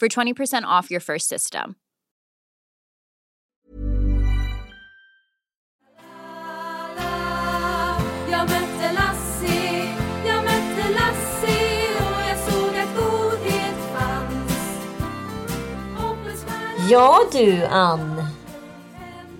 for 0.00 0.08
20% 0.08 0.62
off 0.64 0.90
your 0.90 1.00
first 1.00 1.28
system. 1.28 1.74
Jag 8.30 8.50
mötte 8.50 8.92
Lassie, 8.92 9.94
jag 10.26 10.44
mötte 10.44 10.92
Lassie 10.92 11.96
och 11.96 12.22
jag 12.30 12.38
såg 12.38 12.76
att 12.76 12.96
godhet 12.96 13.76
fanns. 13.94 14.78
Hoppas 15.96 16.46
Ja 16.90 17.20
du 17.32 17.64
Ann. 17.64 18.22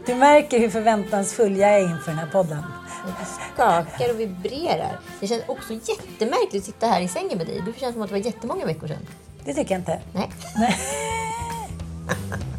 Du 0.06 0.14
märker 0.14 0.58
hur 0.58 0.70
förväntansfull 0.70 1.56
jag 1.56 1.74
är 1.74 1.80
inför 1.80 2.10
den 2.10 2.18
här 2.18 2.30
podden. 2.30 2.62
Det 3.06 3.26
skakar 3.26 4.10
och 4.14 4.20
vibrerar. 4.20 5.00
Det 5.20 5.26
känns 5.26 5.42
också 5.46 5.72
jättemärkligt 5.72 6.62
att 6.62 6.64
sitta 6.66 6.86
här 6.86 7.00
i 7.00 7.08
sängen 7.08 7.38
med 7.38 7.46
dig. 7.46 7.62
Det 7.66 7.80
känns 7.80 7.92
som 7.92 8.02
att 8.02 8.08
det 8.08 8.14
var 8.14 8.24
jättemånga 8.26 8.66
veckor 8.66 8.86
sedan. 8.86 9.06
Det 9.46 9.54
tycker 9.54 9.74
jag 9.74 9.80
inte. 9.80 10.00
Nej. 10.56 10.76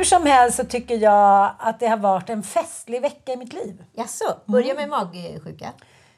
Hur 0.00 0.04
som 0.04 0.26
helst 0.26 0.56
så 0.56 0.64
tycker 0.64 0.98
jag 0.98 1.54
att 1.58 1.80
det 1.80 1.86
har 1.86 1.96
varit 1.96 2.30
en 2.30 2.42
festlig 2.42 3.02
vecka 3.02 3.32
i 3.32 3.36
mitt 3.36 3.52
liv. 3.52 3.84
Jaså, 3.92 4.36
börja 4.46 4.74
med 4.74 4.88
magsjuka. 4.88 5.72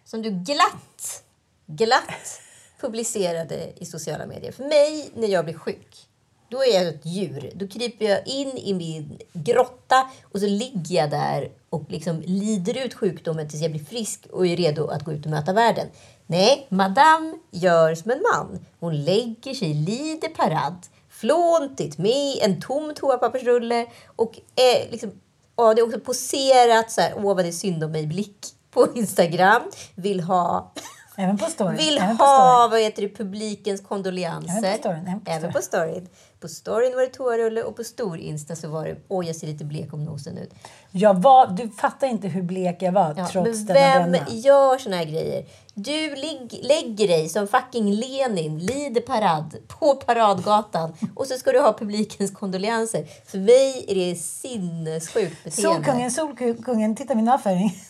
Som 0.04 0.22
du 0.22 0.31
glatt, 0.31 1.25
glatt 1.66 2.41
publicerade 2.81 3.72
i 3.76 3.84
sociala 3.84 4.26
medier. 4.26 4.53
För 4.53 4.65
mig, 4.65 5.10
när 5.15 5.28
jag 5.28 5.44
blir 5.44 5.54
sjuk, 5.54 6.06
då 6.48 6.62
är 6.62 6.75
jag 6.75 6.88
ett 6.88 7.06
djur. 7.06 7.50
Då 7.54 7.69
kryper 7.69 8.04
jag 8.04 8.26
in 8.26 8.48
i 8.48 8.75
min 8.75 9.19
grotta 9.32 10.10
och 10.32 10.41
så 10.41 10.47
ligger 10.47 10.97
jag 10.97 11.10
där 11.10 11.50
och 11.71 11.84
liksom 11.88 12.21
lider 12.26 12.84
ut 12.87 12.94
sjukdomen 12.94 13.48
tills 13.48 13.62
jag 13.62 13.71
blir 13.71 13.84
frisk 13.84 14.26
och 14.32 14.47
är 14.47 14.56
redo 14.56 14.87
att 14.87 15.04
gå 15.04 15.12
ut 15.12 15.25
och 15.25 15.31
möta 15.31 15.53
världen. 15.53 15.88
Nej, 16.26 16.66
madame 16.69 17.34
gör 17.50 17.94
som 17.94 18.10
en 18.10 18.22
man. 18.32 18.66
Hon 18.81 19.04
lägger 19.04 19.54
sig, 19.54 19.75
lider 19.75 20.28
parad, 20.28 20.87
flåntigt 21.22 21.99
med 21.99 22.38
en 22.43 22.60
tom 22.60 22.93
toapappersrulle 22.94 23.87
och 24.16 24.41
är 24.56 24.91
liksom 24.91 25.12
Ja, 25.56 25.75
det 25.75 25.81
är 25.81 25.87
också 25.87 26.00
poserat 26.00 26.91
så 26.91 27.00
här, 27.00 27.12
åh 27.16 27.22
vad 27.22 27.37
det 27.37 27.49
är 27.49 27.53
synd 27.53 27.84
om 27.84 27.93
mig-blick 27.93 28.38
på 28.71 28.88
Instagram. 28.94 29.62
Vill 29.94 30.21
ha, 30.21 30.72
Även 31.16 31.38
på 31.38 31.44
storyn. 31.44 31.76
vill 31.76 31.98
Även 31.98 32.16
ha 32.16 32.68
vad 32.70 32.80
heter 32.80 33.02
det, 33.02 33.08
publikens 33.08 33.80
kondolenser. 33.80 34.58
Även 34.58 34.72
på 34.72 34.78
storyn, 34.78 35.06
även 35.06 35.20
på 35.20 35.30
Även 35.30 35.52
på 35.52 35.58
storyn. 35.62 36.08
På 36.40 36.48
storyn 36.48 36.94
var 36.94 37.02
det 37.02 37.08
toarulle 37.08 37.62
och 37.62 37.76
på 37.76 37.84
stor-insta 37.84 38.56
så 38.56 38.68
var 38.68 38.84
det, 38.84 38.96
åh 39.08 39.26
jag 39.26 39.36
ser 39.36 39.46
lite 39.46 39.64
blek 39.64 39.92
om 39.94 40.04
nosen 40.04 40.38
ut. 40.38 40.50
Jag 40.90 41.22
var, 41.22 41.46
du 41.46 41.68
fattar 41.68 42.06
inte 42.06 42.28
hur 42.28 42.42
blek 42.42 42.76
jag 42.82 42.92
var 42.92 43.14
Ja, 43.16 43.26
trots 43.26 43.58
men 43.58 43.66
denna 43.66 43.98
vem 43.98 44.12
bränna. 44.12 44.26
gör 44.30 44.78
såna 44.78 44.96
här 44.96 45.04
grejer? 45.04 45.44
Du 45.74 46.14
lig, 46.14 46.60
lägger 46.62 47.08
dig 47.08 47.28
som 47.28 47.48
fucking 47.48 47.92
Lenin, 47.92 48.58
lider 48.58 49.00
parad 49.00 49.56
på 49.68 49.94
paradgatan 49.94 50.92
och 51.16 51.26
så 51.26 51.34
ska 51.38 51.52
du 51.52 51.60
ha 51.60 51.72
publikens 51.78 52.30
kondolenser. 52.30 53.06
För 53.26 53.38
mig 53.38 53.84
är 53.88 53.94
det 53.94 54.16
sinnessjukt 54.16 55.44
beteende. 55.44 55.74
Solkungen, 55.84 56.10
Solkungen, 56.10 56.96
titta 56.96 57.14
min 57.14 57.28
avföring. 57.28 57.82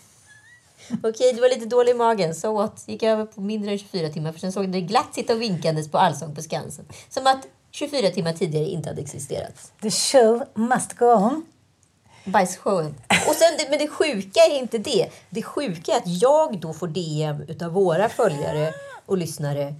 Okej, 1.02 1.32
du 1.32 1.40
var 1.40 1.48
lite 1.48 1.66
dålig 1.66 1.90
i 1.90 1.94
magen. 1.94 2.34
Så 2.34 2.52
what? 2.52 2.84
Gick 2.86 3.02
över 3.02 3.24
på 3.24 3.40
mindre 3.40 3.70
än 3.70 3.78
24 3.78 4.08
timmar. 4.08 4.32
För 4.32 4.40
sen 4.40 4.52
såg 4.52 4.72
dig 4.72 4.80
glatt 4.80 5.14
sitta 5.14 5.32
och 5.32 5.42
vinkandes 5.42 5.90
på 5.90 5.98
Allsång 5.98 6.34
på 6.34 6.42
Skansen. 6.42 6.84
Som 7.08 7.26
att 7.26 7.46
24 7.70 8.10
timmar 8.10 8.32
tidigare 8.32 8.66
inte 8.66 8.88
hade 8.88 9.00
existerat. 9.00 9.72
The 9.82 9.90
show 9.90 10.42
must 10.54 10.98
go 10.98 11.04
on. 11.04 11.46
Bajsshowen. 12.24 12.94
Och 13.28 13.34
sen, 13.34 13.66
men 13.70 13.78
det 13.78 13.88
sjuka 13.88 14.40
är 14.40 14.58
inte 14.58 14.78
det. 14.78 15.08
Det 15.30 15.42
sjuka 15.42 15.92
är 15.92 15.96
att 15.96 16.22
jag 16.22 16.60
då 16.60 16.72
får 16.72 16.88
DM 16.88 17.42
utav 17.48 17.72
våra 17.72 18.08
följare 18.08 18.74
och 19.06 19.18
lyssnare 19.18 19.74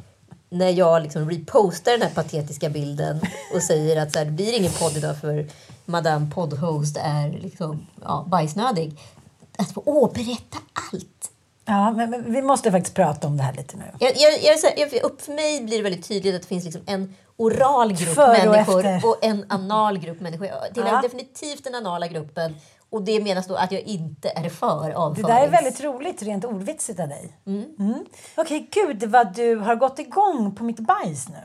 när 0.48 0.70
jag 0.70 1.02
liksom 1.02 1.30
repostar 1.30 1.92
den 1.92 2.02
här 2.02 2.10
patetiska 2.10 2.68
bilden 2.68 3.20
och 3.54 3.62
säger 3.62 4.02
att 4.02 4.12
så 4.12 4.18
här, 4.18 4.26
det 4.26 4.32
blir 4.32 4.58
ingen 4.58 4.72
podd 4.72 4.96
idag 4.96 5.18
för 5.20 5.46
Madame 5.84 6.30
Poddhost 6.34 6.96
är 7.00 7.30
liksom, 7.42 7.86
ja, 8.02 8.26
bajsnödig. 8.28 8.98
Att 9.62 9.72
få, 9.74 9.82
åh, 9.86 10.12
berätta 10.12 10.58
allt! 10.92 11.30
Ja, 11.64 11.90
men, 11.90 12.10
men 12.10 12.32
vi 12.32 12.42
måste 12.42 12.70
faktiskt 12.72 12.94
prata 12.96 13.26
om 13.26 13.36
det 13.36 13.42
här 13.42 13.52
lite 13.52 13.76
nu. 13.76 13.84
Jag, 14.00 14.12
jag, 14.16 14.32
jag, 14.42 14.92
jag, 14.92 15.20
för 15.20 15.32
mig 15.32 15.60
blir 15.64 15.76
det 15.76 15.82
väldigt 15.82 16.08
tydligt 16.08 16.34
att 16.34 16.42
det 16.42 16.48
finns 16.48 16.64
liksom 16.64 16.82
en 16.86 17.14
oral 17.36 17.92
grupp 17.92 18.18
och 18.18 18.28
människor 18.28 18.84
efter. 18.86 19.08
och 19.08 19.18
en 19.24 19.46
anal 19.48 19.98
grupp 19.98 20.20
människor. 20.20 20.46
Jag 20.46 20.74
tillhör 20.74 20.92
Ja. 20.92 21.00
definitivt 21.02 21.64
den 21.64 21.74
anala 21.74 22.06
gruppen 22.06 22.56
och 22.90 23.02
det 23.02 23.20
menas 23.20 23.46
då 23.46 23.54
att 23.54 23.72
jag 23.72 23.80
inte 23.80 24.28
är 24.28 24.48
för 24.48 24.88
Det 24.88 24.96
avförings... 24.96 25.28
där 25.28 25.42
är 25.42 25.48
väldigt 25.48 25.80
roligt, 25.80 26.22
rent 26.22 26.44
ordvitsigt 26.44 27.00
av 27.00 27.08
dig. 27.08 27.32
Mm. 27.46 28.04
Okej, 28.34 28.68
gud 28.72 29.04
vad 29.04 29.34
du 29.34 29.56
har 29.56 29.74
gått 29.76 29.98
igång 29.98 30.54
på 30.54 30.64
mitt 30.64 30.80
bajs 30.80 31.28
nu. 31.28 31.36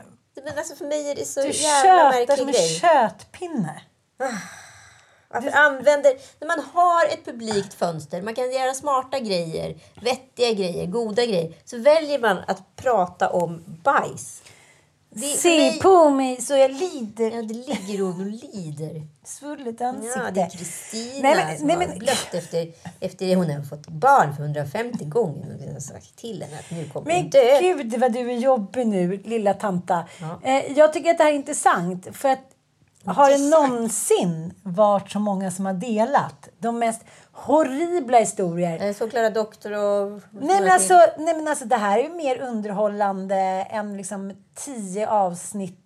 Men 0.44 0.58
alltså 0.58 0.74
för 0.74 0.84
mig 0.84 1.10
är 1.10 1.14
det 1.14 1.24
så 1.24 1.40
Du 1.42 1.50
jävla 1.50 2.12
tjötar 2.12 2.36
som 2.36 2.46
märklig 2.46 2.60
en 2.60 3.62
grej. 3.62 3.78
Varför 5.30 5.50
använder... 5.50 6.12
När 6.40 6.48
man 6.48 6.60
har 6.72 7.04
ett 7.06 7.24
publikt 7.24 7.74
fönster, 7.74 8.22
man 8.22 8.34
kan 8.34 8.52
göra 8.52 8.74
smarta 8.74 9.18
grejer, 9.18 9.76
vettiga 10.02 10.52
grejer, 10.52 10.86
goda 10.86 11.26
grejer, 11.26 11.52
så 11.64 11.78
väljer 11.78 12.18
man 12.18 12.38
att 12.46 12.76
prata 12.76 13.28
om 13.30 13.62
bajs. 13.84 14.42
Det, 15.10 15.20
Se 15.26 15.48
mig- 15.58 15.80
på 15.80 16.10
mig 16.10 16.40
så 16.40 16.56
jag 16.56 16.70
lider. 16.70 17.30
Ja, 17.30 17.42
det 17.42 17.54
ligger 17.54 18.02
hon 18.02 18.20
och 18.20 18.54
lider. 18.54 19.02
Svullet 19.24 19.80
ansikte. 19.80 20.18
Ja, 20.24 20.30
det 20.30 20.40
är 20.40 20.50
Kristina 20.50 21.22
Nej, 21.22 21.34
men- 21.36 21.58
som 21.58 21.66
nej, 21.66 21.76
har 21.76 21.86
men- 21.86 21.98
blött 21.98 22.34
efter, 22.34 22.72
efter 23.00 23.36
hon 23.36 23.50
har 23.50 23.62
fått 23.62 23.86
barn 23.88 24.36
för 24.36 24.42
150 24.42 25.04
gånger. 25.04 25.56
Och 25.66 25.72
har 25.72 25.80
sagt 25.80 26.16
till 26.16 26.42
henne 26.42 26.58
att 26.58 26.70
nu 26.70 26.88
kommer 26.88 27.06
Men 27.06 27.30
dö. 27.30 27.60
gud 27.60 28.00
vad 28.00 28.12
du 28.12 28.30
är 28.32 28.36
jobbig 28.36 28.86
nu, 28.86 29.22
lilla 29.24 29.54
tanta. 29.54 30.04
Ja. 30.20 30.40
Eh, 30.44 30.72
jag 30.78 30.92
tycker 30.92 31.10
att 31.10 31.18
det 31.18 31.24
här 31.24 31.30
är 31.30 31.34
intressant. 31.36 32.08
För 32.16 32.28
att 32.28 32.44
har 33.14 33.30
det 33.30 33.50
någonsin 33.50 34.54
varit 34.62 35.10
så 35.10 35.18
många 35.18 35.50
som 35.50 35.66
har 35.66 35.72
delat 35.72 36.48
de 36.58 36.78
mest 36.78 37.00
horribla 37.32 38.18
historier? 38.18 38.86
Jag 38.86 38.96
såg 38.96 39.10
Klara 39.10 39.30
Doktor 39.30 39.72
och... 39.72 40.22
Nej 40.30 40.60
men, 40.60 40.72
alltså, 40.72 40.94
nej 41.18 41.34
men 41.34 41.48
alltså 41.48 41.64
det 41.64 41.76
här 41.76 41.98
är 41.98 42.02
ju 42.02 42.14
mer 42.14 42.38
underhållande 42.40 43.36
än 43.70 43.96
liksom 43.96 44.32
tio 44.54 45.08
avsnitt 45.08 45.84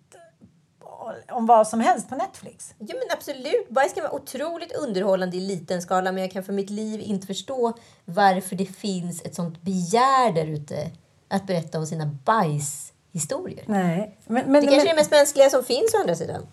om 1.31 1.45
vad 1.45 1.67
som 1.67 1.79
helst 1.79 2.09
på 2.09 2.15
Netflix. 2.15 2.73
Ja 2.77 2.95
men 2.99 3.17
absolut, 3.17 3.69
bajs 3.69 3.93
kan 3.93 4.03
vara 4.03 4.13
otroligt 4.13 4.71
underhållande 4.71 5.37
i 5.37 5.39
liten 5.39 5.81
skala 5.81 6.11
men 6.11 6.21
jag 6.23 6.31
kan 6.31 6.43
för 6.43 6.53
mitt 6.53 6.69
liv 6.69 7.01
inte 7.01 7.27
förstå 7.27 7.73
varför 8.05 8.55
det 8.55 8.65
finns 8.65 9.21
ett 9.21 9.35
sånt 9.35 9.61
begär 9.61 10.31
där 10.33 10.45
ute 10.45 10.91
att 11.27 11.47
berätta 11.47 11.79
om 11.79 11.85
sina 11.85 12.05
bajshistorier. 12.05 13.63
Nej. 13.67 14.17
Men, 14.25 14.51
men, 14.51 14.53
Det 14.53 14.71
kanske 14.71 14.75
är 14.75 14.77
men, 14.77 14.85
det 14.85 14.95
mest 14.95 15.11
mänskliga 15.11 15.49
som 15.49 15.63
finns 15.63 15.93
å 15.93 15.97
andra 15.97 16.15
sidan. 16.15 16.47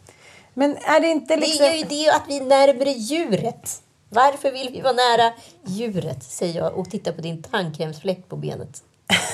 Men 0.61 0.77
är 0.77 1.01
det 1.01 1.09
inte 1.09 1.37
liksom... 1.37 1.67
Det 1.67 1.73
är 1.73 1.77
ju 1.77 1.85
det 1.85 2.11
att 2.11 2.23
vi 2.29 2.37
är 2.37 2.45
närmare 2.45 2.91
djuret. 2.91 3.83
Varför 4.09 4.53
vill 4.53 4.71
vi 4.73 4.81
vara 4.81 4.93
nära 4.93 5.33
djuret, 5.65 6.23
säger 6.25 6.61
jag 6.61 6.75
och 6.75 6.91
tittar 6.91 7.13
på 7.13 7.21
din 7.21 7.43
tandkrämsfläck 7.43 8.29
på 8.29 8.37
benet. 8.37 8.83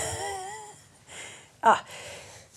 Ja, 1.60 1.76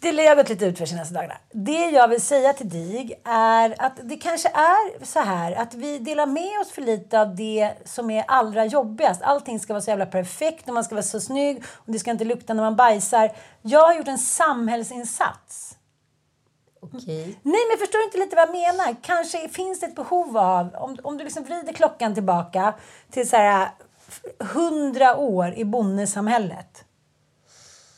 det 0.01 0.27
har 0.27 0.36
gått 0.36 0.50
lite 0.50 0.66
ut 0.66 0.77
för 0.77 0.86
senaste 0.86 1.13
dagarna. 1.13 1.38
Det 1.51 1.89
jag 1.89 2.07
vill 2.07 2.21
säga 2.21 2.54
till 2.54 2.69
dig 2.69 3.21
är 3.25 3.75
att 3.81 4.00
det 4.04 4.16
kanske 4.16 4.50
är 4.50 5.06
så 5.06 5.19
här 5.19 5.51
att 5.51 5.74
vi 5.74 6.00
delar 6.00 6.25
med 6.25 6.60
oss 6.62 6.72
för 6.72 6.81
lite 6.81 7.22
av 7.22 7.36
det 7.36 7.74
som 7.86 8.10
är 8.10 8.24
allra 8.27 8.65
jobbigast. 8.65 9.22
Allting 9.22 9.60
ska 9.60 9.74
vara 9.74 9.81
så 9.81 9.89
jävla 9.89 10.06
perfekt 10.06 10.68
och 10.68 10.74
man 10.74 10.83
ska 10.83 10.95
vara 10.95 11.04
så 11.04 11.19
snygg 11.19 11.63
och 11.74 11.92
det 11.92 12.00
ska 12.00 12.12
inte 12.12 12.25
lukta 12.25 12.54
när 12.54 12.63
man 12.63 12.75
bajsar. 12.75 13.31
Jag 13.62 13.88
har 13.88 13.95
gjort 13.95 14.07
en 14.07 14.18
samhällsinsats. 14.18 15.75
Okej. 16.94 17.39
Nej, 17.44 17.62
men 17.69 17.77
förstår 17.80 18.00
du 18.00 18.06
inte 18.06 18.18
lite 18.18 18.36
vad 18.36 18.47
jag 18.47 18.53
menar? 18.53 18.95
Kanske 19.01 19.50
finns 19.50 19.80
det 19.80 19.86
ett 19.86 19.95
behov 19.95 20.38
av, 20.38 20.75
om, 20.75 20.97
om 21.03 21.18
du 21.18 21.24
liksom 21.24 21.44
vrider 21.44 21.74
klockan 21.74 22.13
tillbaka 22.13 22.74
till 23.12 23.30
så 23.30 23.36
här 23.36 23.69
hundra 24.39 25.18
år 25.18 25.53
i 25.53 25.65
bondesamhället. 25.65 26.83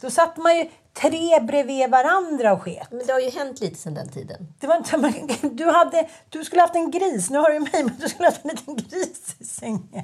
Då 0.02 0.10
satt 0.10 0.38
man 0.38 0.58
ju 0.58 0.70
tre 0.94 1.40
bredvid 1.40 1.90
varandra 1.90 2.54
och 2.54 2.62
sket. 2.62 2.88
Men 2.92 3.06
det 3.06 3.14
har 3.14 3.20
ju 3.20 3.30
hänt 3.30 3.60
lite 3.60 3.76
sedan 3.76 3.94
den 3.94 4.10
tiden. 4.10 4.54
Det 4.60 4.68
var 4.68 4.76
inte, 4.76 5.50
du, 5.52 5.66
hade, 5.66 6.10
du 6.30 6.44
skulle 6.44 6.62
haft 6.62 6.76
en 6.76 6.92
gris, 6.92 7.30
nu 7.30 7.38
har 7.38 7.52
du 7.52 7.60
mig, 7.60 7.84
men 7.84 7.98
du 8.00 8.10
skulle 8.10 8.26
haft 8.26 8.46
en 8.46 8.52
liten 8.52 8.76
gris 8.76 9.36
i 9.40 9.46
sängen. 9.46 10.04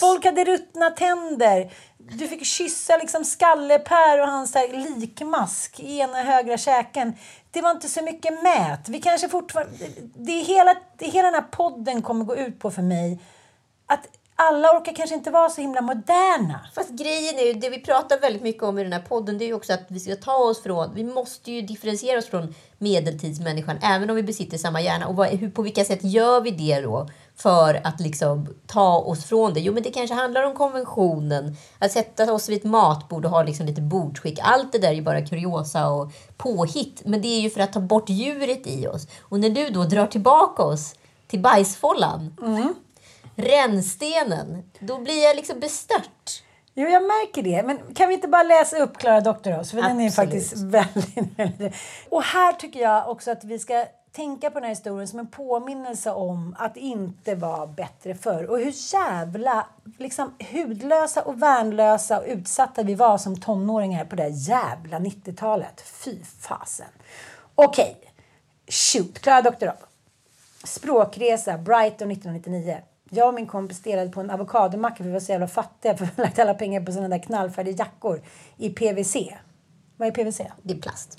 Folk 0.00 0.24
hade 0.24 0.44
ruttna 0.44 0.90
tänder. 0.90 1.72
Du 1.98 2.28
fick 2.28 2.46
kyssa 2.46 2.96
liksom 2.96 3.24
Skallepär 3.24 4.20
och 4.20 4.28
hans 4.28 4.54
likmask 4.72 5.80
i 5.80 5.98
ena 5.98 6.22
högra 6.22 6.58
käken. 6.58 7.14
Det 7.54 7.62
var 7.62 7.70
inte 7.70 7.88
så 7.88 8.02
mycket 8.02 8.42
mät. 8.42 8.88
Vi 8.88 9.00
kanske 9.00 9.28
fortfarande... 9.28 9.72
Det 10.14 10.32
är 10.32 10.44
hela, 10.44 10.76
det 10.98 11.04
är 11.04 11.10
hela 11.10 11.30
den 11.30 11.34
här 11.34 11.50
podden 11.50 12.02
kommer 12.02 12.24
gå 12.24 12.36
ut 12.36 12.58
på 12.58 12.70
för 12.70 12.82
mig. 12.82 13.20
Att 13.86 14.08
alla 14.36 14.68
orkar 14.78 14.92
kanske 14.92 15.14
inte 15.14 15.30
vara 15.30 15.50
så 15.50 15.60
himla 15.60 15.80
moderna. 15.80 16.60
Fast 16.74 16.90
grejen 16.90 17.38
är 17.38 17.46
ju, 17.46 17.52
det 17.52 17.70
vi 17.70 17.80
pratar 17.80 18.20
väldigt 18.20 18.42
mycket 18.42 18.62
om 18.62 18.78
i 18.78 18.82
den 18.82 18.92
här 18.92 19.00
podden, 19.00 19.38
det 19.38 19.44
är 19.44 19.46
ju 19.46 19.54
också 19.54 19.72
att 19.72 19.84
vi 19.88 20.00
ska 20.00 20.16
ta 20.16 20.36
oss 20.36 20.62
från, 20.62 20.94
vi 20.94 21.04
måste 21.04 21.52
ju 21.52 21.62
differentiera 21.62 22.18
oss 22.18 22.26
från 22.26 22.54
medeltidsmänniskan, 22.78 23.78
även 23.82 24.10
om 24.10 24.16
vi 24.16 24.22
besitter 24.22 24.58
samma 24.58 24.80
hjärna. 24.80 25.06
Och 25.06 25.16
vad, 25.16 25.28
hur, 25.28 25.50
på 25.50 25.62
vilka 25.62 25.84
sätt 25.84 26.04
gör 26.04 26.40
vi 26.40 26.50
det 26.50 26.80
då? 26.80 27.08
För 27.36 27.80
att 27.84 28.00
liksom 28.00 28.48
ta 28.66 28.98
oss 28.98 29.24
från 29.24 29.54
det? 29.54 29.60
Jo, 29.60 29.72
men 29.72 29.82
det 29.82 29.90
kanske 29.90 30.14
handlar 30.14 30.42
om 30.42 30.54
konventionen. 30.54 31.56
Att 31.78 31.92
sätta 31.92 32.32
oss 32.32 32.48
vid 32.48 32.58
ett 32.58 32.64
matbord 32.64 33.24
och 33.24 33.30
ha 33.30 33.42
liksom 33.42 33.66
lite 33.66 33.80
bordsskick. 33.80 34.38
Allt 34.42 34.72
det 34.72 34.78
där 34.78 34.88
är 34.88 34.92
ju 34.92 35.02
bara 35.02 35.26
kuriosa 35.26 35.88
och 35.88 36.12
påhitt. 36.36 37.02
Men 37.04 37.22
det 37.22 37.28
är 37.28 37.40
ju 37.40 37.50
för 37.50 37.60
att 37.60 37.72
ta 37.72 37.80
bort 37.80 38.08
djuret 38.08 38.66
i 38.66 38.86
oss. 38.86 39.06
Och 39.20 39.40
när 39.40 39.50
du 39.50 39.70
då 39.70 39.84
drar 39.84 40.06
tillbaka 40.06 40.62
oss 40.62 40.94
till 41.26 41.40
bajsfållan, 41.40 42.36
rännstenen, 43.36 44.62
då 44.78 44.98
blir 44.98 45.24
jag 45.24 45.36
liksom 45.36 45.60
bestört. 45.60 46.42
Jo, 46.74 46.88
jag 46.88 47.02
märker 47.02 47.42
det. 47.42 47.62
Men 47.62 47.94
kan 47.94 48.08
vi 48.08 48.14
inte 48.14 48.28
bara 48.28 48.42
läsa 48.42 48.78
upp 48.78 48.98
Klara 48.98 49.20
Doktoros? 49.20 49.70
För 49.70 49.76
den 49.76 50.00
är 50.00 50.06
Absolut. 50.06 50.14
faktiskt 50.14 50.56
väldigt, 50.56 51.38
väldigt... 51.38 51.74
Och 52.08 52.22
här 52.22 52.52
tycker 52.52 52.80
jag 52.80 53.10
också 53.10 53.30
att 53.30 53.44
vi 53.44 53.58
ska 53.58 53.86
tänka 54.14 54.50
på 54.50 54.54
den 54.54 54.64
här 54.64 54.70
historien 54.70 55.08
som 55.08 55.18
en 55.18 55.26
påminnelse 55.26 56.10
om 56.10 56.56
att 56.58 56.74
det 56.74 56.80
inte 56.80 57.34
var 57.34 57.66
bättre 57.66 58.14
förr. 58.14 58.50
Och 58.50 58.58
hur 58.58 58.94
jävla 58.94 59.66
liksom, 59.98 60.34
hudlösa 60.52 61.22
och 61.22 61.42
värnlösa 61.42 62.18
och 62.18 62.24
utsatta 62.26 62.82
vi 62.82 62.94
var 62.94 63.18
som 63.18 63.40
tonåringar 63.40 64.04
på 64.04 64.16
det 64.16 64.28
jävla 64.28 64.98
90-talet. 64.98 65.80
Fy 65.80 66.18
fasen. 66.40 66.86
Okej, 67.54 67.96
shoot. 68.68 69.18
Klara 69.18 69.42
Doktorov. 69.42 69.76
Språkresa, 70.64 71.58
Brighton 71.58 72.10
1999. 72.10 72.78
Jag 73.10 73.28
och 73.28 73.34
min 73.34 73.46
kompis 73.46 73.82
delade 73.82 74.10
på 74.10 74.20
en 74.20 74.30
avokadomacka 74.30 74.96
för 74.96 75.04
vi 75.04 75.12
var 75.12 75.20
så 75.20 75.32
jävla 75.32 75.48
fattiga 75.48 75.96
för 75.96 76.04
vi 76.04 76.10
hade 76.10 76.22
lagt 76.22 76.38
alla 76.38 76.54
pengar 76.54 76.80
på 76.80 76.92
sådana 76.92 77.08
där 77.08 77.22
knallfärdiga 77.22 77.76
jackor 77.76 78.22
i 78.56 78.70
PVC. 78.70 79.16
Vad 79.96 80.08
är 80.08 80.12
PVC? 80.12 80.40
Det 80.62 80.74
är 80.74 80.78
plast. 80.78 81.18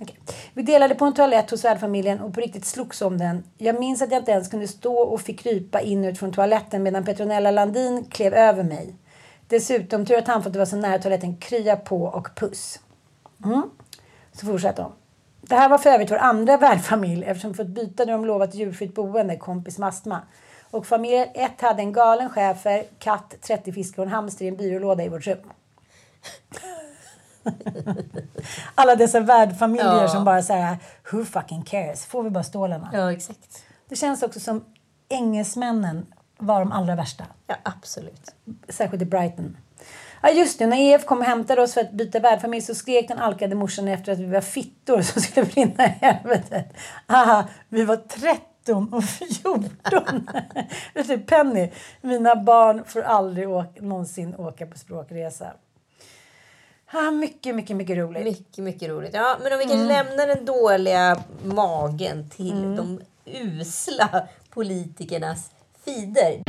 Okej. 0.00 0.18
Vi 0.54 0.62
delade 0.62 0.94
på 0.94 1.04
en 1.04 1.14
toalett 1.14 1.50
hos 1.50 1.64
värdfamiljen 1.64 2.20
och 2.20 2.34
på 2.34 2.40
riktigt 2.40 2.64
slogs 2.64 3.02
om 3.02 3.18
den. 3.18 3.44
Jag 3.58 3.80
minns 3.80 4.02
att 4.02 4.10
jag 4.10 4.20
inte 4.20 4.32
ens 4.32 4.48
kunde 4.48 4.68
stå 4.68 4.98
och 4.98 5.20
fick 5.20 5.40
krypa 5.40 5.80
in 5.80 6.04
och 6.04 6.08
ut 6.08 6.18
från 6.18 6.32
toaletten 6.32 6.82
medan 6.82 7.04
Petronella 7.04 7.50
Landin 7.50 8.04
klev 8.04 8.34
över 8.34 8.62
mig. 8.62 8.94
Dessutom, 9.48 10.06
tur 10.06 10.18
att 10.18 10.26
han 10.26 10.42
för 10.42 10.48
att 10.48 10.52
det 10.52 10.58
var 10.58 10.66
så 10.66 10.76
nära 10.76 10.98
toaletten, 10.98 11.36
krya 11.36 11.76
på 11.76 12.02
och 12.02 12.28
puss. 12.36 12.80
Mm. 13.44 13.70
Så 14.32 14.46
fortsätter 14.46 14.82
hon. 14.82 14.92
Det 15.40 15.54
här 15.54 15.68
var 15.68 15.78
för 15.78 15.90
övrigt 15.90 16.10
vår 16.10 16.16
andra 16.16 16.56
värdfamilj 16.56 17.24
eftersom 17.24 17.52
vi 17.52 17.56
fått 17.56 17.66
byta 17.66 18.04
när 18.04 18.12
de 18.12 18.24
lovat 18.24 18.54
djurfritt 18.54 18.94
boende, 18.94 19.36
kompis 19.36 19.78
med 19.78 19.88
astma. 19.88 20.20
Och 20.70 20.86
familj 20.86 21.32
ett 21.34 21.60
hade 21.60 21.82
en 21.82 21.92
galen 21.92 22.30
schäfer, 22.30 22.84
katt, 22.98 23.34
30 23.40 23.72
fiskar 23.72 24.02
och 24.02 24.06
en 24.06 24.14
hamster 24.14 24.44
i 24.44 24.48
en 24.48 24.56
byrålåda 24.56 25.04
i 25.04 25.08
vårt 25.08 25.26
rum. 25.26 25.38
Alla 28.74 28.94
dessa 28.96 29.20
värdfamiljer 29.20 30.02
Ja. 30.02 30.08
som 30.08 30.24
bara 30.24 30.42
säger 30.42 30.76
who 31.12 31.24
fucking 31.24 31.62
cares, 31.62 32.06
får 32.06 32.22
vi 32.22 32.30
bara 32.30 32.44
stålarna. 32.44 32.90
Ja, 32.92 33.12
exakt. 33.12 33.64
Det 33.88 33.96
känns 33.96 34.22
också 34.22 34.40
som 34.40 34.64
engelsmännen 35.08 36.06
var 36.38 36.60
de 36.60 36.72
allra 36.72 36.94
värsta. 36.94 37.24
Ja, 37.46 37.54
absolut. 37.62 38.34
Särskilt 38.68 39.02
i 39.02 39.06
Brighton. 39.06 39.56
Ja 40.22 40.30
just 40.30 40.58
det, 40.58 40.66
när 40.66 40.76
EF 40.76 41.04
kom 41.06 41.18
och 41.18 41.24
hämtade 41.24 41.62
oss 41.62 41.74
för 41.74 41.80
att 41.80 41.92
byta 41.92 42.20
värdfamilj 42.20 42.62
så 42.62 42.74
skrek 42.74 43.08
den 43.08 43.18
alkade 43.18 43.54
morsan 43.54 43.88
efter 43.88 44.12
att 44.12 44.18
vi 44.18 44.26
var 44.26 44.40
fittor 44.40 45.02
som 45.02 45.22
skulle 45.22 45.46
brinna 45.46 45.84
i 45.86 45.88
helvetet. 45.88 46.72
Aha, 47.06 47.44
vi 47.68 47.84
var 47.84 47.96
13 47.96 48.92
och 48.94 49.04
14. 49.04 49.68
Vet 50.94 51.08
du, 51.08 51.18
Penny, 51.18 51.70
mina 52.00 52.36
barn 52.36 52.84
får 52.86 53.02
aldrig 53.02 53.48
åka, 53.50 53.80
någonsin 53.82 54.34
åka 54.34 54.66
på 54.66 54.78
språkresa. 54.78 55.52
Ah, 56.96 57.10
mycket, 57.10 57.54
mycket, 57.54 57.76
mycket 57.76 57.96
roligt. 57.96 58.24
Mycket, 58.24 58.64
mycket 58.64 58.88
roligt. 58.88 59.14
Ja, 59.14 59.36
men 59.42 59.52
om 59.52 59.58
vi 59.58 59.64
kanske 59.64 59.86
lämnar 59.86 60.26
den 60.26 60.44
dåliga 60.44 61.22
magen 61.44 62.30
till 62.30 62.76
de 62.76 63.00
usla 63.24 64.28
politikernas 64.50 65.50
fider. 65.84 66.42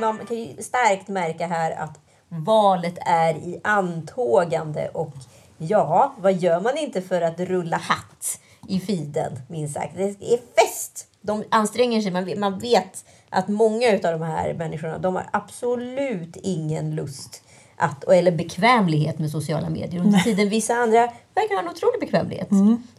Man 0.00 0.18
kan 0.18 0.36
ju 0.36 0.62
starkt 0.62 1.08
märka 1.08 1.46
här 1.46 1.70
att 1.70 2.00
valet 2.28 2.98
är 3.06 3.34
i 3.34 3.60
antågande 3.64 4.88
och 4.88 5.14
ja, 5.58 6.14
vad 6.18 6.32
gör 6.32 6.60
man 6.60 6.78
inte 6.78 7.02
för 7.02 7.20
att 7.22 7.40
rulla 7.40 7.76
hatt 7.76 8.40
i 8.68 8.80
fiden, 8.80 9.38
minst 9.48 9.74
sagt. 9.74 9.96
Det 9.96 10.34
är 10.34 10.38
fest! 10.64 11.06
De 11.20 11.44
anstränger 11.50 12.00
sig. 12.00 12.12
Man 12.12 12.24
vet, 12.24 12.38
man 12.38 12.58
vet 12.58 13.04
att 13.30 13.48
många 13.48 13.88
av 13.88 14.00
de 14.00 14.22
här 14.22 14.54
människorna, 14.54 14.98
de 14.98 15.14
har 15.16 15.26
absolut 15.32 16.36
ingen 16.36 16.94
lust 16.94 17.40
att, 17.76 18.04
eller 18.04 18.32
bekvämlighet 18.32 19.18
med 19.18 19.30
sociala 19.30 19.70
medier. 19.70 20.00
Under 20.00 20.18
tiden 20.18 20.48
vissa 20.48 20.74
andra 20.74 21.00
verkar 21.34 21.54
ha 21.54 21.62
en 21.62 21.68
otrolig 21.68 22.00
bekvämlighet 22.00 22.48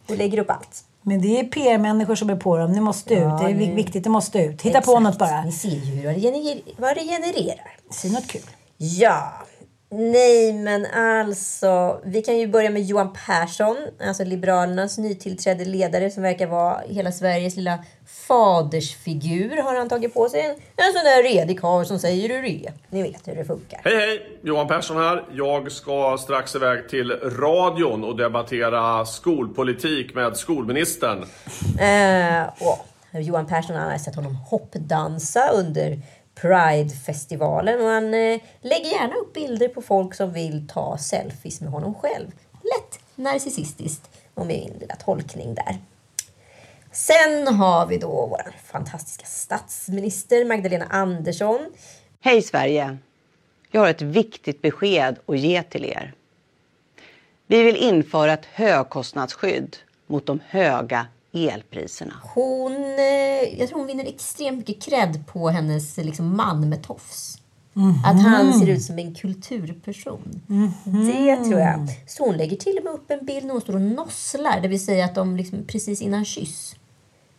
och 0.10 0.18
lägger 0.18 0.38
upp 0.40 0.50
allt. 0.52 0.84
Men 1.02 1.22
det 1.22 1.40
är 1.40 1.44
PR-människor 1.44 2.16
som 2.16 2.30
är 2.30 2.36
på 2.36 2.58
dem. 2.58 2.74
Det 2.74 2.82
måste 2.82 3.14
ut. 3.14 3.20
Ja, 3.20 3.40
det 3.44 3.52
är 3.52 3.76
viktigt. 3.76 4.04
Det 4.04 4.10
måste 4.10 4.40
ut. 4.40 4.62
Hitta 4.62 4.82
på 4.82 5.00
något 5.00 5.18
bara. 5.20 5.44
Ni 5.44 5.52
ser 5.52 5.70
ju 5.70 5.78
hur 5.80 6.08
det 6.14 6.20
gener- 6.20 6.62
vad 6.78 6.96
det 6.96 7.02
genererar. 7.04 7.78
Säg 7.92 8.12
något 8.12 8.28
kul. 8.28 8.42
Ja, 8.78 9.34
nej 9.90 10.54
men 10.54 10.86
alltså. 10.86 12.02
Vi 12.04 12.22
kan 12.22 12.38
ju 12.38 12.48
börja 12.48 12.70
med 12.70 12.84
Johan 12.84 13.14
Persson, 13.26 13.78
alltså 14.08 14.24
Liberalernas 14.24 14.98
nytillträdde 14.98 15.66
ledare 15.66 16.12
som 16.12 16.24
verkar 16.24 16.48
vara 16.48 16.82
hela 16.88 17.12
Sveriges 17.12 17.56
lilla 17.56 17.80
fadersfigur 18.28 19.62
har 19.62 19.76
han 19.76 19.90
tagit 19.90 20.14
på 20.14 20.30
sig. 20.30 20.42
En, 20.42 20.50
en 20.86 20.94
sån 20.94 21.04
där 21.04 21.24
redig 21.24 21.60
karl 21.60 21.86
som 21.86 22.00
säger 22.00 22.30
hur 22.30 22.42
det 22.42 22.66
är. 22.66 22.74
Ni 22.90 23.04
vet 23.04 23.28
hur 23.28 23.36
det 23.36 23.46
funkar. 23.46 23.82
Hej 23.84 23.96
hej! 23.96 24.40
Johan 24.42 24.68
Persson 24.68 24.98
här. 24.98 25.24
Jag 25.32 25.72
ska 25.72 26.18
strax 26.20 26.56
iväg 26.56 26.90
till 26.90 27.12
radion 27.12 28.04
och 28.04 28.18
debattera 28.18 29.06
skolpolitik 29.06 30.16
med 30.16 30.38
skolministern. 30.38 31.26
Eh, 31.80 32.44
och 32.60 32.86
Johan 33.22 33.48
Persson 33.48 33.76
han 33.76 33.92
har 33.92 33.98
sett 33.98 34.16
honom 34.16 34.36
hoppdansa 34.36 35.50
under 35.50 36.00
Pride-festivalen 36.36 37.82
och 37.82 37.88
han 37.88 38.14
eh, 38.14 38.42
lägger 38.62 38.92
gärna 38.92 39.16
upp 39.16 39.34
bilder 39.34 39.68
på 39.68 39.82
folk 39.82 40.14
som 40.14 40.34
vill 40.34 40.68
ta 40.68 40.98
selfies 40.98 41.62
med 41.62 41.72
honom 41.72 41.96
själv. 41.96 42.28
Lätt 42.52 43.00
narcissistiskt 43.16 44.10
och 44.34 44.46
min 44.46 44.74
lilla 44.80 44.96
tolkning 44.96 45.56
där. 45.56 45.78
Sen 46.92 47.48
har 47.48 47.86
vi 47.88 47.98
då 47.98 48.28
vår 48.28 48.54
fantastiska 48.64 49.26
statsminister 49.26 50.46
Magdalena 50.46 50.86
Andersson. 50.90 51.60
Hej 52.22 52.42
Sverige! 52.42 52.98
Jag 53.72 53.82
har 53.82 53.90
ett 53.90 54.02
viktigt 54.02 54.62
besked 54.62 55.20
att 55.26 55.40
ge 55.40 55.64
till 55.64 55.86
er. 55.86 56.14
Vi 57.48 57.64
vill 57.64 57.76
införa 57.76 58.34
ett 58.34 58.46
högkostnadsskydd 58.46 59.78
mot 60.08 60.26
de 60.26 60.40
höga 60.48 61.08
elpriserna. 61.36 62.14
Hon, 62.34 62.74
eh, 62.76 63.60
jag 63.60 63.70
tror 63.70 63.78
hon 63.80 63.88
vinner 63.88 64.06
extremt 64.06 64.58
mycket 64.58 64.84
cred 64.84 65.24
på 65.28 65.50
hennes 65.50 65.98
liksom, 65.98 66.38
man 66.38 66.70
med 66.70 66.84
tofs. 66.84 67.38
Att 68.06 68.22
han 68.24 68.54
ser 68.54 68.68
ut 68.70 68.84
som 68.84 69.00
en 69.00 69.16
kulturperson. 69.16 70.42
Det 70.84 71.36
tror 71.36 71.60
jag. 71.60 71.88
Så 72.08 72.26
hon 72.26 72.38
lägger 72.38 72.58
till 72.58 72.78
och 72.78 72.84
med 72.84 72.94
upp 72.94 73.12
en 73.12 73.26
bild 73.26 73.46
när 73.46 73.52
hon 73.52 73.62
står 73.62 73.74
och 73.76 73.82
nosslar. 73.82 74.60
Det 74.62 74.68
vill 74.68 74.86
säga 74.86 75.06
att 75.06 75.16
de 75.16 75.38
liksom 75.38 75.64
precis 75.68 76.02
innan 76.02 76.26
kyss. 76.26 76.76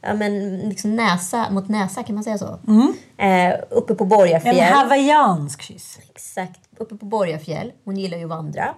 Ja, 0.01 0.15
men 0.15 0.59
liksom 0.59 0.97
näsa 0.97 1.51
mot 1.51 1.69
näsa, 1.69 2.03
kan 2.03 2.15
man 2.15 2.25
säga 2.25 2.39
så? 2.39 2.59
Eh, 3.17 3.55
uppe 3.71 3.95
på 3.95 4.05
En 4.05 4.09
Borgafjäll. 4.11 4.73
hawaiiansk 4.75 5.63
kyss. 5.63 5.99
Exakt, 6.11 6.61
uppe 6.79 6.97
på 6.97 7.07
Borgafjäll. 7.07 7.73
Hon 7.85 7.97
gillar 7.97 8.19
ju 8.19 8.25
att 8.25 8.31
vandra. 8.31 8.75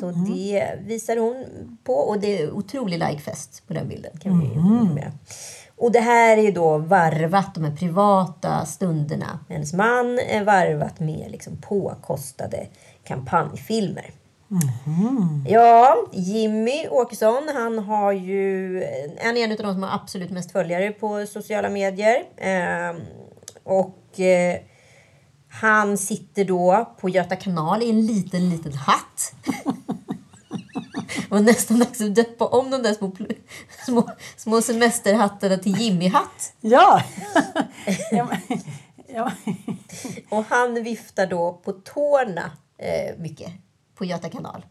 Så 0.00 0.10
det 0.10 0.78
visar 0.80 1.16
hon 1.16 1.44
på. 1.84 1.92
Och 1.92 2.20
det 2.20 2.42
är 2.42 2.50
otrolig 2.50 2.98
likefest 2.98 3.66
på 3.66 3.74
den 3.74 3.88
bilden. 3.88 4.18
Kan 4.18 4.40
vi 4.40 4.46
med. 4.94 5.12
Och 5.76 5.92
det 5.92 6.00
här 6.00 6.36
är 6.36 6.42
ju 6.42 6.50
då 6.50 6.78
varvat, 6.78 7.54
de 7.54 7.64
här 7.64 7.76
privata 7.76 8.64
stunderna. 8.66 9.38
Hennes 9.48 9.72
man 9.72 10.18
är 10.18 10.44
varvat 10.44 11.00
med 11.00 11.26
liksom 11.30 11.56
påkostade 11.56 12.66
kampanjfilmer. 13.04 14.10
Ja, 15.46 15.96
Jimmy 16.12 16.88
Åkesson, 16.88 17.48
han 17.54 17.78
har 17.78 18.12
ju, 18.12 18.78
han 19.22 19.36
är 19.36 19.44
en 19.44 19.52
av 19.52 19.56
de 19.56 19.72
som 19.72 19.82
har 19.82 19.94
absolut 19.94 20.30
mest 20.30 20.52
följare 20.52 20.90
på 20.90 21.26
sociala 21.26 21.68
medier. 21.68 22.22
Ehm, 22.36 22.96
och 23.64 24.20
eh, 24.20 24.60
han 25.60 25.98
sitter 25.98 26.44
då 26.44 26.94
på 27.00 27.08
Göta 27.08 27.36
kanal 27.36 27.82
i 27.82 27.90
en 27.90 28.06
liten, 28.06 28.50
liten 28.50 28.72
hatt. 28.74 29.32
Och 31.30 31.42
nästan 31.44 31.78
dags 31.78 32.00
att 32.00 32.14
döpa 32.14 32.46
om 32.46 32.70
de 32.70 32.82
där 32.82 32.94
små, 32.94 33.12
små, 33.86 34.10
små 34.36 34.62
semesterhattarna 34.62 35.56
till 35.56 35.76
Jimmy-hatt. 35.80 36.52
Ja! 36.60 37.02
ja, 38.10 38.24
men- 38.30 38.60
ja. 39.08 39.32
Och 40.30 40.44
han 40.48 40.74
viftar 40.82 41.26
då 41.26 41.52
på 41.64 41.72
tårna 41.72 42.50
eh, 42.78 43.16
mycket 43.18 43.52
på 43.94 44.04
Göta 44.04 44.28
kanal. 44.28 44.64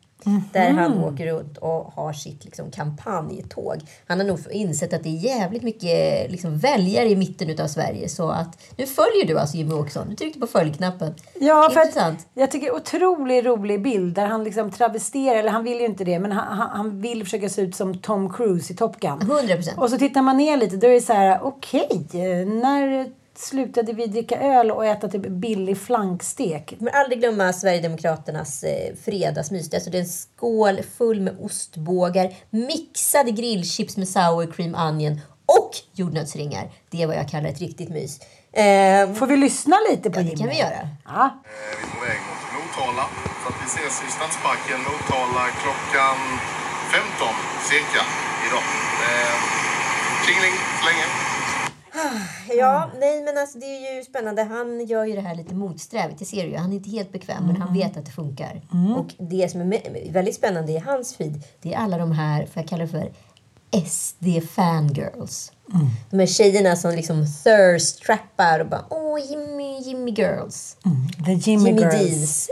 Där 0.54 0.70
han 0.70 1.04
åker 1.04 1.28
runt 1.28 1.58
och 1.58 1.94
har 1.94 2.14
sitt 2.14 2.46
liksom, 2.46 2.72
kampanjtåg. 2.72 3.82
Han 4.08 4.20
har 4.20 4.28
nog 4.28 4.40
insett 4.52 4.94
att 4.94 5.04
det 5.04 5.10
är 5.10 5.38
jävligt 5.38 5.64
mycket 5.64 6.32
liksom, 6.32 6.58
väljare 6.58 7.10
i 7.10 7.16
mitten 7.16 7.64
av 7.64 7.68
Sverige. 7.68 8.10
Så 8.10 8.30
att 8.30 8.62
nu 8.78 8.86
följer 8.86 9.28
du 9.28 9.40
alltså 9.40 9.58
Jimmy 9.58 9.74
Åkesson. 9.74 10.10
Du 10.10 10.16
tryckte 10.16 10.40
på 10.40 10.48
följknappen. 10.48 11.14
Ja, 11.40 11.70
för 11.74 11.82
Intressant. 11.82 12.28
jag 12.34 12.52
tycker 12.52 12.76
otroligt 12.76 13.46
rolig 13.46 13.82
bild 13.82 14.16
där 14.16 14.26
han 14.26 14.44
liksom 14.44 14.72
travesterar, 14.72 15.40
eller 15.40 15.52
han 15.52 15.64
vill 15.64 15.80
ju 15.80 15.86
inte 15.86 16.04
det, 16.04 16.20
men 16.20 16.32
han, 16.32 16.70
han, 16.70 17.02
vill 17.02 17.24
försöka 17.24 17.50
se 17.50 17.62
ut 17.62 17.76
som 17.76 17.98
Tom 17.98 18.34
Cruise 18.34 18.74
i 18.74 18.76
Top 18.76 19.00
Gun. 19.00 19.20
100%. 19.20 19.78
Och 19.78 19.90
så 19.90 19.98
tittar 19.98 20.22
man 20.22 20.38
ner 20.38 20.58
lite, 20.58 20.78
då 20.78 20.88
är 20.88 20.92
det 20.92 21.02
så 21.02 21.14
här, 21.14 21.40
okej, 21.44 22.06
eh, 22.14 22.48
när 22.48 23.12
slutade 23.36 23.94
vi 23.94 24.08
dricka 24.08 24.40
öl 24.40 24.72
och 24.72 24.86
äta 24.86 25.08
typ 25.08 25.28
billig 25.28 25.78
flankstek? 25.78 26.76
Kommer 26.80 26.92
aldrig 26.92 27.20
glömma 27.20 27.54
Sverigedemokraternas 27.54 28.64
eh, 28.64 28.96
fredagsmys. 29.06 29.70
Det 29.70 29.76
är 29.76 29.78
Alltså 29.78 29.90
det 29.90 29.98
är 29.98 30.02
en 30.02 30.08
skål 30.08 30.82
full 30.98 31.22
med 31.22 31.38
ostbågar, 31.42 32.34
mixade 32.50 33.32
grillchips 33.32 33.98
med 33.98 34.08
sour 34.10 34.52
cream 34.52 34.76
onion 34.76 35.22
och 35.46 35.72
jordnötsringar. 35.94 36.72
Det 36.90 37.02
är 37.02 37.08
vad 37.08 37.16
jag 37.16 37.30
kallar 37.30 37.50
ett 37.50 37.60
riktigt 37.60 37.90
mys. 37.90 38.20
Eh, 38.54 39.14
Får 39.14 39.28
vi 39.28 39.38
lyssna 39.38 39.78
lite 39.90 40.10
på 40.10 40.20
ja, 40.20 40.24
det 40.24 40.38
kan 40.38 40.50
vi 40.50 40.58
göra. 40.60 40.82
Ja. 41.06 41.24
Vi 41.44 41.86
är 41.86 41.90
på 41.96 42.00
väg 42.06 42.20
mot 42.30 42.44
Motala. 42.58 43.06
Så 43.42 43.46
att 43.50 43.58
vi 43.64 43.66
ses 43.76 43.96
i 44.08 44.12
Stadsparken, 44.18 44.80
Motala, 44.90 45.44
klockan 45.64 46.18
15 46.92 47.28
cirka 47.70 48.02
idag. 48.48 48.66
Eh, 49.08 49.36
Tjingeling 50.26 50.56
så 50.80 50.86
länge. 50.90 51.33
Ja, 52.58 52.92
nej 53.00 53.22
men 53.24 53.38
alltså 53.38 53.60
det 53.60 53.66
är 53.66 53.96
ju 53.96 54.04
spännande. 54.04 54.44
Han 54.44 54.86
gör 54.86 55.06
ju 55.06 55.16
det 55.16 55.22
här 55.22 55.36
lite 55.36 55.56
motsträvigt, 55.56 56.20
det 56.20 56.26
ser 56.26 56.44
du 56.44 56.50
ju. 56.50 56.58
Han 56.58 56.72
är 56.72 56.76
inte 56.76 56.90
helt 56.90 57.12
bekväm, 57.12 57.44
men 57.48 57.56
han 57.62 57.74
vet 57.74 57.98
att 57.98 58.06
det 58.06 58.12
funkar. 58.12 58.62
Och 58.98 59.14
det 59.30 59.52
som 59.52 59.62
är 59.62 60.12
väldigt 60.12 60.36
spännande 60.36 60.72
i 60.72 60.78
hans 60.78 61.16
feed, 61.16 61.44
det 61.62 61.74
är 61.74 61.78
alla 61.78 61.98
de 61.98 62.12
här, 62.12 62.46
för 62.46 62.60
jag 62.62 62.68
kallar 62.70 62.86
det 62.86 62.92
för 62.92 63.12
SD 63.86 64.50
fangirls. 64.50 65.52
De 66.10 66.20
här 66.20 66.26
tjejerna 66.26 66.76
som 66.76 66.92
liksom 66.92 67.26
thirst-trappar 67.26 68.60
och 68.60 68.68
bara 68.70 68.86
åh 68.90 69.20
Jimmy, 69.30 69.80
Jimmy 69.82 70.12
girls. 70.12 70.78
The 71.26 71.34
Jimmy, 71.34 71.70
Jimmy 71.70 71.82
Girls. 71.82 71.94
Deans. 71.94 72.50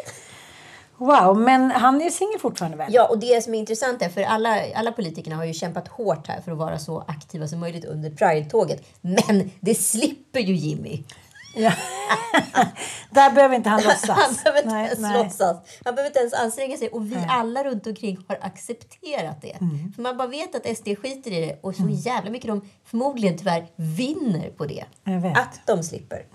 Wow, 1.02 1.38
men 1.38 1.72
han 1.72 2.02
är 2.02 2.10
singel 2.10 2.40
fortfarande 2.40 2.78
väl? 2.78 2.94
Ja, 2.94 3.08
och 3.08 3.20
det 3.20 3.44
som 3.44 3.54
är 3.54 3.60
intressant 3.60 4.02
är 4.02 4.10
för 4.10 4.22
alla, 4.22 4.58
alla 4.76 4.92
politikerna 4.92 5.36
har 5.36 5.46
ju 5.46 5.54
kämpat 5.54 5.88
hårt 5.88 6.28
här 6.28 6.42
för 6.42 6.52
att 6.52 6.58
vara 6.58 6.80
så 6.80 7.04
aktiva 7.08 7.48
som 7.48 7.60
möjligt 7.60 7.86
under 7.86 8.10
Pride-tåget. 8.10 8.84
Men 9.02 9.52
det 9.60 9.76
slipper 9.76 10.40
ju 10.40 10.54
Jimmy. 10.54 11.04
Ja. 11.56 11.74
Där 13.10 13.32
behöver 13.32 13.56
inte 13.56 13.70
han 13.70 13.82
låtsas. 13.84 14.10
Han 14.10 14.36
behöver 14.44 14.60
inte 14.60 14.74
Nej, 14.74 14.86
ens 14.86 15.00
nej. 15.00 15.24
låtsas. 15.24 15.58
Han 15.86 15.96
behöver 15.96 16.10
inte 16.10 16.20
ens 16.20 16.34
anstränga 16.34 16.78
sig. 16.78 16.88
Och 16.90 17.12
vi 17.12 17.18
alla 17.30 17.64
runt 17.64 17.88
omkring 17.88 18.18
har 18.28 18.38
accepterat 18.42 19.42
det. 19.42 19.52
Mm. 19.62 19.94
För 19.96 20.02
man 20.02 20.18
bara 20.18 20.28
vet 20.28 20.56
att 20.56 20.78
SD 20.78 20.88
skiter 21.02 21.32
i 21.32 21.46
det. 21.46 21.60
Och 21.62 21.76
så 21.76 21.88
jävla 21.90 22.32
mycket 22.32 22.48
de 22.48 22.70
förmodligen 22.86 23.38
tyvärr 23.38 23.68
vinner 23.76 24.50
på 24.50 24.66
det. 24.66 24.86
Att 25.36 25.60
de 25.66 25.84
slipper. 25.84 26.26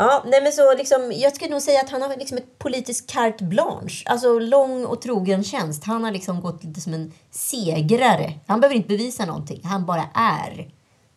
Ja, 0.00 0.22
nej 0.26 0.42
men 0.42 0.52
så 0.52 0.74
liksom, 0.74 1.12
jag 1.14 1.34
skulle 1.36 1.50
nog 1.50 1.62
säga 1.62 1.80
att 1.80 1.90
han 1.90 2.02
har 2.02 2.16
liksom 2.16 2.38
ett 2.38 2.58
politiskt 2.58 3.10
carte 3.10 3.44
blanche. 3.44 4.02
Alltså 4.06 4.38
lång 4.38 4.84
och 4.84 5.02
trogen 5.02 5.44
tjänst. 5.44 5.84
Han 5.84 6.04
har 6.04 6.10
liksom 6.10 6.40
gått 6.40 6.64
lite 6.64 6.80
som 6.80 6.94
en 6.94 7.12
segrare. 7.30 8.32
Han 8.46 8.60
behöver 8.60 8.76
inte 8.76 8.88
bevisa 8.88 9.24
någonting. 9.26 9.60
Han 9.64 9.86
bara 9.86 10.04
är. 10.14 10.70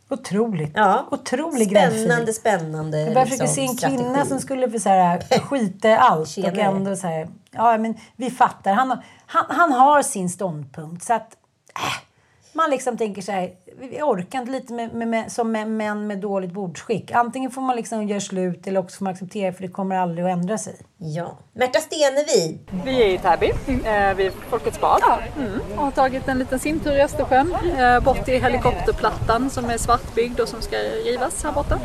Otroligt. 0.09 0.71
Ja. 0.75 1.07
Otrolig 1.11 1.67
Spännande, 1.69 2.05
gräddfil. 2.05 2.33
spännande 2.33 2.99
Jag 2.99 3.13
bara 3.13 3.23
liksom, 3.23 3.47
försöker 3.47 3.53
se 3.53 3.85
en 3.85 3.89
kvinna 3.89 4.09
strategi. 4.09 4.29
som 4.29 4.39
skulle 4.39 4.71
för 4.71 4.79
så 4.79 4.89
här, 4.89 5.39
skita 5.39 5.89
i 5.89 5.93
allt 5.93 6.37
och 6.37 6.57
ändå 6.57 6.95
så 6.95 7.07
här, 7.07 7.29
ja 7.51 7.77
men 7.77 7.95
vi 8.15 8.31
fattar. 8.31 8.73
Han, 8.73 8.97
han, 9.25 9.45
han 9.49 9.71
har 9.71 10.01
sin 10.01 10.29
ståndpunkt 10.29 11.03
så 11.05 11.13
att 11.13 11.37
äh, 11.75 12.10
man 12.53 12.69
liksom 12.69 12.97
tänker 12.97 13.21
så 13.21 13.31
här, 13.31 13.51
vi 13.79 14.01
orkar 14.01 14.39
inte 14.39 14.51
lite 14.51 14.73
med, 14.73 14.93
med, 14.93 15.07
med, 15.07 15.31
som 15.31 15.51
med 15.51 15.67
män 15.67 16.07
med 16.07 16.19
dåligt 16.19 16.51
bordsskick. 16.51 17.11
Antingen 17.11 17.51
får 17.51 17.61
man 17.61 17.75
liksom 17.75 18.07
göra 18.07 18.19
slut 18.19 18.67
eller 18.67 18.79
också 18.79 18.97
får 18.97 19.03
man 19.03 19.13
acceptera 19.13 19.53
för 19.53 19.61
det 19.61 19.67
kommer 19.67 19.95
aldrig 19.95 20.25
att 20.25 20.31
ändra 20.31 20.57
sig. 20.57 20.75
Ja. 20.97 21.37
Märta 21.53 21.79
Stenevi. 21.79 22.59
Vi 22.85 23.03
är 23.03 23.07
i 23.07 23.17
Täby, 23.17 23.51
eh, 23.85 24.13
vid 24.15 24.31
Folkets 24.31 24.81
bad. 24.81 25.01
Mm. 25.37 25.51
Och 25.75 25.83
har 25.83 25.91
tagit 25.91 26.27
en 26.27 26.39
liten 26.39 26.59
simtur 26.59 26.97
i 26.97 27.01
Östersjön, 27.01 27.55
eh, 27.77 27.99
bort 27.99 28.25
till 28.25 28.43
helikopterplattan 28.43 29.49
som 29.49 29.65
är 29.65 29.77
svartbyggd 29.77 30.39
och 30.39 30.47
som 30.47 30.61
ska 30.61 30.77
rivas 30.77 31.43
här 31.43 31.51
borta. 31.51 31.79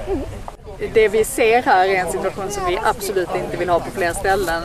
Det 0.78 1.09
vi 1.09 1.25
ser 1.25 1.62
här 1.62 1.88
är 1.88 1.95
en 1.95 2.12
situation 2.12 2.50
som 2.50 2.66
vi 2.66 2.78
absolut 2.85 3.28
inte 3.35 3.56
vill 3.56 3.68
ha 3.68 3.80
på 3.80 3.90
fler 3.90 4.12
ställen. 4.12 4.62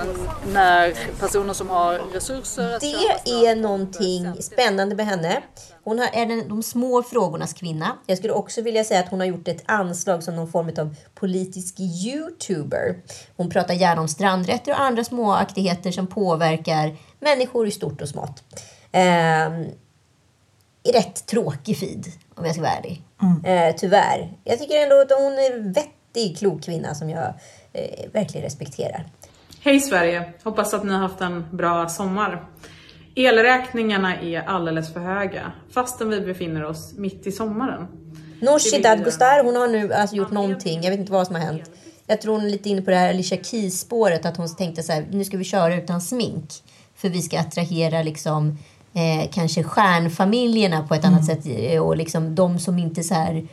När 0.53 0.93
personer 1.19 1.53
som 1.53 1.69
har 1.69 1.93
resurser... 2.13 2.79
Det 2.79 3.47
är 3.47 3.55
någonting 3.55 4.33
spännande 4.41 4.95
med 4.95 5.05
henne. 5.05 5.41
Hon 5.83 5.99
är 5.99 6.25
den, 6.25 6.47
de 6.47 6.63
små 6.63 7.03
frågornas 7.03 7.53
kvinna. 7.53 7.97
Jag 8.05 8.17
skulle 8.17 8.33
också 8.33 8.61
vilja 8.61 8.83
säga 8.83 8.99
att 8.99 9.09
hon 9.09 9.19
har 9.19 9.27
gjort 9.27 9.47
ett 9.47 9.63
anslag 9.65 10.23
som 10.23 10.35
någon 10.35 10.51
form 10.51 10.71
av 10.77 10.95
politisk 11.15 11.79
youtuber. 11.79 12.95
Hon 13.37 13.49
pratar 13.49 13.73
gärna 13.73 14.01
om 14.01 14.07
strandrätter 14.07 14.71
och 14.71 14.81
andra 14.81 15.03
småaktigheter 15.03 15.91
som 15.91 16.07
påverkar 16.07 16.95
människor 17.19 17.67
i 17.67 17.71
stort 17.71 18.01
och 18.01 18.09
smått. 18.09 18.43
Ehm, 18.91 19.65
rätt 20.93 21.25
tråkig 21.25 21.77
feed, 21.77 22.05
om 22.35 22.45
jag 22.45 22.53
ska 22.53 22.61
vara 22.61 22.73
ärlig. 22.73 23.01
Eh, 23.45 23.75
tyvärr. 23.75 24.37
Jag 24.43 24.59
tycker 24.59 24.83
ändå 24.83 25.01
att 25.01 25.11
hon 25.11 25.33
är 25.33 25.73
en 26.13 26.21
vettig, 26.21 26.37
klok 26.37 26.63
kvinna 26.63 26.95
som 26.95 27.09
jag 27.09 27.33
eh, 27.73 28.11
verkligen 28.13 28.43
respekterar. 28.43 29.05
Hej 29.61 29.79
Sverige! 29.79 30.33
Hoppas 30.43 30.73
att 30.73 30.83
ni 30.83 30.91
har 30.91 30.99
haft 30.99 31.21
en 31.21 31.45
bra 31.51 31.89
sommar. 31.89 32.45
Elräkningarna 33.15 34.21
är 34.21 34.41
alldeles 34.41 34.93
för 34.93 34.99
höga 34.99 35.51
fastän 35.73 36.09
vi 36.09 36.21
befinner 36.21 36.63
oss 36.63 36.93
mitt 36.97 37.27
i 37.27 37.31
sommaren. 37.31 37.87
Nooshi 38.41 38.77
Det 38.77 38.83
Dadgostar, 38.89 39.43
hon 39.43 39.55
har 39.55 39.67
nu 39.67 39.93
alltså 39.93 40.15
gjort 40.15 40.31
någonting. 40.31 40.81
Jag 40.83 40.91
vet 40.91 40.99
inte 40.99 41.11
vad 41.11 41.27
som 41.27 41.35
har 41.35 41.41
hänt. 41.41 41.71
Jag 42.07 42.21
tror 42.21 42.33
hon 42.33 42.45
är 42.45 42.49
lite 42.49 42.69
inne 42.69 42.81
på 42.81 42.91
det 42.91 42.97
här 42.97 43.09
Alicia 43.09 43.37
Keys-spåret. 43.43 44.25
Att 44.25 44.37
hon 44.37 44.55
tänkte 44.55 44.83
så 44.83 44.91
här, 44.91 45.05
nu 45.11 45.23
ska 45.23 45.37
vi 45.37 45.43
köra 45.43 45.75
utan 45.75 46.01
smink. 46.01 46.49
För 46.95 47.09
vi 47.09 47.21
ska 47.21 47.39
attrahera 47.39 48.03
liksom 48.03 48.57
eh, 48.93 49.29
kanske 49.31 49.63
stjärnfamiljerna 49.63 50.87
på 50.87 50.95
ett 50.95 51.05
annat 51.05 51.25
sätt. 51.25 51.39
eh, 51.45 51.81
Och 51.81 51.97
liksom 51.97 52.35
de 52.35 52.59
som 52.59 52.79
inte 52.79 53.03
så 53.03 53.13
här... 53.13 53.47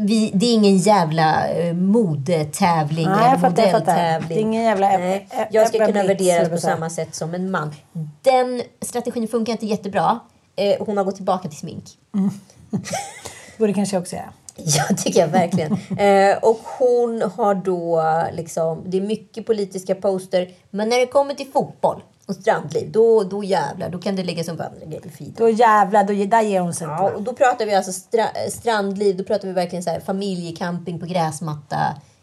Vi, 0.00 0.30
det 0.34 0.46
är 0.46 0.54
ingen 0.54 0.76
jävla 0.76 1.48
eh, 1.48 1.74
modetävling 1.74 3.06
Nej, 3.08 3.28
eller 3.28 3.38
fattar, 3.38 3.50
modelltävling. 3.50 4.28
Det 4.28 4.34
är 4.34 4.40
ingen 4.40 4.62
jävla 4.62 4.88
Nej, 4.88 5.28
jag 5.50 5.68
ska 5.68 5.86
kunna 5.86 6.02
värderas 6.02 6.48
på 6.48 6.58
samma 6.58 6.90
sätt 6.90 7.14
som 7.14 7.34
en 7.34 7.50
man. 7.50 7.74
Den 8.22 8.62
strategin 8.80 9.28
funkar 9.28 9.52
inte 9.52 9.66
jättebra. 9.66 10.20
Eh, 10.56 10.76
hon 10.86 10.96
har 10.96 11.04
gått 11.04 11.16
tillbaka 11.16 11.48
till 11.48 11.58
smink. 11.58 11.84
Borde 13.58 13.74
kanske 13.74 13.96
jag 13.96 14.00
också 14.02 14.16
göra. 14.16 14.32
Ja, 14.56 14.84
tycker 14.96 15.20
jag 15.20 15.28
verkligen. 15.28 15.72
eh, 15.98 16.36
och 16.42 16.60
hon 16.78 17.22
har 17.36 17.54
då 17.54 18.02
liksom, 18.32 18.82
det 18.86 18.96
är 18.96 19.00
mycket 19.00 19.46
politiska 19.46 19.94
poster. 19.94 20.48
Men 20.70 20.88
när 20.88 20.98
det 20.98 21.06
kommer 21.06 21.34
till 21.34 21.46
fotboll, 21.52 22.02
och 22.30 22.36
strandliv, 22.36 22.92
då, 22.92 23.24
då 23.24 23.44
jävlar, 23.44 23.88
då 23.88 23.98
kan 23.98 24.16
det 24.16 24.22
läggas 24.22 24.48
andra 24.48 24.70
grejer 24.86 25.06
i 25.06 25.10
feeden. 25.10 25.34
Då 25.38 25.48
jävlar, 25.48 26.04
då, 26.04 26.12
där 26.12 26.42
ger 26.42 26.60
hon 26.60 26.74
sig 26.74 26.86
Ja, 26.86 27.10
och 27.10 27.22
då 27.22 27.32
pratar 27.32 27.66
vi 27.66 27.74
alltså 27.74 27.92
stra 27.92 28.26
strandliv, 28.50 29.16
då 29.16 29.24
pratar 29.24 29.48
vi 29.48 29.54
verkligen 29.54 29.82
så 29.82 29.90
här 29.90 30.00
familjecamping 30.00 31.00
på 31.00 31.06
gräsmatta, 31.06 31.76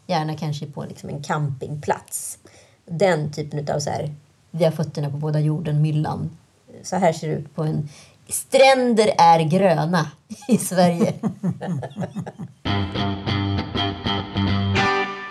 gärna 0.06 0.36
kanske 0.36 0.66
på 0.66 0.84
liksom 0.84 1.08
en 1.08 1.22
campingplats. 1.22 2.38
Den 2.86 3.32
typen 3.32 3.74
av 3.74 3.80
så 3.80 3.90
här, 3.90 4.14
vi 4.50 4.64
har 4.64 4.72
fötterna 4.72 5.10
på 5.10 5.16
båda 5.16 5.40
jorden, 5.40 5.82
myllan. 5.82 6.38
Så 6.82 6.96
här 6.96 7.12
ser 7.12 7.28
det 7.28 7.34
ut 7.34 7.54
på 7.54 7.62
en... 7.62 7.88
Stränder 8.28 9.14
är 9.18 9.40
gröna 9.40 10.10
i 10.48 10.58
Sverige. 10.58 11.14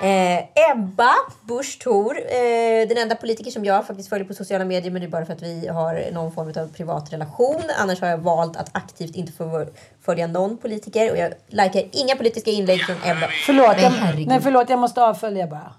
Eh, 0.02 0.72
Ebba 0.72 1.14
Busch 1.42 1.80
Thor, 1.80 2.18
eh, 2.18 2.88
den 2.88 2.98
enda 2.98 3.16
politiker 3.16 3.52
som 3.52 3.66
jag 3.66 3.88
faktiskt 3.88 4.10
följer 4.10 4.28
på 4.28 4.34
sociala 4.34 4.66
medier 4.66 4.92
men 4.92 5.02
det 5.02 5.08
är 5.08 5.10
bara 5.10 5.26
för 5.26 5.34
att 5.34 5.42
vi 5.42 5.68
har 5.68 6.12
någon 6.12 6.32
form 6.32 6.48
av 6.64 6.74
privat 6.74 7.14
relation. 7.14 7.62
Annars 7.78 8.02
har 8.02 8.08
jag 8.08 8.18
valt 8.18 8.58
att 8.58 8.70
aktivt 8.72 9.16
inte 9.16 9.32
få 9.32 9.66
följa 10.02 10.28
någon 10.28 10.58
politiker 10.58 11.12
och 11.12 11.18
jag 11.18 11.34
likar 11.48 11.84
inga 11.92 12.16
politiska 12.16 12.52
inlägg 12.52 12.82
från 12.82 12.96
Ebba. 12.96 13.28
Förlåt, 13.46 13.76
Men 13.76 13.84
jag, 13.84 14.28
nej, 14.28 14.42
förlåt, 14.42 14.70
jag 14.70 14.80
måste 14.80 15.04
avfölja 15.04 15.48
bara. 15.48 15.74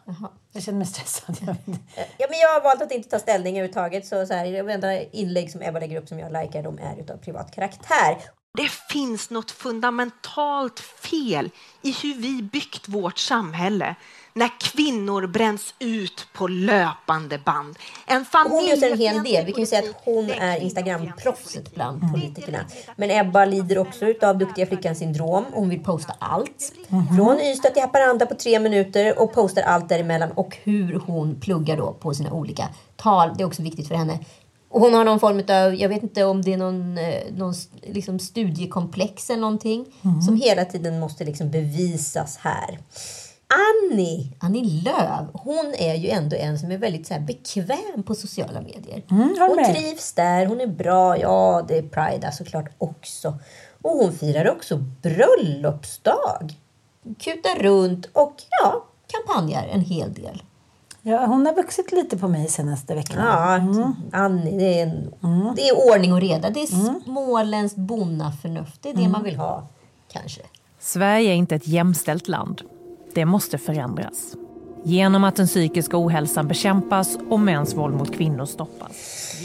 Jag 0.52 0.62
känner 0.62 0.78
mig 0.78 0.86
stressad. 0.86 1.36
Inte. 1.40 1.80
Ja, 2.18 2.26
men 2.30 2.38
jag 2.38 2.48
har 2.48 2.60
valt 2.60 2.82
att 2.82 2.92
inte 2.92 3.08
ta 3.08 3.18
ställning 3.18 3.54
överhuvudtaget. 3.58 4.06
Så, 4.06 4.26
så 4.26 4.34
här, 4.34 4.52
de 4.52 4.68
enda 4.68 5.02
inlägg 5.02 5.52
som 5.52 5.62
Ebba 5.62 5.78
lägger 5.78 6.00
upp 6.00 6.08
som 6.08 6.18
jag 6.18 6.32
likar, 6.32 6.62
de 6.62 6.78
är 6.78 7.00
utav 7.00 7.16
privat 7.16 7.54
karaktär. 7.54 8.16
Det 8.58 8.68
finns 8.68 9.30
något 9.30 9.50
fundamentalt 9.50 10.80
fel 10.80 11.50
i 11.82 11.92
hur 11.92 12.14
vi 12.14 12.42
byggt 12.42 12.88
vårt 12.88 13.18
samhälle 13.18 13.94
när 14.32 14.50
kvinnor 14.60 15.26
bränns 15.26 15.74
ut 15.78 16.26
på 16.32 16.48
löpande 16.48 17.38
band. 17.38 17.78
En 18.06 18.24
Hon 18.32 18.64
gör 18.64 18.92
en 18.92 18.98
hel 18.98 19.22
del. 19.22 19.46
Vi 19.46 19.52
kan 19.52 19.60
ju 19.60 19.66
säga 19.66 19.90
att 19.90 19.96
hon 20.04 20.30
är 20.30 20.60
Instagram-proffset 20.60 21.74
bland 21.74 22.12
politikerna. 22.12 22.58
Men 22.96 23.10
Ebba 23.10 23.44
lider 23.44 23.78
också 23.78 24.06
av 24.22 24.38
duktiga 24.38 24.66
flickan-syndrom. 24.66 25.44
Hon 25.52 25.68
vill 25.68 25.84
posta 25.84 26.12
allt. 26.18 26.72
Från 27.16 27.40
Ystad 27.40 27.70
till 27.70 27.82
Haparanda 27.82 28.26
på 28.26 28.34
tre 28.34 28.60
minuter 28.60 29.18
och 29.18 29.32
postar 29.32 29.62
allt 29.62 29.88
däremellan. 29.88 30.30
Och 30.32 30.56
hur 30.62 30.94
hon 31.06 31.40
pluggar 31.40 31.76
då 31.76 31.92
på 31.92 32.14
sina 32.14 32.32
olika 32.32 32.68
tal. 32.96 33.30
Det 33.36 33.42
är 33.42 33.46
också 33.46 33.62
viktigt 33.62 33.88
för 33.88 33.94
henne. 33.94 34.18
Och 34.70 34.80
hon 34.80 34.94
har 34.94 35.04
någon 35.04 35.20
form 35.20 35.42
av, 35.48 35.74
jag 35.74 35.88
vet 35.88 36.02
inte 36.02 36.24
om 36.24 36.42
det 36.42 36.52
är 36.52 36.56
någon, 36.56 36.98
eh, 36.98 37.22
någon 37.36 37.54
liksom 37.82 38.18
studiekomplex 38.18 39.30
eller 39.30 39.40
någonting. 39.40 39.86
Som 40.26 40.36
hela 40.36 40.64
tiden 40.64 41.00
måste 41.00 41.24
liksom 41.24 41.50
bevisas 41.50 42.36
här. 42.36 42.78
Annie, 43.50 44.32
Annie 44.38 44.82
Lööf, 44.82 45.26
hon 45.32 45.74
är 45.78 45.94
ju 45.94 46.08
ändå 46.08 46.36
en 46.36 46.58
som 46.58 46.70
är 46.70 46.78
väldigt 46.78 47.06
så 47.06 47.14
bekväm 47.20 48.02
på 48.06 48.14
sociala 48.14 48.60
medier. 48.60 49.02
håller 49.08 49.64
hon 49.64 49.74
trivs 49.74 50.12
där, 50.12 50.46
hon 50.46 50.60
är 50.60 50.66
bra. 50.66 51.18
Ja, 51.18 51.64
det 51.68 51.78
är 51.78 51.82
Pride 51.82 52.32
såklart 52.32 52.70
också. 52.78 53.38
Och 53.82 53.90
hon 53.90 54.12
firar 54.12 54.50
också 54.50 54.76
bröllopsdag. 55.02 56.54
Kutar 57.18 57.62
runt 57.62 58.06
och 58.12 58.34
ja, 58.62 58.84
kampanjar 59.06 59.68
en 59.72 59.80
hel 59.80 60.14
del. 60.14 60.42
Ja, 61.08 61.26
hon 61.26 61.46
har 61.46 61.54
vuxit 61.54 61.92
lite 61.92 62.18
på 62.18 62.28
mig 62.28 62.48
senaste 62.48 62.94
veckorna. 62.94 63.24
Ja, 63.24 63.92
Annie, 64.18 64.58
det 64.58 64.80
är, 64.80 64.82
en, 64.82 65.14
det 65.56 65.68
är 65.68 65.92
ordning 65.92 66.12
och 66.12 66.20
reda. 66.20 66.50
Det 66.50 66.62
är 66.62 67.02
småländskt 67.04 67.78
bonnaförnuft. 67.78 68.82
Det 68.82 68.90
är 68.90 68.94
det 68.94 69.08
man 69.08 69.22
vill 69.22 69.36
ha, 69.36 69.68
kanske. 70.12 70.40
Sverige 70.80 71.30
är 71.30 71.34
inte 71.34 71.54
ett 71.54 71.68
jämställt 71.68 72.28
land. 72.28 72.62
Det 73.14 73.24
måste 73.24 73.58
förändras. 73.58 74.34
Genom 74.84 75.24
att 75.24 75.36
den 75.36 75.46
psykiska 75.46 75.98
ohälsan 75.98 76.48
bekämpas 76.48 77.18
och 77.30 77.40
mäns 77.40 77.74
våld 77.74 77.94
mot 77.94 78.14
kvinnor 78.14 78.46
stoppas. 78.46 78.92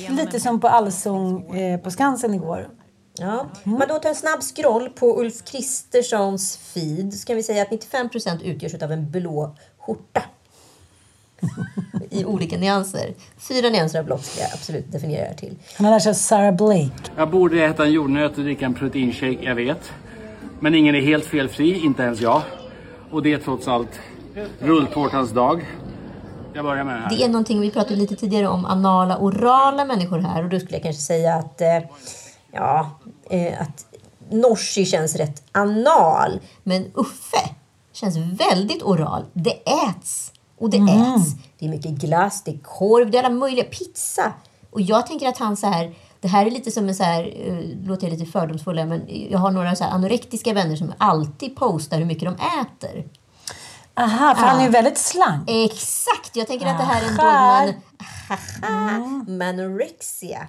Lite 0.09 0.39
som 0.39 0.59
på 0.59 0.67
Allsång 0.67 1.55
eh, 1.55 1.79
på 1.79 1.91
Skansen 1.91 2.33
igår. 2.33 2.69
Ja. 3.17 3.45
Man 3.63 3.87
då 3.87 3.99
tar 3.99 4.09
en 4.09 4.15
snabb 4.15 4.41
scroll 4.41 4.89
på 4.89 5.19
Ulf 5.19 5.43
Kristerssons 5.45 6.57
feed 6.57 7.13
så 7.13 7.27
kan 7.27 7.35
vi 7.35 7.43
säga 7.43 7.61
att 7.61 7.69
95% 7.69 8.43
utgörs 8.43 8.73
av 8.83 8.91
en 8.91 9.11
blå 9.11 9.55
skjorta. 9.79 10.21
I 12.09 12.25
olika 12.25 12.57
nyanser. 12.57 13.13
Fyra 13.37 13.69
nyanser 13.69 13.99
av 13.99 14.05
blått 14.05 14.25
ska 14.25 14.41
jag 14.41 14.49
absolut 14.53 14.91
definiera 14.91 15.29
det 15.29 15.35
till. 15.35 15.55
Han 15.77 15.85
har 15.85 15.93
lärt 15.93 16.03
sig 16.03 16.09
av 16.09 16.13
Sarah 16.13 16.55
Blake. 16.55 16.91
Jag 17.15 17.29
borde 17.29 17.63
äta 17.65 17.85
en 17.85 17.91
jordnöt 17.91 18.37
och 18.37 18.43
dricka 18.43 18.65
en 18.65 18.73
proteinshake, 18.73 19.39
jag 19.41 19.55
vet. 19.55 19.91
Men 20.59 20.75
ingen 20.75 20.95
är 20.95 21.01
helt 21.01 21.25
felfri, 21.25 21.85
inte 21.85 22.03
ens 22.03 22.21
jag. 22.21 22.41
Och 23.11 23.23
det 23.23 23.33
är 23.33 23.37
trots 23.37 23.67
allt 23.67 23.99
rulltårtans 24.59 25.31
dag. 25.31 25.65
Jag 26.53 26.65
börjar 26.65 26.83
med 26.83 26.95
det 26.95 27.01
här. 27.01 27.09
Det 27.09 27.23
är 27.23 27.27
någonting 27.27 27.61
vi 27.61 27.71
pratade 27.71 27.95
lite 27.95 28.15
tidigare 28.15 28.47
om 28.47 28.65
anala 28.65 29.17
orala 29.17 29.85
människor 29.85 30.19
här 30.19 30.43
och 30.43 30.49
då 30.49 30.59
skulle 30.59 30.75
jag 30.75 30.83
kanske 30.83 31.01
säga 31.01 31.35
att 31.35 31.61
eh, 31.61 31.67
ja, 32.51 32.89
eh, 33.29 33.61
att 33.61 33.85
Norsi 34.29 34.85
känns 34.85 35.15
rätt 35.15 35.43
anal 35.51 36.39
men 36.63 36.85
Uffe 36.93 37.49
känns 37.93 38.17
väldigt 38.17 38.83
oral. 38.83 39.25
Det 39.33 39.51
äts 39.89 40.31
och 40.63 40.69
det 40.69 40.77
äts. 40.77 41.35
Det 41.59 41.65
är 41.65 41.69
mycket 41.69 41.91
glass, 41.91 42.43
det 42.43 42.51
är 42.51 42.57
korv, 42.57 43.11
det 43.11 43.17
är 43.17 43.23
alla 43.23 43.35
möjliga 43.35 43.65
pizza. 43.65 44.33
Och 44.69 44.81
jag 44.81 45.07
tänker 45.07 45.27
att 45.27 45.37
han 45.37 45.57
så 45.57 45.67
här 45.67 45.93
det 46.23 46.27
här 46.29 46.45
är 46.45 46.51
lite 46.51 46.71
som 46.71 46.87
en 46.87 46.95
så 46.95 47.03
här, 47.03 47.23
uh, 47.47 47.87
låter 47.87 48.07
jag 48.07 48.19
lite 48.19 48.31
fördomsfull 48.31 48.85
men 48.85 49.01
jag 49.29 49.39
har 49.39 49.51
några 49.51 49.75
så 49.75 49.83
anorektiska 49.83 50.53
vänner 50.53 50.75
som 50.75 50.93
alltid 50.97 51.55
postar 51.55 51.97
hur 51.97 52.05
mycket 52.05 52.23
de 52.23 52.35
äter. 52.35 53.03
Aha, 53.95 54.35
för 54.35 54.43
han 54.43 54.59
är 54.59 54.63
ju 54.63 54.69
väldigt 54.69 54.97
slank. 54.97 55.49
Exakt! 55.49 56.35
Jag 56.35 56.47
tänker 56.47 56.67
att 56.67 56.77
det 56.77 56.83
här 56.83 57.03
är 57.03 57.07
en 57.07 57.19
Aha. 57.19 57.73
dogman... 58.61 59.25
Manorexia. 59.37 60.47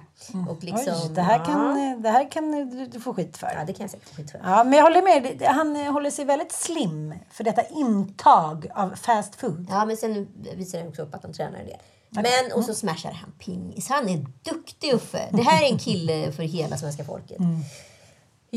Och 0.49 0.63
liksom, 0.63 0.93
Oj, 1.03 1.09
det 1.15 1.21
här 1.21 1.45
kan, 1.45 1.79
ja. 1.79 1.95
det 1.95 2.09
här 2.09 2.31
kan 2.31 2.51
du, 2.91 2.99
få 2.99 3.13
skit 3.13 3.37
för. 3.37 3.51
Ja, 3.53 3.65
det 3.67 3.73
kan 3.73 3.83
jag 3.83 3.91
säkert 3.91 4.09
få 4.09 4.15
skit 4.15 4.31
för. 4.31 4.41
Ja, 4.43 4.63
men 4.63 4.73
jag 4.73 4.83
håller 4.83 5.01
med. 5.01 5.41
Han 5.47 5.75
eh, 5.75 5.91
håller 5.91 6.09
sig 6.09 6.25
väldigt 6.25 6.51
slim 6.51 7.13
för 7.31 7.43
detta 7.43 7.61
intag 7.67 8.67
av 8.75 8.95
fast 8.95 9.35
food. 9.35 9.67
Ja, 9.69 9.85
men 9.85 9.97
sen 9.97 10.27
visar 10.55 10.79
han 10.79 10.87
också 10.87 11.01
upp 11.01 11.15
att 11.15 11.23
han 11.23 11.33
tränar 11.33 11.59
en 11.59 11.65
del. 11.65 11.77
Men, 12.09 12.51
och 12.55 12.63
så 12.63 12.73
smashar 12.73 13.11
han 13.11 13.31
pingis. 13.31 13.89
Han 13.89 14.09
är 14.09 14.25
duktig 14.41 14.93
Uffe. 14.93 15.29
Det 15.31 15.41
här 15.41 15.63
är 15.63 15.71
en 15.71 15.79
kille 15.79 16.31
för 16.31 16.43
hela 16.43 16.77
svenska 16.77 17.03
folket. 17.03 17.37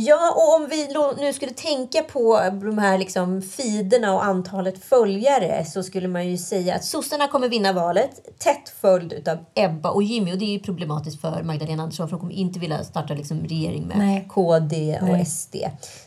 Ja, 0.01 0.33
och 0.37 0.55
om 0.55 0.69
vi 0.71 0.89
nu 1.23 1.33
skulle 1.33 1.53
tänka 1.53 2.03
på 2.03 2.41
de 2.63 2.79
här 2.79 2.99
liksom 2.99 3.43
feederna 3.43 4.15
och 4.15 4.25
antalet 4.25 4.85
följare 4.85 5.65
så 5.65 5.83
skulle 5.83 6.09
man 6.09 6.29
ju 6.29 6.39
säga 6.39 6.75
att 6.75 6.85
sossarna 6.85 7.29
kommer 7.29 7.49
vinna 7.49 7.73
valet 7.73 8.39
tätt 8.39 8.75
följd 8.81 9.29
av 9.29 9.39
Ebba 9.55 9.91
och 9.91 10.03
Jimmy. 10.03 10.33
Och 10.33 10.39
det 10.39 10.45
är 10.45 10.53
ju 10.53 10.59
problematiskt 10.59 11.21
för 11.21 11.43
Magdalena 11.43 11.83
Andersson 11.83 12.09
för 12.09 12.17
hon 12.17 12.21
kommer 12.21 12.35
inte 12.35 12.61
vilja 12.61 12.85
starta 12.85 13.15
liksom 13.15 13.41
regering 13.41 13.87
med 13.87 13.99
Nej. 13.99 14.29
KD 14.31 14.99
och 15.03 15.09
Nej. 15.09 15.25
SD. 15.27 15.57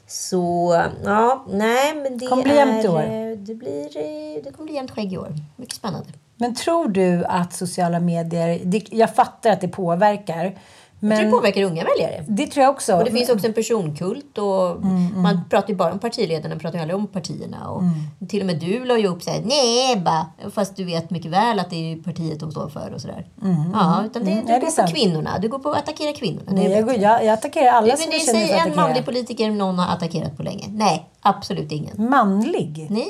Så 0.08 0.74
ja, 1.06 1.46
nej 1.50 1.96
men 1.96 2.18
det 2.18 2.28
Kommer 2.28 2.44
bli 2.44 2.56
jämnt 2.56 2.86
i 2.86 2.88
år. 2.88 3.02
eh, 3.02 3.38
Det, 3.38 3.56
blir, 3.56 3.98
eh, 3.98 4.44
det 4.44 4.52
kommer 4.52 4.66
bli 4.66 4.76
jämnt 4.76 4.92
skägg 4.92 5.14
i 5.14 5.18
år. 5.18 5.36
Mycket 5.56 5.76
spännande. 5.76 6.10
Men 6.36 6.56
tror 6.56 6.88
du 6.88 7.26
att 7.26 7.54
sociala 7.54 8.00
medier... 8.00 8.60
Jag 8.92 9.16
fattar 9.16 9.50
att 9.50 9.62
det 9.62 9.68
påverkar. 9.68 10.58
Men 11.04 11.12
Jag 11.12 11.20
tror 11.20 11.32
det 11.32 11.38
påverkar 11.38 11.64
unga 11.64 11.84
väljare. 11.84 12.24
Det 12.28 12.48
tror 12.48 12.64
jag 12.64 12.72
också. 12.74 12.96
Och 12.96 13.06
det 13.06 13.12
finns 13.12 13.30
också 13.30 13.48
en 13.48 13.54
personkult. 13.54 14.38
Och 14.38 14.86
Man 15.16 15.40
pratar 15.50 15.70
ju 15.70 15.76
bara 15.76 15.92
om 15.94 16.00
partiledarna, 16.00 16.56
pratar 16.56 16.78
ju 16.78 16.82
aldrig 16.82 16.96
om 17.00 17.08
partierna. 17.08 17.70
Och 17.70 17.82
Till 18.30 18.40
och 18.40 18.46
med 18.46 18.60
du 18.60 18.86
la 18.86 18.98
ju 18.98 19.08
upp 19.08 19.24
såhär, 19.24 19.42
nej 19.46 20.04
fast 20.52 20.76
du 20.76 20.84
vet 20.84 21.10
mycket 21.10 21.32
väl 21.32 21.60
att 21.60 21.70
det 21.70 21.76
är 21.92 21.96
partiet 22.04 22.40
de 22.40 22.52
står 22.52 22.70
för 22.70 22.94
och 22.94 23.02
sådär. 23.02 23.28
Ja, 23.74 24.04
utan 24.06 24.24
det, 24.26 24.32
Mm. 24.32 24.46
du 24.46 24.52
Ja, 24.52 24.60
det 24.60 24.60
är 24.60 24.60
går 24.60 24.66
på 24.68 24.72
sant. 24.72 24.90
kvinnorna, 24.94 25.40
du 25.42 25.50
går 25.50 25.60
på 25.60 25.70
att 25.72 25.78
attackera 25.78 26.14
kvinnorna. 26.14 26.46
Det 26.52 26.54
Nej, 26.54 26.72
jag, 26.72 26.86
går- 26.86 26.96
jag, 26.96 27.26
jag 27.26 27.34
attackerar 27.34 27.72
alla 27.72 27.88
Nej, 27.88 27.98
som 27.98 28.10
men 28.10 28.20
jag 28.20 28.22
det 28.22 28.26
känner 28.26 28.40
för 28.48 28.54
att 28.54 28.60
en 28.60 28.62
attackera. 28.72 28.82
manlig 28.88 29.06
politiker 29.06 29.52
någon 29.52 29.80
har 29.80 29.96
attackerat 29.96 30.38
på 30.38 30.44
länge. 30.44 30.66
Nej, 30.70 31.10
absolut 31.22 31.72
ingen. 31.72 32.10
Manlig? 32.10 32.88
Nej. 32.90 33.08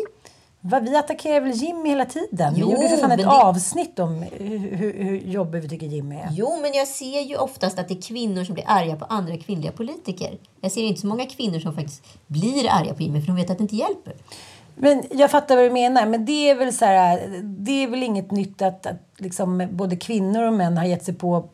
Va, 0.61 0.79
vi 0.79 0.95
attackerar 0.95 1.41
väl 1.41 1.51
Jimmy 1.51 1.89
hela 1.89 2.05
tiden? 2.05 2.53
Jo, 2.57 2.67
vi 2.67 2.73
gjorde 2.73 2.89
för 2.89 2.97
fan 2.97 3.11
ett 3.11 3.17
det- 3.17 3.27
avsnitt 3.27 3.99
om 3.99 4.25
hur, 4.31 4.57
hur, 4.57 4.93
hur 5.03 5.17
jobbig 5.17 5.61
vi 5.61 5.69
tycker 5.69 5.85
Jimmy 5.85 6.15
är. 6.15 6.27
Jo, 6.31 6.59
men 6.61 6.73
jag 6.73 6.87
ser 6.87 7.21
ju 7.21 7.35
oftast 7.37 7.79
att 7.79 7.87
det 7.87 7.93
är 7.93 8.01
kvinnor 8.01 8.43
som 8.43 8.53
blir 8.53 8.65
arga 8.67 8.95
på 8.95 9.05
andra 9.05 9.37
kvinnliga 9.37 9.71
politiker. 9.71 10.37
Jag 10.61 10.71
ser 10.71 10.81
inte 10.83 11.01
så 11.01 11.07
många 11.07 11.25
kvinnor 11.25 11.59
som 11.59 11.75
faktiskt 11.75 12.03
blir 12.27 12.69
arga 12.69 12.93
på 12.93 13.03
Jimmy 13.03 13.19
för 13.21 13.27
de 13.27 13.35
vet 13.35 13.49
att 13.49 13.57
det 13.57 13.61
inte 13.61 13.75
hjälper. 13.75 14.13
Men 14.75 15.03
jag 15.11 15.31
fattar 15.31 15.55
vad 15.55 15.65
du 15.65 15.69
menar. 15.71 16.05
Men 16.05 16.25
det 16.25 16.49
är 16.49 16.55
väl 16.55 16.73
så 16.73 16.85
här, 16.85 17.41
det 17.43 17.83
är 17.83 17.87
väl 17.87 18.03
inget 18.03 18.31
nytt 18.31 18.61
att, 18.61 18.85
att 18.85 19.10
liksom 19.21 19.67
både 19.71 19.95
kvinnor 19.95 20.43
och 20.43 20.53
män 20.53 20.77
har 20.77 20.85
gett 20.85 21.03
sig 21.03 21.13
på 21.13 21.49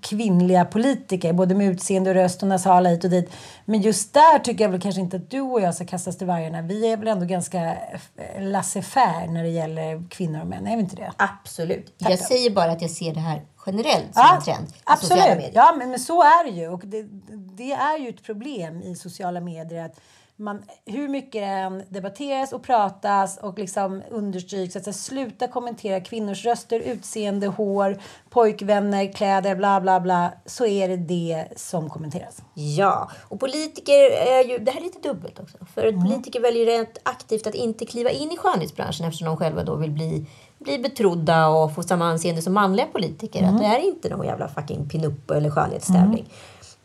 kvinnliga 0.00 0.64
politiker. 0.64 1.32
Både 1.32 1.54
med 1.54 1.68
utseende 1.68 2.10
och 2.10 2.16
röst 2.16 2.42
och 2.42 2.48
nasala 2.48 2.88
hit 2.88 3.04
och 3.04 3.10
dit. 3.10 3.30
Men 3.64 3.80
just 3.80 4.14
där 4.14 4.38
tycker 4.38 4.64
jag 4.64 4.70
väl 4.70 4.80
kanske 4.80 5.00
inte 5.00 5.16
att 5.16 5.30
du 5.30 5.40
och 5.40 5.60
jag 5.60 5.74
ska 5.74 5.86
kastas 5.86 6.18
till 6.18 6.26
vargarna. 6.26 6.62
Vi 6.62 6.92
är 6.92 6.96
väl 6.96 7.08
ändå 7.08 7.26
ganska 7.26 7.76
laissez-faire 8.38 9.26
när 9.30 9.42
det 9.42 9.48
gäller 9.48 10.08
kvinnor 10.10 10.40
och 10.40 10.46
män. 10.46 10.66
Är 10.66 10.76
vi 10.76 10.82
inte 10.82 10.96
det? 10.96 11.12
Absolut. 11.16 11.98
Tack 11.98 12.10
Jag 12.10 12.18
då. 12.18 12.24
säger 12.24 12.50
bara 12.50 12.70
att 12.70 12.82
jag 12.82 12.90
ser 12.90 13.14
det 13.14 13.20
här 13.20 13.42
generellt 13.66 14.14
som 14.14 14.22
Ja, 14.28 14.36
en 14.36 14.42
trend 14.42 14.66
Absolut. 14.84 15.50
Ja, 15.54 15.74
men, 15.78 15.90
men 15.90 16.00
så 16.00 16.22
är 16.22 16.44
det 16.44 16.50
ju. 16.50 16.68
Och 16.68 16.82
det, 16.84 17.02
det 17.56 17.72
är 17.72 17.98
ju 17.98 18.08
ett 18.08 18.22
problem 18.22 18.82
i 18.82 18.94
sociala 18.94 19.40
medier 19.40 19.84
att 19.84 20.00
man, 20.38 20.62
hur 20.86 21.08
mycket 21.08 21.32
det 21.32 21.46
än 21.46 21.82
debatteras 21.88 22.52
och 22.52 22.62
pratas 22.62 23.38
och 23.38 23.58
liksom 23.58 24.02
understryks 24.10 24.76
att 24.76 24.84
så 24.84 24.92
sluta 24.92 25.48
kommentera 25.48 26.00
kvinnors 26.00 26.44
röster, 26.44 26.80
utseende, 26.80 27.46
hår, 27.46 27.98
pojkvänner, 28.30 29.12
kläder, 29.12 29.56
bla 29.56 29.80
bla 29.80 30.00
bla, 30.00 30.32
så 30.46 30.66
är 30.66 30.88
det 30.88 30.96
det 30.96 31.46
som 31.56 31.90
kommenteras. 31.90 32.42
Ja, 32.54 33.10
och 33.28 33.40
politiker 33.40 34.10
är 34.10 34.44
ju... 34.44 34.58
Det 34.58 34.70
här 34.70 34.80
är 34.80 34.84
lite 34.84 35.08
dubbelt 35.08 35.40
också. 35.40 35.58
För 35.74 35.86
att 35.86 35.94
politiker 35.94 36.40
väljer 36.40 36.66
rätt 36.66 36.98
aktivt 37.02 37.46
att 37.46 37.54
inte 37.54 37.86
kliva 37.86 38.10
in 38.10 38.32
i 38.32 38.36
skönhetsbranschen 38.36 39.06
eftersom 39.06 39.26
de 39.26 39.36
själva 39.36 39.64
då 39.64 39.76
vill 39.76 39.90
bli, 39.90 40.26
bli 40.58 40.78
betrodda 40.78 41.48
och 41.48 41.74
få 41.74 41.82
samma 41.82 42.04
anseende 42.04 42.42
som 42.42 42.54
manliga 42.54 42.86
politiker. 42.86 43.44
Att 43.44 43.58
det 43.58 43.64
är 43.64 43.78
inte 43.78 44.08
någon 44.08 44.26
jävla 44.26 44.48
fucking 44.48 44.88
pinup 44.88 45.30
eller 45.30 45.50
skönhetstävling. 45.50 46.26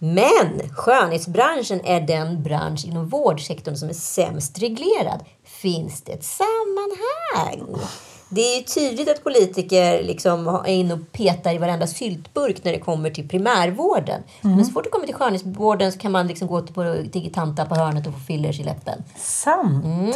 Men 0.04 0.70
skönhetsbranschen 0.72 1.82
är 1.86 2.02
den 2.02 2.44
bransch 2.44 2.86
inom 2.86 3.08
vårdsektorn 3.08 3.76
som 3.76 3.90
är 3.90 3.94
sämst 3.94 4.60
reglerad. 4.60 5.20
Finns 5.44 6.02
det 6.02 6.12
ett 6.12 6.24
sammanhang? 6.24 7.82
Det 8.30 8.42
är 8.42 8.62
tydligt 8.62 9.10
att 9.10 9.24
politiker 9.24 10.04
liksom 10.04 10.48
är 10.48 10.74
inne 10.74 10.94
och 10.94 11.12
petar 11.12 11.54
i 11.54 11.58
varenda 11.58 11.88
syltburk 11.88 12.64
när 12.64 12.72
det 12.72 12.80
kommer 12.80 13.10
till 13.10 13.30
primärvården. 13.30 14.24
Men 14.42 14.66
så 14.66 14.72
fort 14.72 14.84
det 14.84 14.90
kommer 14.90 15.06
till 15.06 15.16
skönhetsvården 15.16 15.92
så 15.92 16.00
kan 16.00 16.12
man 16.12 16.28
liksom 16.28 16.48
gå 16.48 16.62
till, 16.62 16.76
på, 16.76 16.96
till 17.12 17.34
tanta 17.34 17.66
på 17.66 17.76
hörnet 17.76 18.08
och 18.08 18.14
få 18.14 18.20
fillers 18.20 18.60
i 18.60 18.64
läppen. 18.64 19.04
Sant! 19.18 19.86
Mm. 19.86 20.14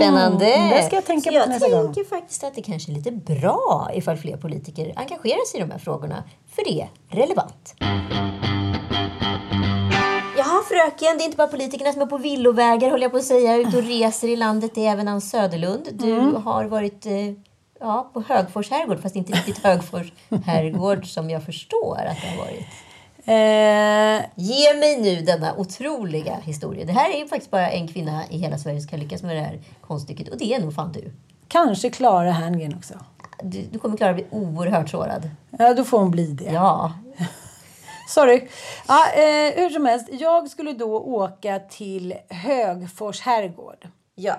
Spännande! 0.00 0.44
Det 0.46 0.82
ska 0.86 0.96
jag 0.96 1.04
tänka 1.04 1.30
Så 1.32 1.40
på 1.40 1.48
nästa 1.48 1.68
Jag 1.68 1.84
gång. 1.84 1.94
tänker 1.94 2.08
faktiskt 2.08 2.44
att 2.44 2.54
det 2.54 2.62
kanske 2.62 2.92
är 2.92 2.94
lite 2.94 3.12
bra 3.12 3.90
ifall 3.94 4.16
fler 4.16 4.36
politiker 4.36 4.92
engagerar 4.96 5.46
sig 5.46 5.60
i 5.60 5.62
de 5.62 5.70
här 5.70 5.78
frågorna. 5.78 6.24
För 6.54 6.64
det 6.64 6.80
är 6.80 6.90
relevant. 7.08 7.74
Jaha 10.38 10.62
fröken, 10.68 11.18
det 11.18 11.22
är 11.22 11.24
inte 11.24 11.36
bara 11.36 11.46
politikerna 11.46 11.92
som 11.92 12.02
är 12.02 12.06
på 12.06 12.18
villovägar 12.18 12.90
håller 12.90 13.02
jag 13.02 13.10
på 13.12 13.18
att 13.18 13.24
säga, 13.24 13.56
ute 13.56 13.76
och 13.76 13.82
reser 13.84 14.28
i 14.28 14.36
landet. 14.36 14.70
Det 14.74 14.86
är 14.86 14.92
även 14.92 15.08
Ann 15.08 15.20
Söderlund. 15.20 15.88
Du 15.92 16.12
Mm. 16.12 16.42
har 16.42 16.64
varit 16.64 17.06
eh, 17.06 17.12
ja, 17.80 18.10
på 18.12 18.20
Högfors 18.28 18.70
herrgård, 18.70 19.00
fast 19.02 19.16
inte 19.16 19.32
riktigt 19.32 19.58
Högfors 19.64 20.12
herrgård 20.46 21.06
som 21.06 21.30
jag 21.30 21.42
förstår 21.44 21.96
att 21.96 22.16
det 22.22 22.28
har 22.28 22.36
varit. 22.36 22.66
Eh, 23.28 24.26
Ge 24.34 24.74
mig 24.74 25.00
nu 25.00 25.20
denna 25.20 25.54
otroliga 25.56 26.36
historia. 26.42 26.84
Det 26.84 26.92
här 26.92 27.10
är 27.10 27.18
ju 27.18 27.28
faktiskt 27.28 27.50
bara 27.50 27.70
en 27.70 27.88
kvinna 27.88 28.22
i 28.30 28.38
hela 28.38 28.58
Sverige 28.58 28.80
som 28.80 28.88
kan 28.88 29.00
lyckas 29.00 29.22
med 29.22 29.36
det 29.36 29.42
här 29.42 29.60
konststycket. 29.80 30.28
Och 30.28 30.38
det 30.38 30.54
är 30.54 30.60
nog 30.60 30.74
fan 30.74 30.92
du. 30.92 31.12
kanske 31.48 31.90
Clara 31.90 32.30
Herngren 32.30 32.74
också. 32.76 32.94
Du, 33.42 33.62
du 33.72 33.78
kommer 33.78 33.96
klara 33.96 34.14
bli 34.14 34.26
oerhört 34.30 34.88
sårad. 34.90 35.30
Ja, 35.58 35.74
då 35.74 35.84
får 35.84 35.98
hon 35.98 36.10
bli 36.10 36.26
det. 36.26 36.44
Ja. 36.52 36.92
Sorry. 38.06 38.48
Ja, 38.88 39.10
eh, 39.12 39.54
hur 39.54 39.70
som 39.70 39.86
helst, 39.86 40.08
jag 40.12 40.50
skulle 40.50 40.72
då 40.72 40.98
åka 40.98 41.58
till 41.58 42.14
Högfors 42.28 43.20
herrgård. 43.20 43.88
Ja. 44.14 44.36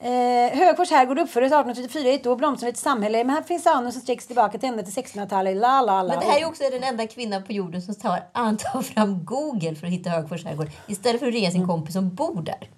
Eh, 0.00 0.58
Högfors 0.58 0.90
herrgård 0.90 1.18
uppfördes 1.18 1.52
1834 1.52 2.10
i 2.10 2.14
ett 2.14 2.24
då 2.24 2.36
blomstrande 2.36 2.78
samhälle. 2.78 3.24
Men 3.24 3.36
här 3.36 3.42
finns 3.42 3.66
anor 3.66 3.90
som 3.90 4.00
sträcks 4.00 4.26
tillbaka 4.26 4.58
till 4.58 4.68
ända 4.68 4.82
till 4.82 4.92
1600-talet. 4.92 5.56
La, 5.56 5.82
la, 5.82 6.02
la. 6.02 6.08
Men 6.08 6.20
det 6.20 6.26
här 6.32 6.40
är 6.40 6.44
också 6.44 6.62
den 6.70 6.82
enda 6.82 7.06
kvinnan 7.06 7.42
på 7.44 7.52
jorden 7.52 7.82
som 7.82 7.94
tar, 7.94 8.18
tar 8.56 8.82
fram 8.82 9.24
Google 9.24 9.74
för 9.74 9.86
att 9.86 9.92
hitta 9.92 10.10
Högfors 10.10 10.44
herrgård 10.44 10.70
istället 10.86 11.20
för 11.20 11.26
att 11.26 11.34
ringa 11.34 11.50
sin 11.50 11.66
kompis 11.66 11.94
som 11.94 12.14
bor 12.14 12.42
där. 12.42 12.70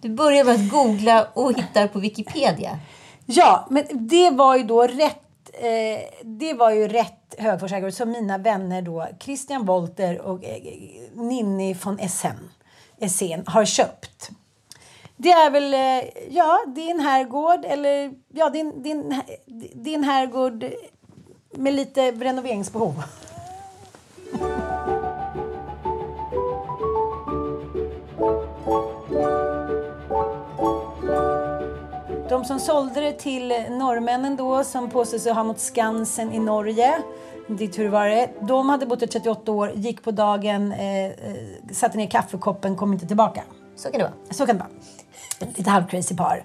Du 0.00 0.08
börjar 0.08 0.44
med 0.44 0.54
att 0.54 0.70
googla 0.70 1.26
och 1.34 1.58
hittar 1.58 1.88
på 1.88 1.98
Wikipedia. 1.98 2.78
Ja, 3.26 3.66
men 3.70 3.84
det 3.90 4.30
var 4.30 4.56
ju 4.56 4.62
då 4.62 4.82
rätt 4.82 5.22
eh, 5.52 6.00
det 6.24 6.54
var 6.54 6.70
ju 6.70 6.88
rätt 6.88 7.34
Högfors 7.38 7.94
som 7.94 8.10
mina 8.10 8.38
vänner 8.38 8.82
då 8.82 9.08
Christian 9.20 9.66
Wolter 9.66 10.20
och 10.20 10.44
eh, 10.44 10.62
Ninni 11.14 11.76
von 11.84 11.98
Essen, 11.98 12.50
Essen 12.98 13.44
har 13.46 13.64
köpt. 13.64 14.30
Det 15.16 15.30
är 15.30 15.50
väl, 15.50 15.74
eh, 15.74 16.10
ja, 16.30 16.58
det 16.66 16.80
är 16.80 16.90
en 16.90 17.00
herrgård 17.00 17.64
eller 17.64 18.12
ja, 18.28 18.50
det 18.50 18.60
är 18.60 18.64
en, 18.64 18.82
det 18.82 18.90
är 18.90 18.96
en, 18.96 19.14
det 19.74 19.90
är 19.90 19.94
en 19.94 20.04
herrgård 20.04 20.64
med 21.50 21.74
lite 21.74 22.10
renoveringsbehov. 22.10 23.02
De 32.32 32.44
som 32.44 32.60
sålde 32.60 33.00
det 33.00 33.12
till 33.12 33.48
norrmännen 33.70 34.36
då, 34.36 34.64
som 34.64 34.90
sig 35.18 35.32
ha 35.32 35.44
mot 35.44 35.60
Skansen 35.60 36.32
i 36.32 36.38
Norge, 36.38 37.02
dit 37.46 37.78
hur 37.78 37.88
var 37.88 38.06
det, 38.06 38.30
de 38.40 38.68
hade 38.68 38.86
bott 38.86 39.02
i 39.02 39.06
38 39.06 39.52
år, 39.52 39.72
gick 39.74 40.02
på 40.02 40.10
dagen, 40.10 40.72
eh, 40.72 41.04
eh, 41.04 41.12
satte 41.72 41.96
ner 41.98 42.06
kaffekoppen, 42.06 42.76
kom 42.76 42.92
inte 42.92 43.06
tillbaka. 43.06 43.42
Så 43.76 43.90
kan 43.90 43.98
det 43.98 44.04
vara. 44.04 44.14
Så 44.30 44.46
kan 44.46 44.56
det 44.56 44.62
vara. 44.62 45.50
Lite 45.56 45.70
halvcrazy 45.70 46.16
par. 46.16 46.44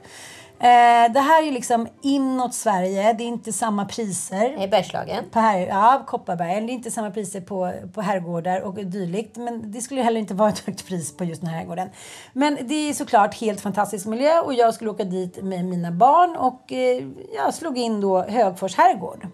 Eh, 0.59 1.11
det 1.13 1.19
här 1.19 1.47
är 1.47 1.51
liksom 1.51 1.87
inåt 2.01 2.53
Sverige. 2.53 3.13
Det 3.13 3.23
är 3.23 3.27
inte 3.27 3.53
samma 3.53 3.85
priser. 3.85 4.63
I 4.63 4.67
Bergslagen. 4.67 5.23
På 5.31 5.39
här, 5.39 5.57
ja, 5.59 6.03
Kopparberg. 6.07 6.61
Det 6.61 6.71
är 6.71 6.73
inte 6.73 6.91
samma 6.91 7.11
priser 7.11 7.41
på, 7.41 7.73
på 7.93 8.01
herrgårdar 8.01 8.61
och 8.61 8.73
dylikt. 8.73 9.37
Men 9.37 9.71
det 9.71 9.81
skulle 9.81 10.01
heller 10.01 10.19
inte 10.19 10.33
vara 10.33 10.49
ett 10.49 10.59
högt 10.59 10.87
pris 10.87 11.17
på 11.17 11.23
just 11.23 11.41
den 11.41 11.49
här 11.49 11.57
herrgården. 11.57 11.89
Men 12.33 12.57
det 12.61 12.89
är 12.89 12.93
såklart 12.93 13.35
helt 13.35 13.61
fantastisk 13.61 14.05
miljö 14.05 14.39
och 14.39 14.53
jag 14.53 14.73
skulle 14.73 14.89
åka 14.89 15.03
dit 15.03 15.43
med 15.43 15.65
mina 15.65 15.91
barn 15.91 16.35
och 16.35 16.71
eh, 16.73 17.03
jag 17.35 17.53
slog 17.53 17.77
in 17.77 18.01
då 18.01 18.21
Högfors 18.21 18.75
herrgård. 18.75 19.27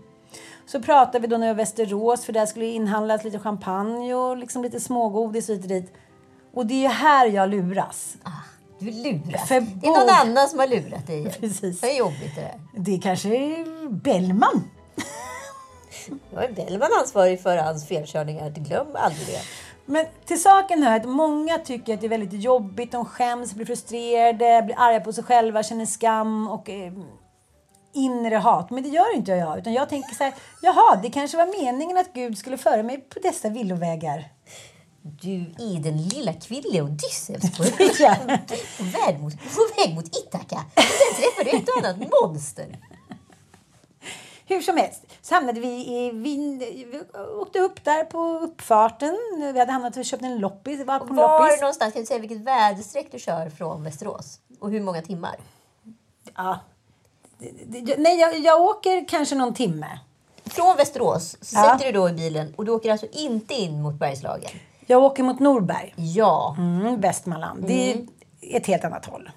Så 0.66 0.82
pratade 0.82 1.20
vi 1.20 1.28
då 1.28 1.38
när 1.38 1.48
vi 1.48 1.54
var 1.54 1.62
i 1.62 1.64
Västerås 1.64 2.26
för 2.26 2.34
där 2.34 2.46
skulle 2.46 2.66
inhandlas 2.66 3.24
lite 3.24 3.40
champagne 3.40 4.16
och 4.16 4.38
liksom 4.38 4.64
lite 4.64 4.80
smågodis 4.80 5.50
och 5.50 5.56
hit 5.56 5.64
och 5.64 5.70
dit. 5.70 5.94
Och 6.54 6.66
det 6.66 6.74
är 6.74 6.82
ju 6.82 6.88
här 6.88 7.28
jag 7.28 7.50
luras. 7.50 8.18
Du. 8.92 9.38
För 9.48 9.62
Det 9.62 9.88
är 9.88 10.00
någon 10.00 10.30
annan 10.30 10.50
som 10.50 10.60
har 10.60 10.68
lurat 10.68 11.08
dig. 11.08 11.32
Precis. 11.40 11.82
Det 11.82 11.92
är 11.92 11.98
jobbigt 11.98 12.36
det 12.36 12.42
där. 12.42 12.60
Det 12.78 12.98
kanske 12.98 13.30
är 13.30 13.90
Bellman. 13.90 14.70
Då 16.32 16.40
är 16.40 16.52
Bellman 16.52 16.90
ansvarig 17.00 17.42
för 17.42 17.58
hans 17.58 17.88
felkörningar. 17.88 18.50
Glöm 18.50 18.88
aldrig 18.96 19.28
det. 19.28 19.42
Men 19.86 20.06
till 20.26 20.42
saken 20.42 20.84
hör 20.84 20.96
att 20.96 21.06
många 21.06 21.58
tycker 21.58 21.94
att 21.94 22.02
det 22.02 22.08
är 22.08 22.10
väldigt 22.10 22.44
jobbigt. 22.44 22.92
De 22.92 23.06
skäms, 23.06 23.54
blir 23.54 23.66
frustrerade, 23.66 24.62
blir 24.66 24.76
arga 24.80 25.00
på 25.00 25.14
sig 25.14 25.24
själva, 25.24 25.64
känner 25.64 25.86
skam 25.86 26.48
och 26.48 26.70
eh, 26.70 26.94
inre 27.94 28.36
hat. 28.36 28.70
Men 28.70 28.84
det 28.84 28.90
gör 28.90 29.16
inte 29.16 29.32
jag. 29.32 29.58
Utan 29.58 29.74
jag 29.74 29.90
tänker 29.90 30.16
så 30.16 30.24
här, 30.24 30.34
jaha, 30.62 31.00
det 31.04 31.10
kanske 31.10 31.38
var 31.38 31.64
meningen 31.64 31.98
att 31.98 32.14
Gud 32.14 32.38
skulle 32.38 32.58
föra 32.58 32.84
mig 32.84 32.98
på 32.98 33.20
dessa 33.20 33.50
villovägar. 33.50 34.26
Du 35.06 35.36
är 35.40 35.80
den 35.84 35.98
lilla 36.04 36.34
kvinnliga 36.34 36.84
Odysseus 36.84 37.58
på, 37.58 37.64
väg 38.84 39.20
mot, 39.22 39.34
på 39.56 39.68
väg 39.78 39.96
mot 39.96 40.06
Ithaka. 40.18 40.66
Sen 40.76 41.16
träffar 41.18 41.44
du 41.44 41.50
ett 41.58 41.70
och 41.70 41.78
annat 41.86 42.12
monster. 42.22 42.80
Hur 44.46 44.62
som 44.62 44.78
helst 44.78 45.02
så 45.22 45.36
hamnade 45.36 45.60
vi 45.60 45.68
i 45.68 46.12
vind, 46.12 46.60
vi 46.62 47.02
åkte 47.42 47.60
upp 47.60 47.84
där 47.84 48.04
på 48.04 48.40
uppfarten. 48.40 49.18
Vi 49.54 49.60
hade 49.60 49.72
hamnat 49.72 49.98
och 49.98 50.06
köpt 50.06 50.24
en 50.24 50.40
loppis. 50.40 50.86
Var 50.86 51.00
på 51.00 51.06
Var 51.14 51.40
loppis. 51.46 51.62
någonstans 51.62 51.94
kan 51.94 52.02
du 52.02 52.06
säga 52.06 52.20
vilket 52.20 52.42
väderstreck 52.42 53.08
du 53.12 53.20
kör 53.20 53.50
från 53.50 53.84
Västerås? 53.84 54.40
Och 54.60 54.72
hur 54.72 54.82
många 54.82 55.02
timmar? 55.02 55.36
Ja. 56.36 56.60
Nej, 57.98 58.20
jag, 58.20 58.40
jag 58.40 58.62
åker 58.62 59.08
kanske 59.08 59.36
någon 59.36 59.54
timme. 59.54 60.00
Från 60.46 60.78
Västerås 60.78 61.38
så 61.42 61.56
Ja. 61.56 61.64
sätter 61.64 61.86
du 61.86 61.92
då 62.00 62.10
i 62.10 62.14
bilen 62.14 62.54
och 62.58 62.66
du 62.66 62.72
åker 62.72 62.92
alltså 62.92 63.08
inte 63.12 63.54
in 63.54 63.82
mot 63.82 63.94
Bergslagen. 63.96 64.52
Jag 64.88 65.04
åker 65.04 65.24
mot 65.24 65.40
Norberg. 65.40 65.94
Ja. 65.98 66.56
Mm, 66.58 67.02
Västmanland. 67.02 67.64
Det 67.68 67.92
är 67.92 67.98
ett 68.42 68.68
helt 68.68 68.84
annat 68.84 69.06
håll. 69.06 69.30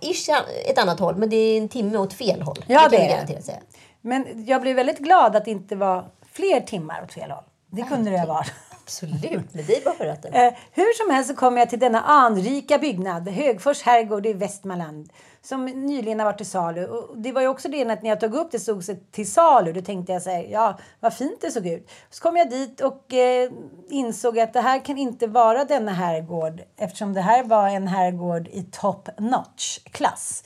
Ish 0.00 0.28
ett 0.70 0.78
annat 0.78 1.00
håll, 1.00 1.16
men 1.16 1.30
det 1.30 1.36
är 1.36 1.58
en 1.58 1.68
timme 1.68 1.98
åt 1.98 2.12
fel 2.12 2.42
håll. 2.42 2.64
Ja, 2.66 2.88
det 2.90 2.96
vi 2.96 3.02
är 3.02 3.26
det. 3.26 3.60
Men 4.00 4.44
jag 4.46 4.62
blev 4.62 4.76
väldigt 4.76 4.98
glad 4.98 5.36
att 5.36 5.44
det 5.44 5.50
inte 5.50 5.76
var 5.76 6.04
fler 6.32 6.60
timmar 6.60 7.02
åt 7.02 7.12
fel 7.12 7.30
håll. 7.30 7.44
Det 7.70 7.82
kunde 7.82 8.10
det 8.10 8.18
ha 8.18 8.26
varit. 8.26 8.52
Absolut, 8.90 9.54
med 9.54 9.64
dig 9.64 9.82
bakom 9.84 10.06
ratten. 10.06 10.34
Eh, 10.34 10.52
hur 10.72 11.04
som 11.04 11.14
helst 11.14 11.30
så 11.30 11.36
kom 11.36 11.56
jag 11.56 11.70
till 11.70 11.78
denna 11.78 12.00
anrika 12.00 12.78
byggnad, 12.78 13.28
Högfors 13.28 13.82
herrgård 13.82 14.26
i 14.26 14.32
Västmanland, 14.32 15.12
som 15.42 15.64
nyligen 15.64 16.18
har 16.18 16.26
varit 16.26 16.36
till 16.36 16.50
salu. 16.50 16.86
Och 16.86 17.18
det 17.18 17.32
var 17.32 17.40
ju 17.40 17.48
också 17.48 17.68
det 17.68 17.90
att 17.90 18.02
när 18.02 18.10
jag 18.10 18.20
tog 18.20 18.34
upp 18.34 18.50
det 18.50 18.58
stod 18.58 18.84
till 19.10 19.32
salu. 19.32 19.72
Då 19.72 19.80
tänkte 19.80 20.12
jag 20.12 20.22
så 20.22 20.30
här, 20.30 20.42
ja 20.42 20.78
vad 21.00 21.14
fint 21.14 21.40
det 21.40 21.50
såg 21.50 21.66
ut. 21.66 21.90
Så 22.10 22.22
kom 22.22 22.36
jag 22.36 22.50
dit 22.50 22.80
och 22.80 23.14
eh, 23.14 23.50
insåg 23.88 24.38
att 24.38 24.52
det 24.52 24.60
här 24.60 24.84
kan 24.84 24.98
inte 24.98 25.26
vara 25.26 25.64
denna 25.64 25.92
herrgård 25.92 26.62
eftersom 26.76 27.12
det 27.12 27.20
här 27.20 27.44
var 27.44 27.68
en 27.68 27.88
herrgård 27.88 28.48
i 28.48 28.62
top 28.62 29.08
notch 29.18 29.78
klass. 29.84 30.44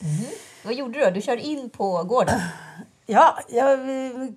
Vad 0.63 0.73
gjorde 0.73 0.99
du 0.99 1.05
då? 1.05 1.11
Du 1.11 1.21
kör 1.21 1.37
in 1.37 1.69
på 1.69 2.03
gården. 2.03 2.39
Ja, 3.05 3.39
jag 3.49 3.79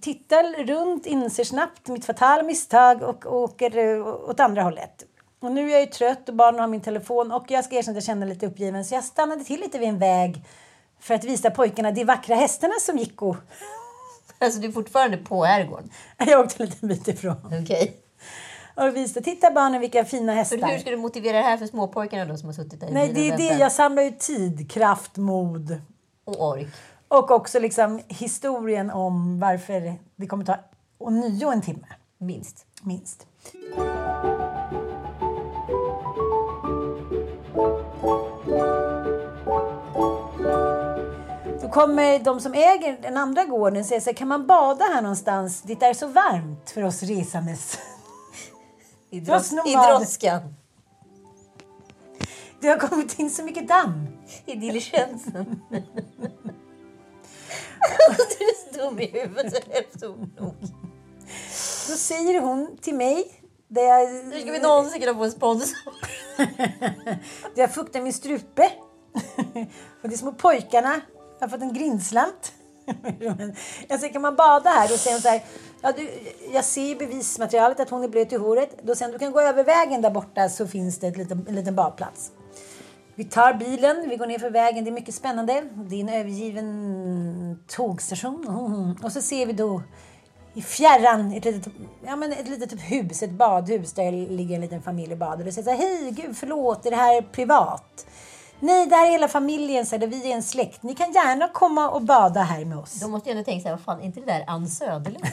tittar 0.01 0.65
runt, 0.65 1.07
inser 1.07 1.45
snabbt 1.45 1.89
mitt 1.89 2.05
fatala 2.05 2.43
misstag 2.43 3.03
och 3.03 3.27
åker 3.27 3.79
eh, 3.79 4.07
åt 4.07 4.41
andra 4.41 4.63
hållet. 4.63 5.05
Och 5.41 5.53
nu 5.53 5.73
är 5.73 5.79
jag 5.79 5.93
trött 5.93 6.29
och 6.29 6.35
barnen 6.35 6.61
har 6.61 6.67
min 6.67 6.81
telefon 6.81 7.33
och 7.33 7.51
jag 7.51 7.65
ska 7.65 7.77
erkänna 7.77 7.93
att 7.93 7.97
jag 7.97 8.05
känner 8.05 8.27
lite 8.27 8.47
uppgiven 8.47 8.85
så 8.85 8.95
jag 8.95 9.05
stannade 9.05 9.45
till 9.45 9.61
lite 9.61 9.79
vid 9.79 9.89
en 9.89 9.99
väg 9.99 10.43
för 11.01 11.15
att 11.15 11.25
visa 11.25 11.51
pojkarna 11.51 11.91
de 11.91 12.05
vackra 12.05 12.37
hästarna 12.37 12.75
som 12.81 12.99
gick 12.99 13.23
och... 13.23 13.37
Alltså 14.41 14.61
du 14.61 14.69
är 14.69 14.73
fortfarande 14.73 15.17
på 15.17 15.45
herrgården? 15.45 15.91
Jag 16.19 16.41
åkte 16.41 16.63
en 16.63 16.69
liten 16.69 16.89
bit 16.89 17.09
ifrån. 17.09 17.37
Okej. 17.63 17.97
och 18.75 18.97
visa, 18.97 19.21
titta 19.21 19.51
barnen 19.51 19.81
vilka 19.81 20.05
fina 20.05 20.33
hästar. 20.33 20.59
Men 20.59 20.71
hur 20.71 20.79
ska 20.79 20.91
du 20.91 20.97
motivera 20.97 21.37
det 21.37 21.43
här 21.43 21.57
för 21.57 21.67
småpojkarna 21.67 22.25
då 22.25 22.37
som 22.37 22.49
har 22.49 22.55
suttit 22.55 22.81
där 22.81 22.89
i 22.89 22.93
Nej, 22.93 23.13
det 23.13 23.29
är 23.29 23.37
det. 23.37 23.59
Jag 23.59 23.73
samlar 23.73 24.03
ju 24.03 24.11
tid, 24.11 24.71
kraft, 24.71 25.17
mod. 25.17 25.81
Och 26.25 26.49
ork. 26.49 26.69
Och 27.09 27.31
också 27.31 27.59
liksom 27.59 28.01
historien 28.09 28.91
om 28.91 29.41
varför 29.41 29.95
det 30.17 30.27
kommer 30.27 30.45
ta 30.45 30.57
ånyo 30.99 31.51
en 31.51 31.63
timme. 31.63 31.87
Minst. 32.19 32.67
Minst. 32.83 33.27
Då 41.63 41.69
kommer 41.73 42.19
de 42.19 42.41
som 42.41 42.55
äger 42.55 42.99
den 43.03 43.17
andra 43.17 43.45
gården 43.45 43.85
säger 43.85 44.01
så 44.01 44.11
här, 44.11 44.15
kan 44.15 44.29
man 44.29 44.47
bada 44.47 44.85
här 44.85 45.03
någonstans? 45.03 45.63
Det 45.63 45.83
är 45.83 45.95
så 45.95 46.07
varmt 46.07 46.71
för 46.71 46.85
oss 46.85 47.03
resandes. 47.03 47.79
I, 49.11 49.21
dros- 49.21 49.67
i 49.67 49.73
droskan. 49.75 50.55
Det 52.61 52.69
har 52.69 52.79
kommit 52.79 53.19
in 53.19 53.31
så 53.31 53.43
mycket 53.45 53.69
damm. 53.69 54.07
I 54.47 54.55
diligensen. 54.55 55.63
du 58.39 58.45
är 58.45 58.73
så 58.73 58.79
dum 58.79 59.01
i 59.01 59.07
huvudet 59.07 60.03
nog. 60.03 60.57
Då 61.89 61.95
säger 61.95 62.41
hon 62.41 62.77
till 62.81 62.95
mig, 62.95 63.43
där 63.69 63.83
jag, 63.83 64.07
Hur 64.07 64.41
ska 64.41 64.53
vi 64.53 64.59
någonsin 64.59 65.01
kunna 65.01 65.15
få 65.15 65.25
en 65.25 65.31
sponsor? 65.31 65.79
där 67.55 67.63
jag 67.63 67.75
fuktar 67.75 68.01
min 68.01 68.13
strupe. 68.13 68.71
och 70.03 70.09
de 70.09 70.17
små 70.17 70.33
pojkarna 70.33 71.01
har 71.41 71.49
fått 71.49 71.63
en 71.63 71.73
grindslant. 71.73 72.53
jag 73.89 74.01
säger, 74.01 74.13
kan 74.13 74.23
man 74.23 74.37
bada 74.37 74.71
här? 74.71 74.89
Då 74.89 74.97
säger 74.97 75.17
hon 75.17 75.23
så 75.23 75.29
här, 75.29 75.45
ja, 75.83 75.93
du, 75.93 76.11
jag 76.53 76.65
ser 76.65 76.91
i 76.91 76.95
bevismaterialet 76.95 77.81
att 77.81 77.91
hon 77.91 78.05
är 78.05 78.09
blöt 78.09 78.33
i 78.33 78.37
håret. 78.37 78.79
Då 78.83 78.95
säger 78.95 79.09
hon, 79.09 79.13
du 79.13 79.25
kan 79.25 79.33
gå 79.33 79.41
över 79.41 79.65
vägen 79.65 80.03
där 80.03 80.11
borta 80.11 80.49
så 80.49 80.67
finns 80.67 80.99
det 80.99 81.07
ett 81.07 81.17
liten, 81.17 81.47
en 81.49 81.55
liten 81.55 81.75
badplats. 81.75 82.31
Vi 83.19 83.25
tar 83.25 83.55
bilen, 83.55 84.09
vi 84.09 84.17
går 84.17 84.27
ner 84.27 84.39
för 84.39 84.51
vägen. 84.51 84.85
Det 84.85 84.91
är 84.91 84.93
mycket 84.93 85.15
spännande. 85.15 85.65
Det 85.75 85.97
är 85.97 86.01
en 86.01 86.09
övergiven 86.09 87.59
tågstation. 87.67 88.49
Mm. 88.49 88.97
Och 89.03 89.13
så 89.13 89.23
ser 89.23 89.47
vi 89.47 89.53
då 89.53 89.83
i 90.55 90.63
fjärran 90.63 91.33
ett 91.33 91.45
litet, 91.45 91.73
ja, 92.07 92.17
men 92.17 92.33
ett 92.33 92.49
litet 92.49 92.71
typ 92.71 92.81
hus, 92.81 93.23
ett 93.23 93.31
badhus 93.31 93.93
där 93.93 94.13
ligger 94.13 94.55
en 94.55 94.61
liten 94.61 94.83
familj 94.83 95.13
och 95.13 95.19
badar. 95.19 95.47
Och 95.47 95.53
säger 95.53 95.65
så 95.65 95.71
här, 95.71 95.79
hej, 95.79 96.11
gud 96.11 96.37
förlåt, 96.37 96.87
är 96.87 96.91
det 96.91 96.97
här 96.97 97.23
privat? 97.23 98.07
Nej, 98.61 98.87
det 98.87 98.97
här 98.97 99.07
är 99.07 99.11
hela 99.11 99.29
familjen, 99.29 99.87
så 99.87 99.97
här, 99.97 100.07
vi 100.07 100.31
är 100.31 100.37
en 100.37 100.43
släkt. 100.43 100.83
Ni 100.83 100.95
kan 100.95 101.13
gärna 101.13 101.49
komma 101.49 101.91
och 101.91 102.03
bada 102.03 102.41
här 102.41 102.65
med 102.65 102.79
oss. 102.79 103.01
De 103.01 103.11
måste 103.11 103.29
ju 103.29 103.33
ändå 103.33 103.45
tänka 103.45 103.63
så 103.63 103.69
här, 103.69 103.77
vad 103.77 103.85
fan, 103.85 104.03
inte 104.03 104.21
det 104.21 104.27
där 104.27 104.45
Ann 104.47 104.69
Söderlund? 104.69 105.25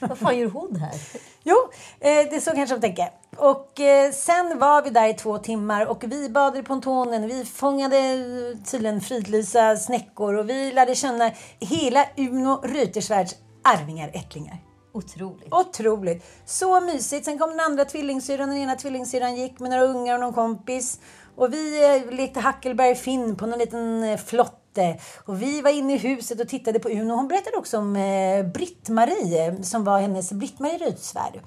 vad 0.00 0.18
fan 0.18 0.38
gör 0.38 0.48
hon 0.48 0.76
här? 0.76 0.94
Jo, 1.42 1.56
eh, 2.00 2.30
det 2.30 2.36
är 2.36 2.40
så 2.40 2.50
kanske 2.50 2.76
de 2.76 2.80
tänker. 2.80 3.08
Och 3.36 3.80
eh, 3.80 4.12
sen 4.12 4.58
var 4.58 4.82
vi 4.82 4.90
där 4.90 5.08
i 5.08 5.14
två 5.14 5.38
timmar 5.38 5.86
och 5.86 6.04
vi 6.06 6.28
badade 6.28 6.58
i 6.58 6.62
pontonen. 6.62 7.26
Vi 7.26 7.44
fångade 7.44 7.98
eh, 7.98 8.64
tydligen 8.70 9.00
fridlysa 9.00 9.76
snäckor 9.76 10.34
och 10.34 10.50
vi 10.50 10.72
lärde 10.72 10.94
känna 10.94 11.30
hela 11.58 12.06
Uno 12.16 12.60
Reuterswärds 12.64 13.34
arvingar, 13.62 14.10
ättlingar. 14.14 14.58
Otroligt. 14.94 15.54
Otroligt. 15.54 16.24
Så 16.46 16.80
mysigt. 16.80 17.24
Sen 17.24 17.38
kom 17.38 17.50
den 17.50 17.60
andra 17.60 17.84
tvillingsyrran. 17.84 18.48
Den 18.48 18.58
ena 18.58 18.76
tvillingsyrran 18.76 19.36
gick 19.36 19.60
med 19.60 19.70
några 19.70 19.84
ungar 19.84 20.14
och 20.14 20.20
någon 20.20 20.32
kompis. 20.32 21.00
Och 21.36 21.52
vi 21.54 22.02
lekte 22.10 22.40
Hackelberg 22.40 22.94
Finn 22.94 23.36
på 23.36 23.46
någon 23.46 23.58
liten 23.58 24.02
eh, 24.04 24.16
flotte. 24.18 24.98
Och 25.24 25.42
vi 25.42 25.60
var 25.60 25.70
inne 25.70 25.94
i 25.94 25.98
huset 25.98 26.40
och 26.40 26.48
tittade 26.48 26.78
på 26.78 26.88
Uno. 26.88 27.14
Hon 27.14 27.28
berättade 27.28 27.56
också 27.56 27.78
om 27.78 27.96
eh, 27.96 28.46
Britt-Marie, 28.46 29.46
eh, 29.48 29.60
som 29.62 29.84
var 29.84 30.00
hennes, 30.00 30.32
Britt-Marie 30.32 30.78
Reuterswärd. 30.78 31.40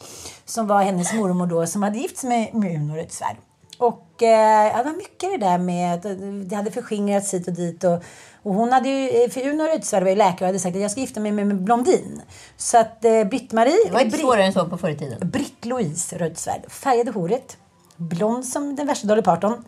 Som 0.45 0.67
var 0.67 0.81
hennes 0.83 1.13
mormor 1.13 1.47
då, 1.47 1.67
som 1.67 1.83
hade 1.83 1.97
gift 1.97 2.17
sig 2.17 2.29
med, 2.29 2.53
med 2.53 2.75
Uno 2.75 2.95
Reuterswärd. 2.95 3.35
Och 3.79 4.23
eh, 4.23 4.77
det 4.77 4.83
var 4.83 4.97
mycket 4.97 5.29
det 5.31 5.37
där 5.37 5.57
med 5.57 5.93
att 5.93 6.03
det 6.49 6.55
hade 6.55 6.71
förskingrats 6.71 7.33
hit 7.33 7.47
och 7.47 7.53
dit. 7.53 7.83
Och, 7.83 8.03
och 8.43 8.53
hon 8.53 8.71
hade 8.71 8.89
ju, 8.89 9.29
för 9.29 9.47
Uno 9.47 9.63
Reuterswärd 9.63 10.03
var 10.03 10.09
ju 10.09 10.15
läkare 10.15 10.39
och 10.39 10.45
hade 10.45 10.59
sagt 10.59 10.75
att 10.75 10.81
jag 10.81 10.91
ska 10.91 11.01
gifta 11.01 11.19
mig 11.19 11.31
med, 11.31 11.47
med 11.47 11.61
Blondin. 11.61 12.21
Så 12.57 12.77
att 12.77 13.05
eh, 13.05 13.23
Britt-Marie... 13.23 13.77
Det 13.85 13.93
var 13.93 13.99
inte 13.99 14.17
Britt- 14.17 14.21
svårare 14.21 14.43
än 14.43 14.53
så 14.53 14.65
på 14.65 14.77
förr 14.77 14.89
i 14.89 14.97
tiden. 14.97 15.29
Britt-Louise 15.31 16.17
Reuterswärd 16.17 16.71
färgade 16.71 17.11
håret, 17.11 17.57
blond 17.97 18.45
som 18.45 18.75
den 18.75 18.87
värsta 18.87 19.07
Dolly 19.07 19.21
Parton, 19.21 19.65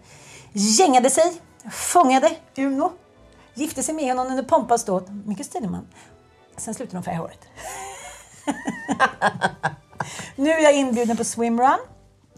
gängade 0.54 1.10
sig, 1.10 1.42
fångade 1.72 2.32
Uno, 2.58 2.92
gifte 3.54 3.84
sig 3.84 3.96
med 3.96 4.08
honom 4.08 4.28
under 4.28 4.44
pompa 4.44 4.74
och 4.74 4.80
ståt. 4.80 5.10
Mycket 5.26 5.46
stilig 5.46 5.70
man. 5.70 5.88
Sen 6.58 6.74
slutade 6.74 6.98
de 6.98 7.04
färga 7.04 7.18
håret. 7.18 7.40
nu 10.36 10.50
är 10.50 10.60
jag 10.60 10.76
inbjuden 10.76 11.18
på 11.18 11.24
swimrun. 11.24 11.80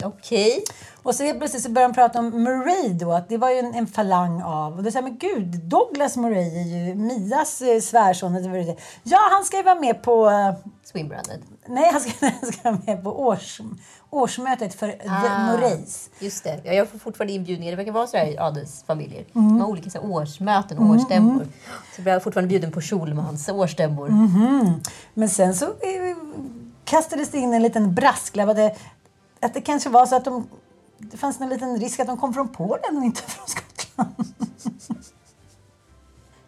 Okej. 0.03 0.63
Och 1.03 1.15
så 1.15 1.23
helt 1.23 1.39
plötsligt 1.39 1.63
så 1.63 1.69
började 1.69 1.93
de 1.93 1.95
prata 1.95 2.19
om 2.19 2.43
Murray 2.43 2.89
då, 2.89 3.11
att 3.11 3.29
det 3.29 3.37
var 3.37 3.49
ju 3.49 3.59
en, 3.59 3.73
en 3.73 3.87
falang 3.87 4.41
av. 4.41 4.77
Och 4.77 4.83
då 4.83 4.89
jag, 4.93 5.03
men 5.03 5.17
gud, 5.17 5.59
Douglas 5.59 6.17
Murray 6.17 6.59
är 6.59 6.87
ju 6.87 6.95
Mias 6.95 7.61
eh, 7.61 7.79
svärson. 7.81 8.35
Ja, 9.03 9.19
han 9.31 9.45
ska 9.45 9.57
ju 9.57 9.63
vara 9.63 9.79
med 9.79 10.03
på... 10.03 10.29
eh, 10.29 10.53
Swimrunnen. 10.83 11.43
Nej, 11.65 11.89
han 11.91 12.01
ska, 12.01 12.11
han 12.41 12.51
ska 12.51 12.71
vara 12.71 12.81
med 12.85 13.03
på 13.03 13.21
års, 13.27 13.61
årsmötet 14.09 14.73
för 14.73 14.95
Ah. 15.07 15.45
Murrays. 15.51 16.09
Just 16.19 16.43
det. 16.43 16.61
Ja, 16.63 16.73
jag 16.73 16.89
får 16.89 16.97
fortfarande 16.99 17.33
inbjudningar. 17.33 17.71
Det 17.71 17.75
verkar 17.77 17.91
vara 17.91 18.07
så 18.07 18.17
här 18.17 18.25
i 18.25 18.37
adelsfamiljer. 18.37 19.25
Mm. 19.35 19.47
De 19.49 19.61
har 19.61 19.67
olika 19.67 19.89
så 19.89 20.01
här, 20.01 20.11
årsmöten 20.11 20.77
och 20.77 20.83
Mm, 20.85 20.97
årsstämmor. 20.97 21.35
mm. 21.35 21.53
Så 21.95 22.01
blir 22.01 22.13
jag 22.13 22.23
fortfarande 22.23 22.47
bjuden 22.49 22.71
på 22.71 22.81
Schulmans 22.81 23.49
årsstämmor. 23.49 24.09
Mhm. 24.09 24.81
Men 25.13 25.29
sen 25.29 25.55
så 25.55 25.65
eh, 25.65 26.17
kastades 26.85 27.29
det 27.29 27.37
in 27.37 27.53
en 27.53 27.61
liten 27.61 27.95
brasklapp 27.95 28.49
att 28.49 28.55
det, 28.55 28.75
att 29.39 29.53
det 29.53 29.61
kanske 29.61 29.89
var 29.89 30.05
så 30.05 30.15
att 30.15 30.25
de... 30.25 30.47
Det 30.97 31.17
fanns 31.17 31.41
en 31.41 31.49
liten 31.49 31.77
risk 31.79 31.99
att 31.99 32.07
de 32.07 32.17
kom 32.17 32.33
från 32.33 32.47
Polen 32.47 32.97
och 32.97 33.03
inte 33.03 33.21
från 33.27 33.47
Skottland. 33.47 34.15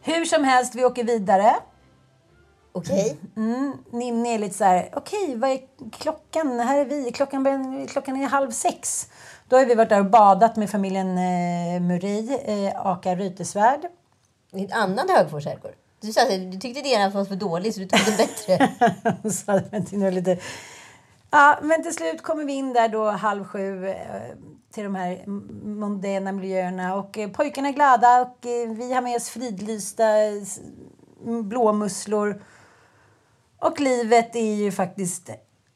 Hur 0.02 0.26
som 0.26 0.44
helst, 0.44 0.76
vi 0.76 0.86
åker 0.86 1.04
vidare. 1.04 1.56
Okej. 2.76 3.18
Mm, 3.38 3.74
Ninni 3.92 4.34
är 4.34 4.40
lite 4.40 4.58
så 4.58 4.64
här, 4.64 4.90
okej, 4.94 5.36
vad 5.36 5.50
är 5.50 5.60
klockan? 5.92 6.60
Här 6.60 6.78
är 6.78 6.86
vi. 6.86 7.12
Klockan, 7.12 7.44
börjar- 7.44 7.88
klockan 7.88 8.16
är 8.22 8.28
halv 8.28 8.52
sex. 8.52 9.08
Då 9.48 9.58
har 9.58 9.66
vi 9.66 9.76
varit 9.76 9.90
där 9.90 10.00
och 10.00 10.10
badat 10.10 10.56
med 10.56 10.70
familjen 10.70 11.08
eh, 11.18 11.82
Murray, 11.82 12.34
eh, 12.46 12.86
Aka 12.86 13.16
Reuterswärd. 13.16 13.82
En 14.52 14.74
annan 14.74 15.10
Högfors. 15.10 15.44
Du, 16.02 16.14
sa, 16.14 16.22
du 16.38 16.60
tyckte 16.60 16.82
deras 16.82 17.14
var 17.14 17.26
för 17.26 17.36
dålig 17.36 17.74
så 17.74 17.80
du 17.80 17.86
tog 17.86 18.00
den 18.06 18.18
bättre. 18.18 18.70
så 19.32 19.52
hade 19.52 20.12
lite... 20.12 20.38
Ja, 21.32 21.60
men 21.62 21.84
till 21.84 21.94
slut 21.94 22.22
kommer 22.22 22.44
vi 22.44 22.54
in 22.54 22.74
där 22.74 22.90
då 22.90 23.10
halv 23.10 23.44
sju 23.46 23.88
eh, 23.88 23.96
till 24.74 24.84
de 24.84 24.96
här 24.96 25.24
mondäna 25.66 26.32
miljöerna 26.32 26.96
och 26.96 27.18
eh, 27.18 27.30
pojkarna 27.30 27.68
är 27.68 27.74
glada 27.74 28.22
och 28.22 28.46
eh, 28.46 28.70
vi 28.70 28.94
har 28.94 29.02
med 29.02 29.16
oss 29.16 29.30
fridlysta 29.30 30.04
blåmusslor. 31.44 32.42
Och 33.64 33.80
livet 33.80 34.36
är 34.36 34.56
ju 34.56 34.72
faktiskt 34.72 35.30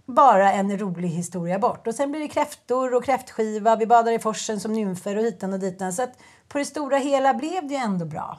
bara 0.05 0.53
en 0.53 0.77
rolig 0.79 1.09
historia 1.09 1.59
bort. 1.59 1.87
Och 1.87 1.95
sen 1.95 2.11
blir 2.11 2.21
det 2.21 2.27
kräftor 2.27 2.93
och 2.95 3.03
kräftskiva, 3.03 3.75
vi 3.75 3.85
badar 3.85 4.11
i 4.11 4.19
forsen 4.19 4.59
som 4.59 4.73
nymfer 4.73 5.17
och 5.17 5.23
hitan 5.23 5.53
och 5.53 5.59
ditan. 5.59 5.93
Så 5.93 6.03
att 6.03 6.13
på 6.47 6.57
det 6.57 6.65
stora 6.65 6.97
hela 6.97 7.33
blev 7.33 7.67
det 7.67 7.73
ju 7.73 7.79
ändå 7.79 8.05
bra. 8.05 8.37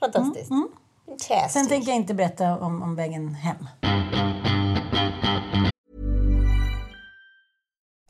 Fantastiskt. 0.00 0.50
Mm, 0.50 0.68
Fantastiskt. 1.06 1.52
Sen 1.52 1.68
tänker 1.68 1.88
jag 1.88 1.96
inte 1.96 2.14
berätta 2.14 2.58
om, 2.58 2.82
om 2.82 2.96
vägen 2.96 3.34
hem. 3.34 3.68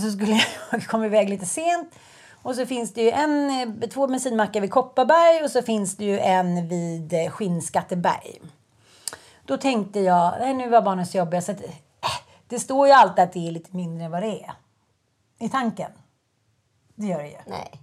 så 0.00 0.10
skulle 0.10 0.40
jag 0.70 0.86
komma 0.86 1.06
iväg 1.06 1.28
lite 1.28 1.46
sent. 1.46 1.94
Och 2.42 2.54
så 2.54 2.66
finns 2.66 2.94
det 2.94 3.02
ju 3.02 3.10
en, 3.10 3.50
eh, 3.50 3.88
två 3.88 4.06
bensinmackar 4.06 4.60
vid 4.60 4.70
Kopparberg 4.70 5.44
och 5.44 5.50
så 5.50 5.62
finns 5.62 5.96
det 5.96 6.04
ju 6.04 6.18
en 6.18 6.68
vid 6.68 7.12
eh, 7.12 7.30
Skinnskatteberg. 7.30 8.40
Då 9.44 9.56
tänkte 9.56 10.00
jag, 10.00 10.34
nej, 10.40 10.54
nu 10.54 10.68
var 10.68 10.82
barnen 10.82 11.06
så 11.06 11.18
jobbiga 11.18 11.42
så 11.42 11.52
att, 11.52 11.60
äh, 11.60 11.70
det 12.48 12.58
står 12.58 12.86
ju 12.86 12.92
alltid 12.92 13.24
att 13.24 13.32
det 13.32 13.48
är 13.48 13.50
lite 13.52 13.76
mindre 13.76 14.04
än 14.04 14.10
vad 14.10 14.22
det 14.22 14.44
är. 14.44 14.52
I 15.38 15.48
tanken. 15.48 15.90
Det 16.94 17.06
gör 17.06 17.22
det 17.22 17.28
ju. 17.28 17.38
Nej. 17.46 17.80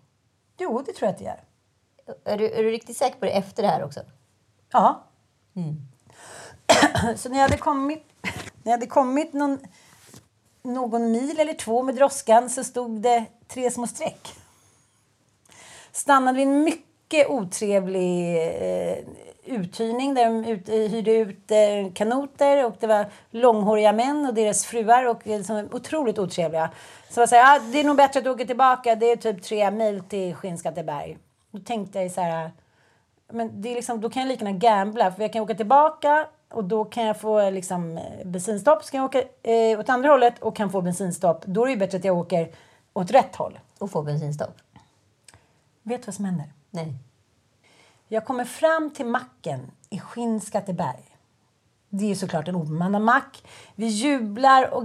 Jo, 0.58 0.84
det 0.86 0.94
tror 0.94 1.08
jag 1.08 1.14
att 1.14 1.20
det 1.20 1.26
gör. 1.26 1.44
Är 2.26 2.38
du, 2.38 2.52
är 2.52 2.64
du 2.64 2.72
riktigt 2.72 2.98
säker 2.98 3.20
på 3.20 3.26
det 3.26 3.32
efter 3.32 3.64
det 3.64 3.70
här 3.70 3.84
också? 3.84 4.00
Ja. 4.72 5.04
Mm. 5.56 5.76
så 7.18 7.30
när 7.30 7.36
jag 7.36 7.44
hade 7.44 7.58
kommit, 7.58 8.06
när 8.24 8.72
jag 8.72 8.72
hade 8.72 8.88
kommit 8.88 9.34
någon, 9.34 9.60
någon 10.64 11.12
mil 11.12 11.40
eller 11.40 11.54
två 11.54 11.84
med 11.84 11.96
droskan 11.96 12.50
så 12.50 12.64
stod 12.64 13.02
det 13.02 13.26
tre 13.48 13.72
små 13.72 13.88
streck. 13.88 14.36
Stannade 15.92 16.38
vid 16.38 16.48
en 16.48 16.64
mycket 16.64 17.30
otrevlig 17.30 18.38
eh, 18.38 18.98
uthyrning 19.46 20.14
där 20.14 20.26
de 20.26 20.46
ut, 20.46 20.70
eh, 20.70 20.76
hyrde 20.76 21.12
ut 21.12 21.52
eh, 21.52 21.94
kanoter 21.94 22.66
och 22.66 22.76
det 22.80 22.88
var 22.88 23.06
långhåriga 23.32 23.94
män 23.94 24.26
och 24.26 24.34
deras 24.34 24.66
fruar 24.66 25.06
och 25.06 25.28
liksom, 25.28 25.70
otroligt 25.72 26.20
otrevliga. 26.20 26.70
Så 27.10 27.20
jag 27.20 27.30
sa, 27.30 27.56
ah, 27.56 27.60
det 27.60 27.80
är 27.80 27.84
nog 27.84 27.98
bättre 27.98 28.20
att 28.20 28.28
åka 28.28 28.46
tillbaka, 28.46 28.96
det 28.96 29.12
är 29.12 29.16
typ 29.16 29.44
tre 29.44 29.72
mil 29.72 30.04
till 30.10 30.36
Skinnskatteberg. 30.36 31.18
Då 31.52 31.60
tänkte 31.60 32.00
jag 32.00 32.12
så 32.12 32.22
här, 32.22 32.52
men 33.32 33.62
det 33.62 33.70
är 33.72 33.76
liksom, 33.76 34.02
då 34.02 34.10
kan 34.10 34.22
jag 34.22 34.30
lika 34.30 34.46
gärna 34.46 34.58
gambla 34.58 35.12
för 35.12 35.22
jag 35.22 35.34
kan 35.34 35.42
åka 35.42 35.56
tillbaka 35.56 36.28
och 36.52 36.64
då 36.64 36.86
kan 36.86 37.06
jag 37.06 37.20
få 37.20 37.50
liksom, 37.50 38.00
bensinstopp. 38.26 38.84
Så 38.84 38.92
kan 38.92 38.98
jag 38.98 39.06
åka 39.06 39.24
eh, 39.44 39.80
åt 39.80 39.90
andra 39.90 40.10
hållet 40.10 40.40
och 40.40 40.56
kan 40.56 40.72
få 40.72 40.82
bensinstopp. 40.82 41.46
Då 41.46 41.62
är 41.62 41.66
det 41.66 41.72
ju 41.72 41.78
bättre 41.78 41.98
att 41.98 42.06
jag 42.06 42.18
åker 42.18 42.52
åt 42.94 43.12
rätt 43.12 43.36
håll. 43.36 43.60
Och 43.78 43.92
får 43.92 44.04
bensinstopp? 44.04 44.58
Vet 45.84 46.02
du 46.02 46.06
vad 46.06 46.16
som 46.16 46.26
händer? 46.26 46.54
Nej. 46.70 46.96
Jag 48.08 48.26
kommer 48.26 48.46
fram 48.46 48.92
till 48.94 49.06
macken 49.06 49.72
i 49.90 50.00
Skinnskatteberg. 50.00 51.18
Det 51.90 52.06
är 52.06 52.10
ju 52.10 52.16
såklart 52.16 52.48
en 52.48 52.56
obemannad 52.56 53.02
mack. 53.02 53.44
Vi 53.76 53.86
jublar 53.86 54.74
och... 54.74 54.84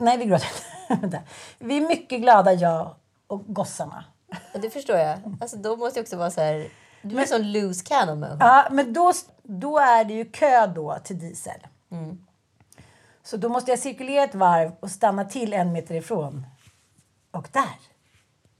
nej, 0.00 0.18
vi 0.18 0.24
gråter. 0.24 0.48
Vi 1.58 1.76
är 1.76 1.88
mycket 1.88 2.20
glada, 2.20 2.52
jag 2.52 2.94
och 3.26 3.54
gossarna. 3.54 4.04
Det 4.52 4.70
förstår 4.70 4.96
jag. 4.96 5.36
Alltså, 5.40 5.56
då 5.56 5.76
måste 5.76 5.98
jag 5.98 6.04
också 6.04 6.16
vara 6.16 6.30
så 6.30 6.40
här... 6.40 6.68
Du 7.02 7.16
är 7.16 7.20
en 7.20 7.28
sån 7.28 7.52
loose 7.52 7.84
cannon 7.84 8.20
människa. 8.20 8.46
Ja, 8.46 8.68
men 8.70 8.92
då, 8.92 9.12
då 9.42 9.78
är 9.78 10.04
det 10.04 10.14
ju 10.14 10.24
kö 10.24 10.66
då 10.66 10.98
till 11.04 11.18
diesel. 11.18 11.66
Mm. 11.90 12.26
Så 13.22 13.36
då 13.36 13.48
måste 13.48 13.70
jag 13.70 13.78
cirkulera 13.78 14.24
ett 14.24 14.34
varv 14.34 14.72
och 14.80 14.90
stanna 14.90 15.24
till 15.24 15.52
en 15.52 15.72
meter 15.72 15.94
ifrån. 15.94 16.46
Och 17.30 17.48
där. 17.52 17.78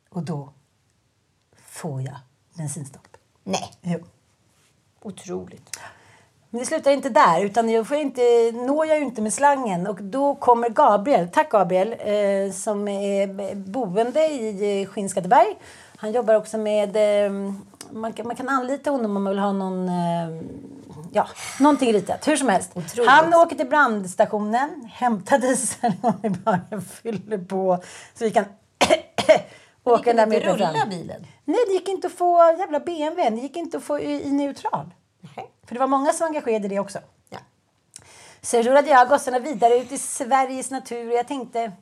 Och 0.09 0.23
då 0.23 0.53
får 1.57 2.03
jag 2.03 2.17
bensinstopp. 2.55 3.17
Nej. 3.45 3.73
Jo. 3.83 3.99
Otroligt. 5.03 5.79
Men 6.51 6.61
det 6.61 6.67
slutar 6.67 6.91
inte 6.91 7.09
där, 7.09 7.45
utan 7.45 7.71
jag 7.71 7.89
får 7.89 7.97
inte, 7.97 8.53
når 8.53 8.87
jag 8.87 9.01
inte 9.01 9.23
med 9.23 9.35
slangen. 9.35 9.87
Och 9.87 10.03
då 10.03 10.35
kommer 10.35 10.69
Gabriel, 10.69 11.29
tack 11.29 11.51
Gabriel, 11.51 11.93
eh, 11.93 12.53
som 12.53 12.89
är 12.89 13.55
boende 13.55 14.27
i 14.27 14.83
eh, 14.83 14.89
Skinnskatteberg. 14.89 15.57
Han 15.97 16.13
jobbar 16.13 16.35
också 16.35 16.59
med, 16.59 16.97
eh, 16.97 17.33
man, 17.93 18.13
kan, 18.13 18.27
man 18.27 18.37
kan 18.37 18.49
anlita 18.49 18.91
honom 18.91 19.17
om 19.17 19.23
man 19.23 19.31
vill 19.31 19.39
ha 19.39 19.53
någon, 19.53 19.89
eh, 19.89 20.43
ja, 21.13 21.29
någonting 21.61 21.93
ritat. 21.93 22.29
Hur 22.29 22.37
som 22.37 22.49
helst. 22.49 22.73
Han 23.07 23.35
åker 23.35 23.57
till 23.57 23.67
brandstationen, 23.67 24.91
hämtar 24.93 25.39
diesel 25.39 25.93
och 26.03 26.15
vi 26.23 26.31
bara 26.31 26.61
fyller 27.03 27.39
på 27.39 27.83
så 28.15 28.25
vi 28.25 28.31
kan 28.31 28.45
åka 29.85 30.13
den 30.13 30.31
där 30.31 30.41
rulla 30.41 30.87
bilen? 30.91 31.27
Nej, 31.45 31.59
det 31.67 31.73
gick 31.73 31.89
inte 31.89 32.07
att 32.07 32.13
få 32.13 32.57
jävla 32.59 32.81
BMW. 32.81 33.31
Det 33.31 33.41
gick 33.43 33.57
inte 33.57 33.77
att 33.77 33.85
få 33.85 34.01
i, 34.01 34.23
i 34.23 34.33
neutral. 34.33 34.91
För 35.67 35.75
det 35.75 35.81
var 35.81 35.87
många 35.87 36.13
som 36.13 36.25
var 36.25 36.29
engagerade 36.29 36.67
i 36.67 36.69
det 36.69 36.79
också. 36.79 36.99
Ja. 37.31 37.39
Så 38.41 38.63
rullade 38.63 38.91
jag 38.91 39.09
gossarna 39.09 39.39
vidare 39.39 39.79
ut 39.79 39.93
i 39.93 39.99
Sveriges 39.99 40.71
natur 40.71 41.09
och 41.09 41.15
jag 41.15 41.29
tänkte 41.29 41.73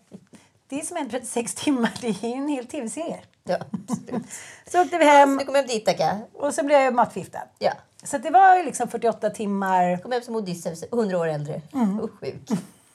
det 0.68 0.80
är 0.80 0.84
som 0.84 0.96
en 0.96 1.10
36 1.10 1.54
timmar, 1.54 1.92
det 2.00 2.08
är 2.08 2.36
en 2.36 2.48
hel 2.48 2.66
tv-serie. 2.66 3.20
Ja, 3.46 3.56
Så 4.66 4.82
åkte 4.82 4.98
vi 4.98 5.04
hem. 5.04 5.36
Du 5.38 5.44
kom 5.44 5.54
hem 5.54 5.66
dit, 5.66 5.88
Akka. 5.88 6.18
Och 6.32 6.54
så 6.54 6.64
blev 6.64 6.80
jag 6.80 6.94
matförgiftad. 6.94 7.42
Ja. 7.58 7.72
Så 8.02 8.18
det 8.18 8.30
var 8.30 8.64
liksom 8.64 8.88
48 8.88 9.30
timmar. 9.30 9.96
Kom 10.02 10.12
hem 10.12 10.22
som 10.22 10.36
Odysseus, 10.36 10.84
100 10.92 11.18
år 11.18 11.26
äldre. 11.26 11.62
Mm. 11.74 12.00
Och 12.00 12.10
sjuk. 12.20 12.48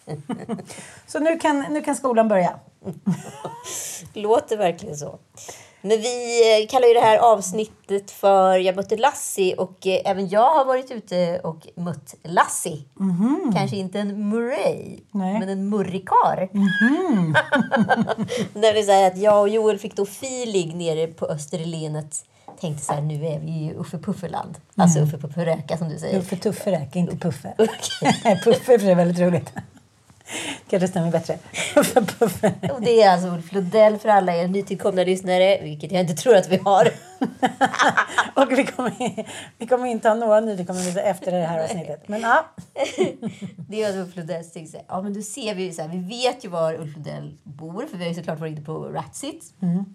Så 1.08 1.20
nu 1.20 1.40
kan, 1.40 1.60
nu 1.60 1.82
kan 1.82 1.96
skolan 1.96 2.28
börja. 2.28 2.60
Låter 4.14 4.58
verkligen 4.58 4.98
så. 4.98 5.20
Men 5.82 6.02
vi 6.02 6.42
eh, 6.62 6.68
kallar 6.68 6.88
ju 6.88 6.94
det 6.94 7.00
här 7.00 7.18
avsnittet 7.18 8.12
för 8.12 8.58
Jag 8.58 8.76
mötte 8.76 8.98
Lassie 8.98 9.56
och 9.56 9.88
eh, 9.88 10.02
även 10.06 10.30
jag 10.30 10.54
har 10.54 10.66
varit 10.66 10.92
ute 10.92 11.40
och 11.44 11.68
mött 11.76 12.16
Lassie. 12.24 12.82
Kanske 13.56 13.78
inte 13.78 14.00
en 14.00 14.30
Murray, 14.30 15.00
men 15.12 15.50
en 15.50 15.70
murrikar. 15.70 16.50
När 18.60 18.74
det 18.74 18.94
är 18.94 19.08
att 19.08 19.18
jag 19.18 19.42
och 19.42 19.50
Joel 19.50 19.80
fick 19.80 19.96
då 19.96 20.04
feeling 20.04 20.78
nere 20.78 21.08
på 21.08 21.26
Österlenet. 21.26 22.26
Tänkte 22.60 22.86
så 22.86 22.94
här, 22.94 23.02
nu 23.02 23.26
är 23.26 23.40
vi 23.40 23.52
i 23.52 23.74
Uffe 23.78 23.98
Pufferland. 23.98 24.58
Alltså 24.76 25.00
Mm. 25.00 25.10
Uffe 25.10 25.18
Pufferöka 25.18 25.78
som 25.78 25.90
du 25.90 26.00
säger. 26.00 26.20
Uffe 26.20 26.36
Tufferäck, 26.36 26.96
inte 26.96 27.18
Puffe. 27.18 27.54
Puffe 27.58 28.74
är 28.74 28.78
för 28.78 28.80
sig 28.80 28.96
väldigt 28.96 29.20
roligt. 29.20 29.54
Kanske 30.70 30.88
stämmer 30.88 31.12
bättre. 31.12 31.38
Och 32.74 32.82
det 32.82 33.02
är 33.02 33.12
alltså 33.12 33.28
Ulf 33.28 33.52
Lundell 33.52 33.98
för 33.98 34.10
alla 34.10 34.36
er 34.36 34.48
nytillkomna 34.48 35.04
lyssnare, 35.04 35.60
vilket 35.64 35.92
jag 35.92 36.02
inte 36.02 36.14
tror 36.14 36.36
att 36.36 36.50
vi 36.50 36.58
har. 36.58 36.88
Och 38.36 38.52
vi 38.52 38.66
kommer, 38.66 39.26
vi 39.58 39.68
kommer 39.68 39.88
inte 39.88 40.10
ha 40.10 40.16
några 40.16 40.40
nytillkomna 40.40 40.82
efter 41.02 41.32
det 41.32 41.46
här 41.46 41.64
avsnittet. 41.64 42.08
Men 42.08 42.22
ja. 42.22 42.46
Det 43.70 43.84
är 43.84 43.88
alltså 43.88 44.02
Ulf 44.02 44.16
Lundell 44.16 44.44
ja 44.88 45.02
men 45.02 45.14
då 45.14 45.22
ser 45.22 45.56
vi 45.56 45.74
så 45.74 45.82
här, 45.82 45.90
vi 45.90 45.98
vet 45.98 46.46
ju 46.46 46.50
var 46.50 46.74
Ulf 46.74 46.96
Lundell 46.96 47.38
bor, 47.44 47.86
för 47.92 47.98
vi 47.98 48.04
har 48.04 48.10
ju 48.10 48.16
såklart 48.16 48.40
varit 48.40 48.52
inne 48.52 48.66
på 48.66 48.78
Ratsit. 48.78 49.54
Mm. 49.62 49.86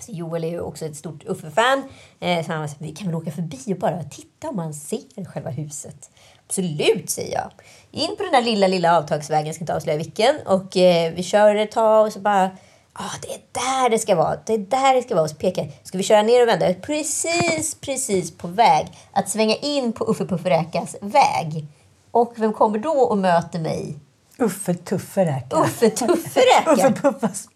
Så 0.00 0.12
Joel 0.12 0.44
är 0.44 0.48
ju 0.48 0.60
också 0.60 0.86
ett 0.86 0.96
stort 0.96 1.24
Uffe-fan. 1.24 1.82
Eh, 2.20 2.46
så 2.46 2.52
han 2.52 2.60
här, 2.60 2.70
vi 2.78 2.92
kan 2.92 3.06
väl 3.06 3.16
åka 3.16 3.30
förbi 3.30 3.58
och 3.66 3.78
bara 3.78 4.02
titta 4.02 4.48
om 4.48 4.56
man 4.56 4.74
ser 4.74 5.24
själva 5.24 5.50
huset. 5.50 6.10
Absolut, 6.46 7.10
säger 7.10 7.34
jag. 7.34 7.50
In 7.90 8.16
på 8.16 8.22
den 8.22 8.32
där 8.32 8.42
lilla, 8.42 8.66
lilla 8.66 8.98
avtagsvägen, 8.98 9.46
jag 9.46 9.54
ska 9.54 9.62
inte 9.62 9.76
avslöja 9.76 9.98
vilken. 9.98 10.36
Och 10.46 10.76
eh, 10.76 11.12
vi 11.12 11.22
kör 11.22 11.54
ett 11.54 11.70
tag 11.70 12.06
och 12.06 12.12
så 12.12 12.20
bara, 12.20 12.50
ah, 12.92 13.10
det 13.22 13.28
är 13.28 13.40
där 13.52 13.90
det 13.90 13.98
ska 13.98 14.14
vara. 14.14 14.36
Det 14.46 14.54
är 14.54 14.58
där 14.58 14.94
det 14.94 15.02
ska 15.02 15.14
vara. 15.14 15.24
Och 15.24 15.30
så 15.30 15.36
pekar 15.36 15.70
ska 15.82 15.98
vi 15.98 16.04
köra 16.04 16.22
ner 16.22 16.42
och 16.42 16.48
vända? 16.48 16.74
Precis, 16.74 17.74
precis 17.80 18.36
på 18.36 18.48
väg 18.48 18.86
att 19.12 19.28
svänga 19.28 19.56
in 19.56 19.92
på 19.92 20.04
Uffe 20.04 20.26
Pufferäkas 20.26 20.96
väg. 21.00 21.66
Och 22.10 22.34
vem 22.36 22.52
kommer 22.52 22.78
då 22.78 22.92
och 22.92 23.18
möter 23.18 23.58
mig? 23.58 23.98
Uffe 24.38 24.74
Tufferäka. 24.74 25.56
Uffe 25.56 25.90
Tufferäka. 25.90 26.72
Uffe 26.72 26.92
Puffas 26.92 27.48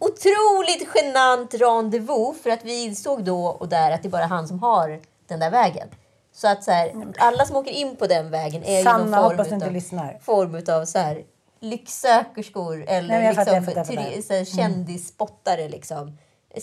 otroligt 0.00 0.88
genant 0.94 1.54
rendezvous 1.54 2.42
för 2.42 2.50
att 2.50 2.64
vi 2.64 2.84
insåg 2.84 3.24
då 3.24 3.46
och 3.46 3.68
där 3.68 3.90
att 3.90 4.02
det 4.02 4.08
är 4.08 4.10
bara 4.10 4.26
han 4.26 4.48
som 4.48 4.58
har 4.58 5.00
den 5.28 5.40
där 5.40 5.50
vägen. 5.50 5.88
Så 6.32 6.48
att 6.48 6.64
så 6.64 6.70
här, 6.70 6.92
alla 7.18 7.44
som 7.44 7.56
åker 7.56 7.70
in 7.70 7.96
på 7.96 8.06
den 8.06 8.30
vägen 8.30 8.64
är 8.64 8.82
Sanna, 8.84 8.98
ju 9.04 9.10
någon 9.10 9.20
form 9.22 9.30
hoppas 9.30 9.46
inte 9.52 9.56
utav, 9.56 9.72
lyssnar. 9.72 10.18
form 10.22 10.54
utav 10.54 10.84
så 10.84 10.98
här, 10.98 11.22
lycksökerskor 11.60 12.84
eller 12.88 13.08
Nej, 13.20 13.34
fattar, 13.34 13.52
jag 13.54 13.60
liksom, 13.62 13.74
fattar, 13.84 13.94
jag 13.94 14.06
fattar. 14.06 14.16
turi- 14.16 14.22
så 14.22 14.32
här, 14.32 14.40
Mm. 14.40 14.72
kändisspottare. 14.74 15.68
Liksom. 15.68 16.18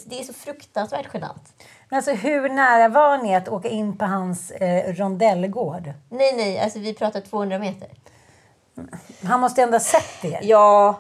Det 0.06 0.20
är 0.20 0.24
så 0.24 0.34
fruktansvärt 0.34 1.08
genant. 1.14 1.54
Men 1.90 1.98
alltså 1.98 2.12
hur 2.14 2.50
nära 2.50 2.88
var 2.88 3.18
ni 3.18 3.36
att 3.36 3.50
åka 3.50 3.70
in 3.70 3.98
på 3.98 4.06
hans 4.06 4.52
eh, 4.52 4.94
rondellgård? 4.94 5.94
Nej, 6.10 6.34
nej, 6.36 6.60
alltså 6.60 6.80
vi 6.80 6.94
pratar 6.94 7.22
200 7.22 7.60
meter. 7.60 7.90
Han 9.24 9.40
måste 9.40 9.62
ändå 9.64 9.76
ha 9.76 9.80
sett 9.80 10.22
det. 10.22 10.40
Ja, 10.42 11.00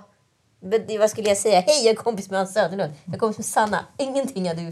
vad 0.99 1.10
skulle 1.10 1.28
jag 1.28 1.38
säga? 1.38 1.60
Hej, 1.60 1.86
jag 1.86 1.91
är 1.91 1.95
kompis 1.95 2.30
med 2.30 2.39
Hans 2.39 2.54
Söderlund. 2.54 2.93
Jag 3.06 3.15
är 3.15 3.19
kompis 3.19 3.38
med 3.38 3.45
Sanna. 3.45 3.86
Ingenting 3.97 4.47
hade 4.47 4.62
ju... 4.62 4.71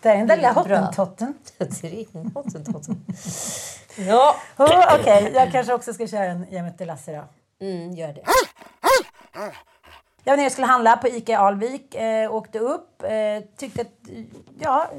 Det 0.00 0.08
är 0.08 0.16
den 0.16 0.26
där 0.26 0.36
lilla 0.36 0.52
hottentotten. 2.34 3.04
Ja. 3.96 4.36
Oh, 4.58 5.00
Okej, 5.00 5.32
jag 5.34 5.52
kanske 5.52 5.74
också 5.74 5.94
ska 5.94 6.06
köra 6.06 6.24
en 6.24 6.46
Jag 6.50 6.64
mötte 6.64 6.84
Lasse 6.84 7.12
då. 7.12 7.24
Mm, 7.66 7.92
gör 7.92 8.12
det. 8.12 8.22
Jag 10.24 10.32
var 10.32 10.36
nere 10.36 10.46
och 10.46 10.52
skulle 10.52 10.66
handla 10.66 10.96
på 10.96 11.08
ICA 11.08 11.38
Alvik. 11.38 11.94
Eh, 11.94 12.34
åkte 12.34 12.58
upp. 12.58 13.02
Eh, 13.02 13.48
tyckte 13.56 13.80
att, 13.80 14.10
ja... 14.60 14.90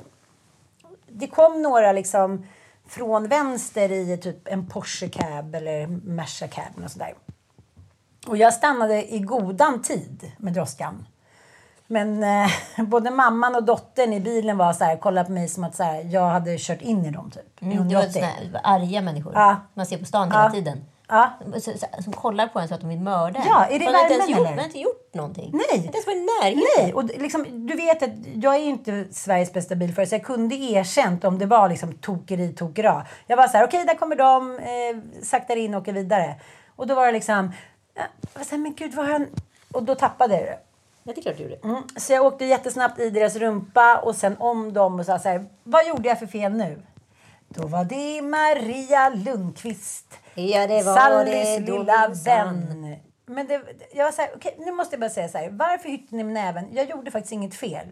Det 1.08 1.28
kom 1.28 1.62
några 1.62 1.92
liksom 1.92 2.46
från 2.88 3.28
vänster 3.28 3.92
i 3.92 4.18
typ 4.18 4.48
en 4.48 4.68
Porsche 4.68 5.10
cab 5.10 5.56
eller 5.56 5.88
Merca 5.88 6.48
cab 6.48 6.84
och 6.84 6.92
sådär. 6.92 7.14
Och 8.28 8.38
jag 8.38 8.54
stannade 8.54 9.14
i 9.14 9.20
godan 9.20 9.82
tid 9.82 10.32
med 10.38 10.54
droskan. 10.54 11.08
Men 11.88 12.24
eh, 12.24 12.50
både 12.86 13.12
mamman 13.12 13.56
och 13.56 13.64
dottern 13.64 14.14
i 14.14 14.20
bilen 14.20 14.58
var 14.58 14.74
så 14.74 14.84
här, 14.84 14.98
kollade 14.98 15.26
på 15.26 15.32
mig 15.32 15.48
som 15.48 15.64
att 15.64 15.76
så 15.76 15.84
här, 15.84 16.04
jag 16.12 16.28
hade 16.30 16.58
kört 16.60 16.82
in 16.82 17.06
i 17.06 17.12
dem 17.12 17.32
typ. 17.32 17.62
Mm, 17.62 17.72
det 17.88 17.96
var 17.96 18.02
180. 18.04 18.14
såna 18.14 18.26
här 18.26 18.60
arga 18.64 19.02
människor 19.02 19.34
Ja. 19.36 19.56
man 19.74 19.86
ser 19.86 19.98
på 19.98 20.06
stan 20.06 20.30
Ja. 20.34 20.38
hela 20.40 20.52
tiden. 20.52 20.86
Ja. 21.08 21.30
Som, 21.62 21.74
som 22.04 22.14
kollar 22.14 22.48
på 22.48 22.60
en 22.60 22.68
så 22.68 22.74
att 22.74 22.82
de 22.82 22.90
vill 22.90 23.00
mörda. 23.00 23.44
Ja, 23.50 23.66
är 23.66 23.80
det 23.80 23.86
man 23.86 23.96
har 23.96 24.02
inte 24.12 24.32
gjort, 24.32 24.40
eller? 24.40 24.50
Man 24.50 24.58
har 24.60 24.66
inte 24.66 24.80
gjort 24.80 25.14
någonting. 25.14 25.52
Nej. 25.54 25.86
Inte 25.86 25.98
ens 25.98 26.08
varit 26.08 26.30
närheten. 26.42 26.64
Nej, 26.84 26.94
och 26.94 27.04
liksom, 27.04 27.68
du 27.68 27.76
vet 27.76 28.04
att 28.04 28.10
jag 28.34 28.56
är 28.56 28.60
inte 28.60 29.06
Sveriges 29.12 29.54
bästa 29.54 29.76
bilförare 29.76 30.08
så 30.10 30.16
jag 30.16 30.24
kunde 30.24 30.56
erkänt 30.56 31.24
om 31.24 31.38
det 31.40 31.46
var 31.46 31.70
liksom 31.70 31.94
tokeri, 31.94 32.54
tokera. 32.54 33.06
Jag 33.28 33.38
var 33.38 33.48
så 33.48 33.58
här, 33.58 33.68
okej 33.68 33.86
där 33.86 33.96
kommer 33.96 34.16
de, 34.16 34.60
eh, 34.60 35.24
saktar 35.24 35.56
in 35.56 35.74
och 35.76 35.82
åker 35.82 35.94
vidare. 35.94 36.36
Och 36.76 36.88
då 36.88 36.96
var 36.96 37.06
det 37.06 37.12
liksom, 37.12 37.52
jag 37.96 38.46
här, 38.52 38.58
men 38.58 38.76
gud 38.76 38.94
vad 38.94 39.06
han... 39.06 39.28
Och 39.72 39.84
då 39.84 39.96
tappade 39.96 40.34
jag 40.34 40.44
det. 40.44 40.60
Ja, 41.04 41.14
det 41.14 41.20
är 41.20 41.22
klart 41.22 41.38
du 41.38 41.44
gjorde. 41.44 41.60
Mm. 41.64 41.84
Så 41.98 42.14
jag 42.14 42.26
åkte 42.26 42.46
jättesnabbt 42.46 43.00
i 43.00 43.10
deras 43.10 43.36
rumpa 43.36 43.98
och 43.98 44.16
sen 44.16 44.38
om 44.40 44.74
dem 44.74 45.00
och 45.00 45.06
sa 45.06 45.20
så 45.20 45.30
här, 45.30 45.46
vad 45.64 45.88
gjorde 45.88 46.10
jag 46.10 46.20
för 46.20 46.28
fel 46.28 46.54
nu? 46.54 46.82
Då 47.48 47.68
var 47.68 47.84
det 47.84 48.22
Maria 48.22 49.10
Lundqvist. 49.10 50.14
Ja, 50.36 50.68
det 50.68 50.84
var 50.84 50.98
Sallys 50.98 51.58
det 51.58 51.60
lilla 51.60 52.08
vän. 52.26 52.98
Men 53.26 53.48
det, 53.48 53.62
jag 53.94 54.06
var 54.06 54.12
så 54.12 54.22
här, 54.22 54.32
okej, 54.36 54.56
nu 54.60 54.72
måste 54.72 54.94
jag 54.94 55.00
bara 55.00 55.10
säga 55.10 55.28
så 55.28 55.38
här. 55.38 55.50
Varför 55.50 55.90
hytte 55.90 56.16
ni 56.16 56.24
med 56.24 56.34
näven? 56.34 56.70
Jag 56.72 56.90
gjorde 56.90 57.12
faktiskt 57.12 57.32
inget 57.32 57.56
fel. 57.56 57.88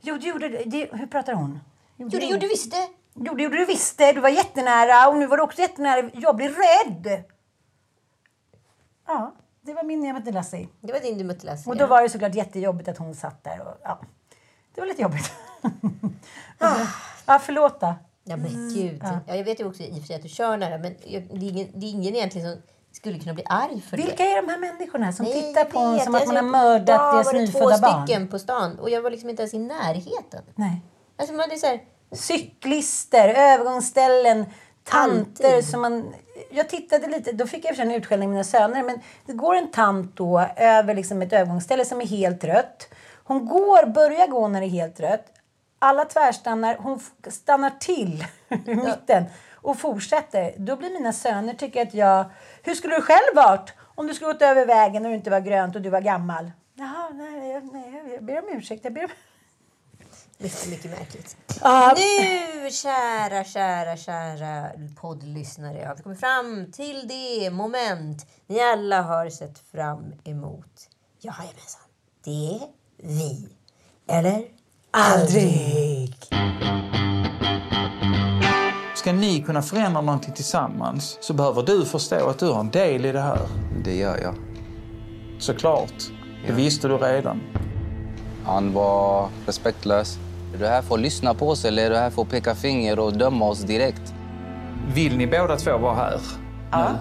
Jo, 0.00 0.16
du 0.16 0.28
gjorde 0.28 0.48
det. 0.48 0.88
Hur 0.92 1.06
pratar 1.06 1.32
hon? 1.32 1.60
Jo, 1.96 2.08
det 2.08 2.24
gjorde 2.24 2.38
du 2.38 2.48
visst 2.48 2.70
det. 2.70 2.88
Jo, 3.14 3.34
det 3.34 3.42
gjorde 3.42 3.56
du 3.56 3.64
visst 3.64 3.98
det. 3.98 4.12
Du 4.12 4.20
var 4.20 4.28
jättenära 4.28 5.08
och 5.08 5.16
nu 5.16 5.26
var 5.26 5.36
du 5.36 5.42
också 5.42 5.60
jättenära. 5.60 6.10
Jag 6.14 6.36
blir 6.36 6.48
rädd. 6.48 7.24
Ja, 9.06 9.34
det 9.62 9.74
var 9.74 9.82
min 9.82 10.12
mötte 10.12 10.32
Lassie. 10.32 10.68
Det 10.80 10.92
var 10.92 11.00
din 11.00 11.28
Lassie. 11.42 11.70
Och 11.70 11.76
då 11.76 11.86
var 11.86 12.02
det 12.02 12.08
såklart 12.08 12.34
jättejobbigt 12.34 12.88
att 12.88 12.98
hon 12.98 13.14
satt 13.14 13.44
där. 13.44 13.60
Och, 13.60 13.74
ja, 13.82 13.98
det 14.74 14.80
var 14.80 14.88
lite 14.88 15.02
jobbigt. 15.02 15.32
ja. 16.58 16.76
ja, 17.26 17.38
förlåt 17.38 17.80
då. 17.80 17.94
Ja 18.24 18.36
men 18.36 18.74
gud. 18.74 19.00
Ja. 19.04 19.20
Ja. 19.26 19.36
jag 19.36 19.44
vet 19.44 19.60
ju 19.60 19.68
också 19.68 19.82
i 19.82 19.90
och 19.92 19.96
för 19.96 20.06
sig 20.06 20.16
att 20.16 20.22
du 20.22 20.28
kör 20.28 20.56
nära 20.56 20.78
men 20.78 20.94
det 21.02 21.16
är 21.16 21.42
ingen, 21.42 21.68
det 21.74 21.86
är 21.86 21.90
ingen 21.90 22.16
egentligen 22.16 22.52
som 22.52 22.62
skulle 22.92 23.18
kunna 23.18 23.34
bli 23.34 23.42
arg 23.46 23.80
för 23.80 23.96
Vilka 23.96 24.16
det. 24.16 24.32
är 24.32 24.42
de 24.42 24.48
här 24.48 24.58
människorna 24.58 25.12
som 25.12 25.24
Nej, 25.26 25.42
tittar 25.42 25.64
på 25.64 25.78
en 25.78 26.00
som 26.00 26.14
att 26.14 26.20
Jag 26.20 26.34
man 26.34 26.36
har 26.36 26.42
mördat 26.42 26.88
idag 26.88 27.14
deras 27.14 27.32
nyfödda 27.32 27.76
två 27.76 27.82
barn? 27.82 28.06
stycken 28.06 28.28
på 28.28 28.38
stan 28.38 28.78
och 28.78 28.90
jag 28.90 29.02
var 29.02 29.10
liksom 29.10 29.30
inte 29.30 29.42
ens 29.42 29.54
i 29.54 29.58
närheten. 29.58 30.42
Nej. 30.54 30.82
Alltså 31.16 31.34
man 31.34 31.50
är 31.50 31.56
så 31.56 31.66
här, 31.66 31.80
Cyklister, 32.12 33.28
övergångsställen, 33.28 34.46
tanter 34.84 35.44
Alltid. 35.54 35.68
som 35.70 35.80
man... 35.80 36.14
Jag 36.50 36.68
tittade 36.68 37.06
lite, 37.06 37.32
då 37.32 37.46
fick 37.46 37.64
jag 37.64 37.78
en 37.78 37.90
utskällning 37.90 38.28
av 38.28 38.32
mina 38.32 38.44
söner, 38.44 38.82
men 38.82 39.00
det 39.26 39.32
går 39.32 39.54
en 39.54 39.70
tant 39.70 40.16
då 40.16 40.46
över 40.56 40.94
liksom 40.94 41.22
ett 41.22 41.32
övergångsställe 41.32 41.84
som 41.84 42.00
är 42.00 42.06
helt 42.06 42.44
rött. 42.44 42.88
Hon 43.24 43.46
går, 43.46 43.86
börjar 43.86 44.26
gå 44.26 44.48
när 44.48 44.60
det 44.60 44.66
är 44.66 44.70
helt 44.70 45.00
rött. 45.00 45.26
Alla 45.78 46.04
tvärstannar, 46.04 46.76
hon 46.76 47.00
stannar 47.28 47.70
till 47.70 48.24
i 48.66 48.74
mitten 48.74 49.24
och 49.54 49.78
fortsätter. 49.78 50.54
Då 50.56 50.76
blir 50.76 50.90
mina 50.90 51.12
söner 51.12 51.54
tycker 51.54 51.82
att 51.82 51.94
jag... 51.94 52.24
Hur 52.62 52.74
skulle 52.74 52.94
du 52.94 53.02
själv 53.02 53.36
varit 53.36 53.72
om 53.94 54.06
du 54.06 54.14
skulle 54.14 54.32
gått 54.32 54.42
över 54.42 54.66
vägen 54.66 55.04
och 55.04 55.10
det 55.10 55.16
inte 55.16 55.30
var 55.30 55.40
grönt 55.40 55.76
och 55.76 55.82
du 55.82 55.90
var 55.90 56.00
gammal? 56.00 56.50
Jaha, 56.74 57.10
nej, 57.14 57.60
nej, 57.72 58.10
jag 58.14 58.24
ber 58.24 58.42
om 58.42 58.58
ursäkt. 58.58 58.84
Jag 58.84 58.92
ber 58.92 59.04
om... 59.04 59.10
mycket, 60.38 60.68
mycket 60.68 60.90
märkligt. 60.90 61.36
Ja. 61.60 61.94
Nu, 61.96 62.70
kära, 62.70 63.44
kära, 63.44 63.96
kära 63.96 64.70
poddlyssnare, 65.00 65.84
har 65.86 65.96
vi 65.96 66.02
kommit 66.02 66.20
fram 66.20 66.72
till 66.72 67.08
det 67.08 67.50
moment 67.50 68.26
ni 68.46 68.60
alla 68.60 69.02
har 69.02 69.30
sett 69.30 69.58
fram 69.58 70.12
emot. 70.24 70.88
Jajamensan, 71.20 71.82
det 72.24 72.54
är 72.54 72.60
vi. 73.02 73.48
Eller? 74.08 74.44
Aldrig! 74.90 76.16
Ska 78.94 79.12
ni 79.12 79.42
kunna 79.42 79.62
förändra 79.62 80.00
någonting 80.00 80.34
tillsammans 80.34 81.18
så 81.20 81.32
behöver 81.34 81.62
du 81.62 81.84
förstå 81.84 82.28
att 82.28 82.38
du 82.38 82.46
har 82.46 82.60
en 82.60 82.70
del 82.70 83.06
i 83.06 83.12
det 83.12 83.20
här. 83.20 83.48
Det 83.84 83.96
gör 83.96 84.18
jag. 84.18 84.34
Såklart. 85.38 86.10
Det 86.46 86.52
visste 86.52 86.88
du 86.88 86.96
redan. 86.96 87.40
Han 88.44 88.72
var 88.72 89.28
respektlös. 89.46 90.18
Är 90.56 90.60
du 90.60 90.66
här 90.66 90.82
för 90.82 90.94
att 90.94 91.00
lyssna 91.00 91.34
på 91.34 91.48
oss 91.48 91.64
eller 91.64 91.86
är 91.86 91.90
du 91.90 91.96
här 91.96 92.10
för 92.10 92.22
att 92.22 92.28
peka 92.28 92.54
finger 92.54 92.98
och 92.98 93.12
döma 93.12 93.48
oss 93.48 93.60
direkt? 93.60 94.14
Vill 94.94 95.16
ni 95.16 95.26
båda 95.26 95.56
två 95.56 95.78
vara 95.78 95.94
här? 95.94 96.20
Ja. 96.72 96.94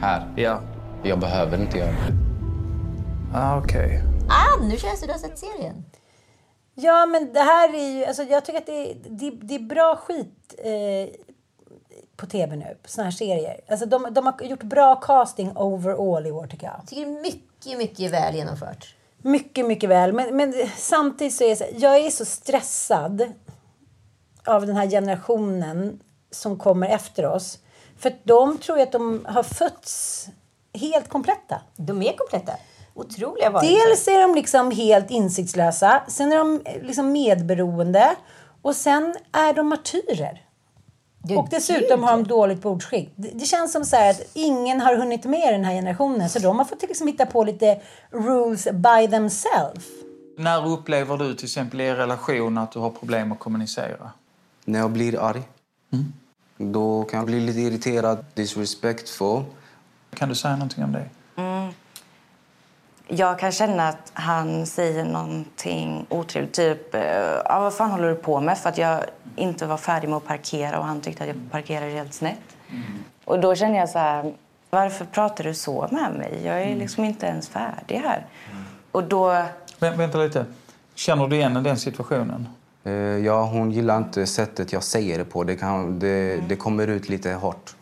Här? 0.00 0.34
Ja. 0.36 0.60
Jag 1.02 1.18
behöver 1.20 1.60
inte 1.60 1.78
göra 1.78 1.90
det. 1.90 2.14
Ah, 3.34 3.58
Okej. 3.58 4.02
Ah, 4.28 4.64
nu 4.64 4.76
känns 4.76 5.00
det 5.00 5.06
du 5.06 5.12
har 5.12 5.18
sett 5.18 5.38
serien. 5.38 5.84
Ja, 6.74 7.06
men 7.06 7.32
det 7.32 7.40
här 7.40 7.74
är 7.74 7.98
ju... 7.98 8.04
Alltså, 8.04 8.22
jag 8.22 8.44
tycker 8.44 8.58
att 8.58 8.66
det, 8.66 8.94
det, 9.08 9.30
det 9.30 9.54
är 9.54 9.68
bra 9.68 9.96
skit 9.96 10.54
eh, 10.58 11.20
på 12.16 12.26
tv 12.26 12.56
nu, 12.56 12.76
på 12.82 12.88
såna 12.88 13.04
här 13.04 13.10
serier. 13.10 13.60
Alltså, 13.68 13.86
de, 13.86 14.06
de 14.10 14.26
har 14.26 14.42
gjort 14.42 14.62
bra 14.62 14.96
casting 14.96 15.52
overall 15.56 16.26
i 16.26 16.30
år, 16.30 16.46
tycker 16.46 16.66
jag. 16.66 16.76
Jag 16.78 16.88
tycker 16.88 17.06
det 17.06 17.18
är 17.18 17.22
mycket, 17.22 17.78
mycket 17.78 18.12
väl 18.12 18.34
genomfört. 18.34 18.94
Mycket, 19.22 19.66
mycket 19.66 19.90
väl. 19.90 20.12
Men, 20.12 20.36
men 20.36 20.54
samtidigt 20.76 21.34
så 21.34 21.44
är 21.44 21.48
jag, 21.48 21.68
jag 21.76 22.06
är 22.06 22.10
så 22.10 22.24
stressad 22.24 23.32
av 24.44 24.66
den 24.66 24.76
här 24.76 24.86
generationen 24.86 26.00
som 26.30 26.58
kommer 26.58 26.88
efter 26.88 27.26
oss. 27.26 27.58
För 27.98 28.12
de 28.24 28.58
tror 28.58 28.80
att 28.80 28.92
de 28.92 29.26
har 29.28 29.42
fötts 29.42 30.26
helt 30.74 31.08
kompletta. 31.08 31.60
De 31.76 32.02
är 32.02 32.12
kompletta. 32.16 32.52
Otroliga 32.94 33.50
varelser. 33.50 33.86
Dels 33.88 34.08
är 34.08 34.20
de 34.20 34.34
liksom 34.34 34.70
helt 34.70 35.10
insiktslösa, 35.10 36.02
sen 36.08 36.32
är 36.32 36.36
de 36.36 36.62
eh, 36.64 36.82
liksom 36.82 37.12
medberoende 37.12 38.14
och 38.62 38.76
sen 38.76 39.14
är 39.32 39.52
de 39.52 39.68
martyrer. 39.68 40.47
Och 41.36 41.48
dessutom 41.50 42.02
har 42.02 42.10
de 42.10 42.24
dåligt 42.24 42.62
bordsskick. 42.62 43.12
Det, 43.16 43.44
känns 43.44 43.72
som 43.72 43.84
så 43.84 43.96
här 43.96 44.10
att 44.10 44.20
ingen 44.34 44.80
har 44.80 44.96
hunnit 44.96 45.24
med 45.24 45.54
den 45.54 45.64
här 45.64 45.72
generationen 45.74 46.30
så 46.30 46.38
de 46.38 46.58
har 46.58 46.64
fått 46.64 46.82
liksom 46.82 47.06
hitta 47.06 47.26
på 47.26 47.44
lite 47.44 47.80
rules 48.10 48.64
by 48.64 49.08
themselves. 49.10 49.84
När 50.38 50.66
upplever 50.66 51.16
du 51.16 51.34
till 51.34 51.44
exempel 51.44 51.80
i 51.80 51.84
er 51.84 51.94
relation 51.94 52.58
att 52.58 52.72
du 52.72 52.78
har 52.78 52.90
problem 52.90 53.32
att 53.32 53.38
kommunicera? 53.38 54.10
När 54.64 54.78
jag 54.78 54.90
blir 54.90 55.20
arg, 55.20 55.42
då 56.56 57.04
kan 57.04 57.18
jag 57.18 57.26
bli 57.26 57.40
lite 57.40 57.60
irriterad, 57.60 58.24
disrespectful. 58.34 59.42
Kan 60.14 60.28
du 60.28 60.34
säga 60.34 60.56
någonting 60.56 60.84
om 60.84 60.92
det? 60.92 61.08
Mm. 63.08 63.18
Jag 63.18 63.38
kan 63.38 63.52
känna 63.52 63.88
att 63.88 64.10
han 64.14 64.66
säger 64.66 65.04
någonting 65.04 66.06
otrevligt. 66.08 66.54
Typ, 66.54 66.94
eh, 66.94 67.02
ja, 67.44 67.60
vad 67.60 67.74
fan 67.74 67.90
håller 67.90 68.08
du 68.08 68.14
på 68.14 68.40
med? 68.40 68.58
För 68.58 68.68
att 68.68 68.78
jag 68.78 69.00
inte 69.36 69.66
var 69.66 69.76
färdig 69.76 70.08
med 70.08 70.16
att 70.16 70.26
parkera 70.26 70.78
och 70.78 70.84
han 70.84 71.00
tyckte 71.00 71.22
att 71.22 71.28
jag 71.28 71.36
parkerade 71.50 71.90
helt 71.90 72.14
snett. 72.14 72.38
Och 73.24 73.40
då 73.40 73.54
känner 73.54 73.78
jag 73.78 73.88
så 73.88 73.98
här, 73.98 74.32
varför 74.70 75.04
pratar 75.04 75.44
du 75.44 75.54
så 75.54 75.88
med 75.90 76.12
mig? 76.12 76.40
Jag 76.44 76.62
är 76.62 76.76
liksom 76.76 77.04
inte 77.04 77.26
ens 77.26 77.48
färdig 77.48 77.96
här. 77.96 78.26
Och 78.92 79.04
då... 79.04 79.30
Vä- 79.78 79.96
vänta 79.96 80.18
lite. 80.18 80.44
Känner 80.94 81.28
du 81.28 81.36
igen 81.36 81.62
den 81.62 81.76
situationen? 81.76 82.48
Eh, 82.84 82.92
Ja, 82.92 83.42
hon 83.44 83.70
gillar 83.70 83.98
inte 83.98 84.26
sättet 84.26 84.72
jag 84.72 84.82
säger 84.82 85.18
det 85.18 85.24
på. 85.24 85.44
Det, 85.44 85.56
kan, 85.56 85.98
det, 85.98 86.36
det 86.48 86.56
kommer 86.56 86.86
ut 86.86 87.08
lite 87.08 87.32
hårt. 87.32 87.74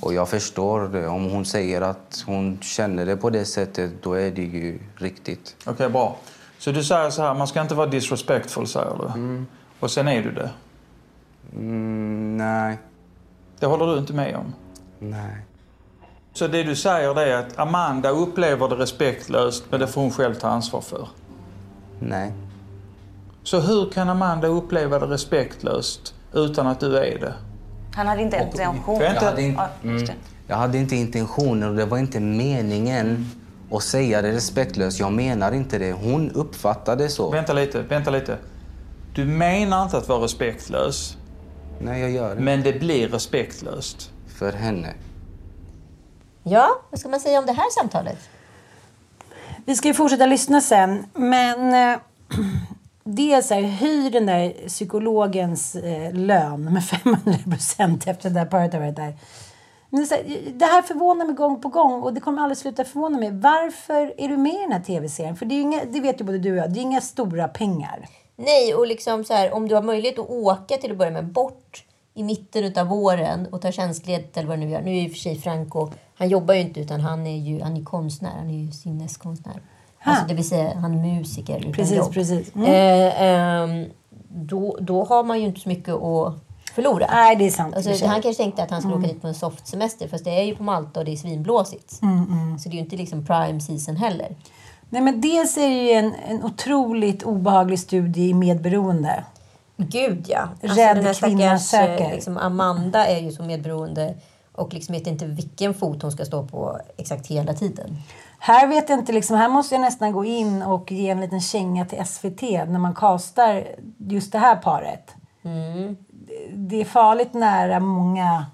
Och 0.00 0.14
jag 0.14 0.28
förstår 0.28 0.88
det. 0.88 1.06
Om 1.06 1.30
hon 1.30 1.44
säger 1.44 1.80
att 1.80 2.24
hon 2.26 2.58
känner 2.62 3.06
det 3.06 3.16
på 3.16 3.30
det 3.30 3.44
sättet, 3.44 4.02
då 4.02 4.12
är 4.12 4.30
det 4.30 4.42
ju 4.42 4.78
riktigt. 4.96 5.56
Okej, 5.66 5.88
bra. 5.88 6.16
Så 6.58 6.72
du 6.72 6.84
säger 6.84 7.10
så 7.10 7.22
här, 7.22 7.34
man 7.34 7.46
ska 7.46 7.60
inte 7.60 7.74
vara 7.74 7.86
disrespectful, 7.86 8.66
säger 8.66 8.94
du. 8.98 9.44
Och 9.80 9.90
sen 9.90 10.08
är 10.08 10.22
du 10.22 10.32
det. 10.32 10.50
Mm, 11.52 12.36
nej. 12.36 12.78
Det 13.60 13.66
håller 13.66 13.86
du 13.86 13.98
inte 13.98 14.12
med 14.12 14.36
om? 14.36 14.54
Nej. 14.98 15.36
Så 16.32 16.46
det 16.46 16.62
du 16.62 16.76
säger 16.76 17.20
är 17.20 17.36
att 17.36 17.58
Amanda 17.58 18.10
upplever 18.10 18.68
det 18.68 18.74
respektlöst, 18.74 19.64
men 19.70 19.80
det 19.80 19.86
får 19.86 20.00
hon 20.00 20.10
själv 20.10 20.34
ta 20.34 20.48
ansvar 20.48 20.80
för? 20.80 21.08
Nej. 22.00 22.32
Så 23.42 23.60
hur 23.60 23.90
kan 23.90 24.08
Amanda 24.08 24.48
uppleva 24.48 24.98
det 24.98 25.06
respektlöst 25.06 26.14
utan 26.32 26.66
att 26.66 26.80
du 26.80 26.98
är 26.98 27.18
det? 27.18 27.34
Han 27.96 28.06
hade 28.06 28.22
inte 28.22 28.36
intention. 28.36 29.00
Jag 29.00 29.14
hade, 29.14 29.42
just 29.42 30.08
mm, 30.08 30.20
jag 30.46 30.56
hade 30.56 30.78
inte 30.78 30.96
intentionen 30.96 31.68
och 31.68 31.76
det 31.76 31.86
var 31.86 31.98
inte 31.98 32.20
meningen 32.20 33.30
att 33.70 33.82
säga 33.82 34.22
det 34.22 34.32
respektlöst. 34.32 35.00
Jag 35.00 35.12
menar 35.12 35.52
inte 35.52 35.78
det. 35.78 35.92
Hon 35.92 36.30
uppfattade 36.30 37.04
det 37.04 37.08
så. 37.10 37.30
Vänta 37.30 37.52
lite, 37.52 37.82
vänta 37.82 38.10
lite. 38.10 38.38
Du 39.14 39.24
menar 39.24 39.82
inte 39.82 39.96
att 39.96 40.08
vara 40.08 40.24
respektlös. 40.24 41.16
Nej, 41.80 42.00
jag 42.00 42.10
gör 42.10 42.34
det. 42.34 42.40
Men 42.40 42.62
det 42.62 42.72
blir 42.72 43.08
respektlöst. 43.08 44.10
För 44.26 44.52
henne. 44.52 44.94
Ja, 46.42 46.68
vad 46.90 47.00
ska 47.00 47.08
man 47.08 47.20
säga 47.20 47.38
om 47.38 47.46
det 47.46 47.52
här 47.52 47.70
samtalet? 47.70 48.18
Vi 49.64 49.76
ska 49.76 49.88
ju 49.88 49.94
fortsätta 49.94 50.26
lyssna 50.26 50.60
sen, 50.60 51.06
men 51.14 51.98
dels 53.06 53.50
här, 53.50 53.62
hyr 53.62 54.10
den 54.10 54.26
där 54.26 54.68
psykologens 54.68 55.76
eh, 55.76 56.12
lön 56.12 56.64
med 56.64 56.84
500 56.88 57.32
procent 57.44 58.06
efter 58.06 58.30
det 58.30 58.40
där 58.40 58.46
paret 58.46 58.72
har 58.72 58.80
varit 58.80 58.96
där. 58.96 59.14
Men 59.90 60.00
det, 60.00 60.06
så 60.06 60.14
här, 60.14 60.52
det 60.54 60.64
här 60.64 60.82
förvånar 60.82 61.26
mig 61.26 61.34
gång 61.34 61.60
på 61.60 61.68
gång 61.68 62.02
och 62.02 62.14
det 62.14 62.20
kommer 62.20 62.42
aldrig 62.42 62.58
sluta 62.58 62.84
förvåna 62.84 63.18
mig. 63.18 63.30
Varför 63.30 64.14
är 64.16 64.28
du 64.28 64.36
med 64.36 64.54
i 64.54 64.58
den 64.58 64.72
här 64.72 64.80
tv-serien? 64.80 65.36
För 65.36 65.46
det, 65.46 65.54
är 65.54 65.56
ju 65.56 65.62
inga, 65.62 65.84
det 65.84 66.00
vet 66.00 66.20
ju 66.20 66.24
både 66.24 66.38
du 66.38 66.50
och 66.52 66.56
jag, 66.56 66.72
det 66.72 66.80
är 66.80 66.82
inga 66.82 67.00
stora 67.00 67.48
pengar. 67.48 68.08
Nej, 68.36 68.74
och 68.74 68.86
liksom 68.86 69.24
så 69.24 69.34
här, 69.34 69.52
om 69.54 69.68
du 69.68 69.74
har 69.74 69.82
möjlighet 69.82 70.18
att 70.18 70.30
åka 70.30 70.76
till 70.76 70.90
att 70.90 70.98
börja 70.98 71.10
med 71.10 71.26
bort 71.26 71.84
i 72.14 72.22
mitten 72.22 72.78
av 72.78 72.86
våren 72.86 73.46
och 73.52 73.62
ta 73.62 73.72
tjänstledigt 73.72 74.36
eller 74.36 74.48
vad 74.48 74.58
du 74.58 74.64
nu 74.64 74.70
gör. 74.70 74.82
Nu 74.82 74.90
är 74.90 75.02
ju 75.02 75.08
för 75.08 75.16
sig 75.16 75.38
Franco, 75.38 75.90
han 76.14 76.28
jobbar 76.28 76.54
ju 76.54 76.60
inte 76.60 76.80
utan 76.80 77.00
han 77.00 77.26
är 77.26 77.38
ju 77.38 77.60
han 77.60 77.76
är 77.76 77.84
konstnär, 77.84 78.30
han 78.30 78.50
är 78.50 78.64
ju 78.64 78.72
sinneskonstnär. 78.72 79.60
Alltså, 80.10 80.26
det 80.28 80.34
vill 80.34 80.48
säga 80.48 80.74
han 80.74 80.94
är 80.94 81.14
musiker 81.14 81.58
utan 81.58 81.72
Precis, 81.72 81.96
jobb. 81.96 82.12
precis. 82.12 82.54
Mm. 82.54 82.66
Eh, 82.68 83.22
ehm, 83.22 83.90
då, 84.28 84.78
då 84.80 85.04
har 85.04 85.24
man 85.24 85.40
ju 85.40 85.46
inte 85.46 85.60
så 85.60 85.68
mycket 85.68 85.94
att 85.94 86.34
förlora. 86.74 87.06
Nej, 87.10 87.36
det 87.36 87.46
är 87.46 87.50
sant. 87.50 87.76
Alltså, 87.76 88.06
han 88.06 88.22
kanske 88.22 88.42
tänkte 88.42 88.62
att 88.62 88.70
han 88.70 88.80
skulle 88.80 88.94
Mm. 88.94 89.04
åka 89.04 89.12
dit 89.12 89.22
på 89.22 89.28
en 89.28 89.34
softsemester 89.34 90.08
fast 90.08 90.24
det 90.24 90.30
är 90.40 90.42
ju 90.42 90.56
på 90.56 90.62
Malta 90.62 91.00
och 91.00 91.06
det 91.06 91.12
är 91.12 91.16
svinblåsigt. 91.16 92.02
Mm, 92.02 92.24
mm. 92.24 92.58
Så 92.58 92.68
det 92.68 92.72
är 92.72 92.76
ju 92.76 92.82
inte 92.84 92.96
liksom 92.96 93.26
prime 93.26 93.60
season 93.60 93.96
heller. 93.96 94.36
Nej, 94.88 95.02
men 95.02 95.20
dels 95.20 95.56
är 95.56 95.68
det 95.68 95.82
ju 95.82 95.90
en, 95.90 96.14
en 96.28 96.44
otroligt 96.44 97.22
obehaglig 97.22 97.78
studie 97.78 98.28
i 98.28 98.34
medberoende. 98.34 99.24
Gud 99.76 100.24
ja. 100.28 100.48
Alltså, 100.62 100.80
Rädd 100.80 100.96
den 100.96 101.06
här 101.06 101.14
kvinna 101.14 101.52
eh, 101.52 101.58
söker. 101.58 102.10
Liksom, 102.14 102.36
Amanda 102.38 103.06
är 103.06 103.20
ju 103.20 103.32
så 103.32 103.42
medberoende 103.42 104.14
och 104.52 104.74
liksom 104.74 104.92
vet 104.92 105.06
inte 105.06 105.26
vilken 105.26 105.74
fot 105.74 106.02
hon 106.02 106.12
ska 106.12 106.24
stå 106.24 106.46
på 106.46 106.78
exakt 106.96 107.26
hela 107.26 107.54
tiden. 107.54 107.96
Här 108.46 108.66
vet 108.66 108.88
jag 108.88 108.98
inte, 108.98 109.12
liksom, 109.12 109.36
här 109.36 109.48
måste 109.48 109.74
jag 109.74 109.82
nästan 109.82 110.12
gå 110.12 110.24
in 110.24 110.62
och 110.62 110.92
ge 110.92 111.10
en 111.10 111.20
liten 111.20 111.40
känga 111.40 111.84
till 111.86 112.06
SVT 112.06 112.42
när 112.42 112.78
man 112.78 112.94
kastar 112.94 113.66
just 113.98 114.32
det 114.32 114.38
här 114.38 114.56
paret. 114.56 115.14
Mm. 115.42 115.96
Det 116.52 116.80
är 116.80 116.84
farligt 116.84 117.34
nära 117.34 117.80
många... 117.80 118.46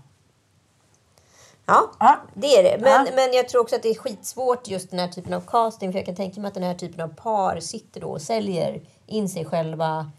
Ja, 1.67 2.17
det 2.35 2.47
är 2.47 2.63
det. 2.63 2.83
Men, 2.83 3.07
Ja. 3.07 3.13
men 3.15 3.33
jag 3.33 3.49
tror 3.49 3.63
också 3.63 3.77
att 3.77 3.83
det 3.83 3.89
är 3.89 3.95
skitsvårt 3.95 4.69
just 4.69 4.91
den 4.91 5.01
här 5.01 5.09
typen 5.09 5.35
av 5.35 5.41
casting. 5.41 5.93
För 5.93 5.99
jag 5.99 6.07
kan 6.07 6.17
tänka 6.17 6.41
mig 6.41 6.49
att 6.49 6.55
den 6.55 6.63
här 6.63 6.75
typen 6.75 7.01
av 7.01 7.09
par 7.09 7.61
sitter 7.61 8.01
då 8.01 8.09
och 8.09 8.23
säljer 8.23 8.81
in 9.07 9.29
sig 9.29 9.45
själva. 9.45 10.11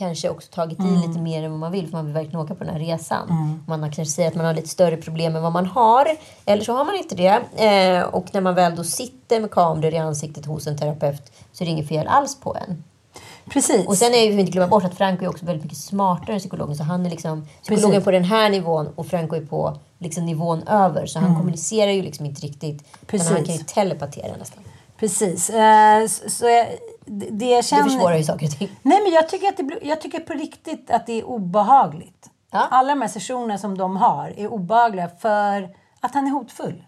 Kanske 0.00 0.28
också 0.28 0.48
tagit 0.52 0.78
i 0.80 0.82
Mm. 0.82 1.00
lite 1.08 1.20
mer 1.20 1.42
än 1.44 1.50
vad 1.50 1.60
man 1.60 1.72
vill 1.72 1.86
för 1.86 1.92
man 1.92 2.04
vill 2.04 2.14
verkligen 2.14 2.40
åka 2.40 2.54
på 2.54 2.64
den 2.64 2.72
här 2.72 2.80
resan. 2.80 3.30
Mm. 3.30 3.62
Man 3.66 3.82
har 3.82 3.92
kanske 3.92 4.12
säger 4.14 4.28
att 4.28 4.34
man 4.34 4.46
har 4.46 4.54
lite 4.54 4.68
större 4.68 4.96
problem 4.96 5.36
än 5.36 5.42
vad 5.42 5.52
man 5.52 5.66
har. 5.66 6.06
Eller 6.44 6.64
så 6.64 6.72
har 6.72 6.84
man 6.84 6.94
inte 6.96 7.14
det. 7.14 7.40
Eh, 7.66 8.02
och 8.04 8.26
när 8.34 8.40
man 8.40 8.54
väl 8.54 8.76
då 8.76 8.84
sitter 8.84 9.40
med 9.40 9.50
kameror 9.50 9.94
i 9.94 9.98
ansiktet 9.98 10.46
hos 10.46 10.66
en 10.66 10.78
terapeut 10.78 11.32
så 11.52 11.64
är 11.64 11.66
det 11.66 11.72
inget 11.72 11.88
fel 11.88 12.06
alls 12.08 12.40
på 12.40 12.56
en. 12.56 12.84
Precis. 13.50 13.86
Och 13.86 13.96
sen 13.96 14.14
är 14.14 14.32
vi 14.32 14.40
inte 14.40 14.52
glömma 14.52 14.68
bort 14.68 14.84
att 14.84 14.94
Franco 14.94 15.24
är 15.24 15.28
också 15.28 15.46
väldigt 15.46 15.64
mycket 15.64 15.78
smartare 15.78 16.32
än 16.32 16.38
psykologen. 16.40 16.76
Så 16.76 16.82
han 16.84 17.06
är 17.06 17.10
liksom 17.10 17.46
psykologen 17.62 17.90
Precis. 17.90 18.04
på 18.04 18.10
den 18.10 18.24
här 18.24 18.50
nivån 18.50 18.88
och 18.94 19.06
Franco 19.06 19.36
är 19.36 19.40
på 19.46 19.76
liksom 19.98 20.26
nivån 20.26 20.62
över. 20.68 21.06
Så 21.06 21.18
han 21.18 21.28
Mm. 21.28 21.38
kommunicerar 21.40 21.90
ju 21.90 22.02
liksom 22.02 22.26
inte 22.26 22.40
riktigt. 22.46 22.84
Precis. 23.06 23.28
Men 23.28 23.36
han 23.36 23.44
kan 23.46 23.54
ju 23.56 23.62
telepatera 23.62 24.36
nästan. 24.38 24.62
Precis. 24.96 25.50
Eh, 25.50 26.06
så, 26.06 26.46
det 27.10 27.46
jag 27.46 27.64
känner... 27.64 27.84
Det 27.84 27.90
försvårar 27.90 28.16
ju 28.16 28.24
saker 28.24 28.46
och 28.46 28.52
ting. 28.52 28.68
Nej, 28.82 29.00
men 29.02 29.12
jag 29.12 29.28
tycker, 29.28 29.48
att 29.48 29.56
det, 29.56 29.78
jag 29.82 30.00
tycker 30.00 30.20
på 30.20 30.32
riktigt 30.32 30.90
att 30.90 31.06
det 31.06 31.12
är 31.12 31.24
obehagligt. 31.24 32.30
Alla 32.50 32.88
de 32.88 33.00
här 33.00 33.08
sessionerna 33.08 33.58
som 33.58 33.78
de 33.78 33.96
har 33.96 34.34
är 34.36 34.52
obehagliga 34.52 35.08
för 35.08 35.76
att 36.00 36.14
han 36.14 36.26
är 36.26 36.30
hotfull. 36.30 36.84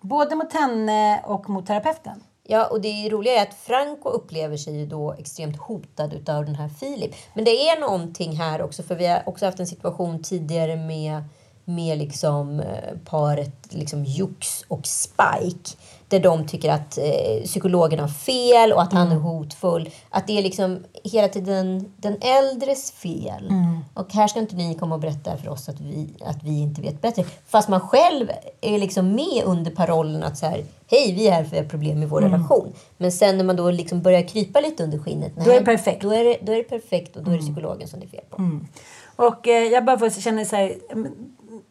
Både 0.00 0.34
mot 0.34 0.52
henne 0.52 1.20
och 1.24 1.50
mot 1.50 1.66
terapeuten. 1.66 2.22
Ja, 2.44 2.66
och 2.66 2.80
det 2.80 3.08
roliga 3.08 3.32
är 3.32 3.42
att 3.42 3.54
Franco 3.54 4.08
upplever 4.08 4.56
sig 4.56 4.76
ju 4.76 4.86
då 4.86 5.12
extremt 5.12 5.56
hotad 5.56 6.12
utav 6.12 6.44
den 6.44 6.54
här 6.54 6.68
Filip. 6.68 7.14
Men 7.34 7.44
det 7.44 7.68
är 7.68 7.80
någonting 7.80 8.36
här 8.36 8.62
också, 8.62 8.82
för 8.82 8.94
vi 8.94 9.06
har 9.06 9.22
också 9.26 9.46
haft 9.46 9.60
en 9.60 9.66
situation 9.66 10.22
tidigare 10.22 10.76
med, 10.76 11.24
med 11.64 11.98
liksom, 11.98 12.60
eh, 12.60 12.98
paret 13.04 13.74
liksom 13.74 14.04
Jux 14.04 14.64
och 14.68 14.86
Spike. 14.86 15.76
Där 16.12 16.20
de 16.20 16.46
tycker 16.46 16.70
att 16.70 16.98
eh, 16.98 17.44
psykologen 17.44 17.98
har 18.00 18.08
fel 18.08 18.72
och 18.72 18.82
att 18.82 18.92
han 18.92 19.12
är 19.12 19.16
hotfull. 19.16 19.90
Att 20.10 20.26
det 20.26 20.38
är 20.38 20.42
liksom 20.42 20.84
hela 21.04 21.28
tiden 21.28 21.92
den 21.96 22.16
äldres 22.20 22.92
fel. 22.92 23.46
Mm. 23.50 23.78
Och 23.94 24.12
här 24.12 24.28
ska 24.28 24.38
inte 24.40 24.56
ni 24.56 24.74
komma 24.74 24.94
och 24.94 25.00
berätta 25.00 25.36
för 25.36 25.48
oss 25.48 25.68
att 25.68 25.80
vi, 25.80 26.08
att 26.20 26.42
vi 26.42 26.60
inte 26.60 26.82
vet 26.82 27.00
bättre. 27.02 27.24
Fast 27.46 27.68
man 27.68 27.80
själv 27.80 28.30
är 28.60 28.78
liksom 28.78 29.14
med 29.14 29.42
under 29.44 29.70
parollen 29.70 30.22
att 30.22 30.38
så 30.38 30.46
här, 30.46 30.64
hej 30.90 31.12
vi 31.14 31.28
är 31.28 31.32
här 31.32 31.44
för 31.44 31.50
vi 31.50 31.58
har 31.58 31.64
problem 31.64 31.98
med 32.00 32.08
vår 32.08 32.18
Mm. 32.18 32.32
relation. 32.32 32.72
Men 32.96 33.12
sen 33.12 33.38
när 33.38 33.44
man 33.44 33.56
då 33.56 33.70
liksom 33.70 34.02
börjar 34.02 34.22
krypa 34.28 34.60
lite 34.60 34.84
under 34.84 34.98
skinnet. 34.98 35.32
Då 35.44 35.50
är 35.50 35.58
det 35.58 35.64
perfekt. 35.64 36.02
Då 36.02 36.10
är 36.10 36.24
det, 36.24 36.36
då 36.42 36.52
är 36.52 36.56
det 36.56 36.62
perfekt 36.62 37.16
och 37.16 37.22
då 37.22 37.30
är 37.30 37.34
det 37.34 37.42
psykologen 37.42 37.88
som 37.88 38.00
det 38.00 38.06
är 38.06 38.10
fel 38.10 38.24
på. 38.30 38.36
Mm. 38.36 38.66
Och 39.16 39.48
eh, 39.48 39.68
jag 39.68 39.84
bara 39.84 39.98
får 39.98 40.10
känna 40.10 40.44
så 40.44 40.56
här, 40.56 40.74
mm, 40.92 41.12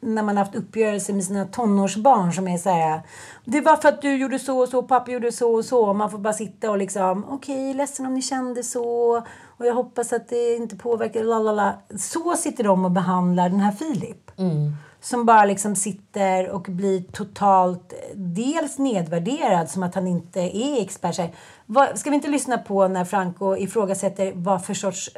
när 0.01 0.23
man 0.23 0.37
haft 0.37 0.55
uppgörelser 0.55 1.13
med 1.13 1.23
sina 1.23 1.45
tonårsbarn 1.45 2.33
som 2.33 2.47
är 2.47 2.57
så 2.57 2.69
här. 2.69 3.01
Det 3.45 3.61
var 3.61 3.75
för 3.75 3.89
att 3.89 4.01
du 4.01 4.15
gjorde 4.15 4.39
så 4.39 4.59
och 4.59 4.69
så, 4.69 4.83
pappa 4.83 5.11
gjorde 5.11 5.31
så 5.31 5.55
och 5.55 5.65
så. 5.65 5.93
Man 5.93 6.11
får 6.11 6.17
bara 6.17 6.33
sitta 6.33 6.71
och 6.71 6.77
liksom, 6.77 7.25
okej, 7.29 7.73
ledsen 7.73 8.05
om 8.05 8.13
ni 8.13 8.21
kände 8.21 8.63
så. 8.63 9.15
Och 9.57 9.65
jag 9.65 9.73
hoppas 9.73 10.13
att 10.13 10.29
det 10.29 10.55
inte 10.55 10.75
påverkar, 10.75 11.23
lalala. 11.23 11.73
Så 11.97 12.35
sitter 12.37 12.63
de 12.63 12.85
och 12.85 12.91
behandlar 12.91 13.49
den 13.49 13.59
här 13.59 13.71
Filip. 13.71 14.39
Mm. 14.39 14.75
Som 15.01 15.25
bara 15.25 15.45
liksom 15.45 15.75
sitter 15.75 16.49
och 16.49 16.61
blir 16.61 17.01
totalt, 17.01 17.93
dels 18.15 18.77
nedvärderad 18.77 19.69
som 19.69 19.83
att 19.83 19.95
han 19.95 20.07
inte 20.07 20.39
är 20.39 20.81
expert. 20.81 21.33
Vad, 21.65 21.99
ska 21.99 22.09
vi 22.09 22.15
inte 22.15 22.27
lyssna 22.27 22.57
på 22.57 22.87
när 22.87 23.05
Franco 23.05 23.55
ifrågasätter 23.55 24.33
vad 24.35 24.65
för 24.65 24.73
sorts, 24.73 25.09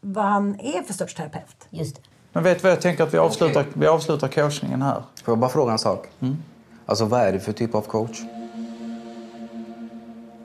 vad 0.00 0.24
han 0.24 0.60
är 0.60 0.82
för 0.82 0.92
sorts 0.92 1.14
terapeut? 1.14 1.66
Just 1.70 1.96
det. 1.96 2.02
Men 2.32 2.42
vet 2.44 2.58
du 2.58 2.62
vad 2.62 2.72
jag 2.72 2.80
tänker 2.80 3.04
att 3.04 3.14
vi 3.14 3.18
avslutar, 3.18 3.64
vi 3.74 3.86
avslutar 3.86 4.28
coachningen 4.28 4.82
här. 4.82 5.02
Får 5.24 5.32
jag 5.32 5.38
bara 5.38 5.50
fråga 5.50 5.72
en 5.72 5.78
sak? 5.78 6.08
Alltså 6.86 7.04
vad 7.04 7.20
är 7.20 7.32
det 7.32 7.40
för 7.40 7.52
typ 7.52 7.74
av 7.74 7.82
coach? 7.82 8.20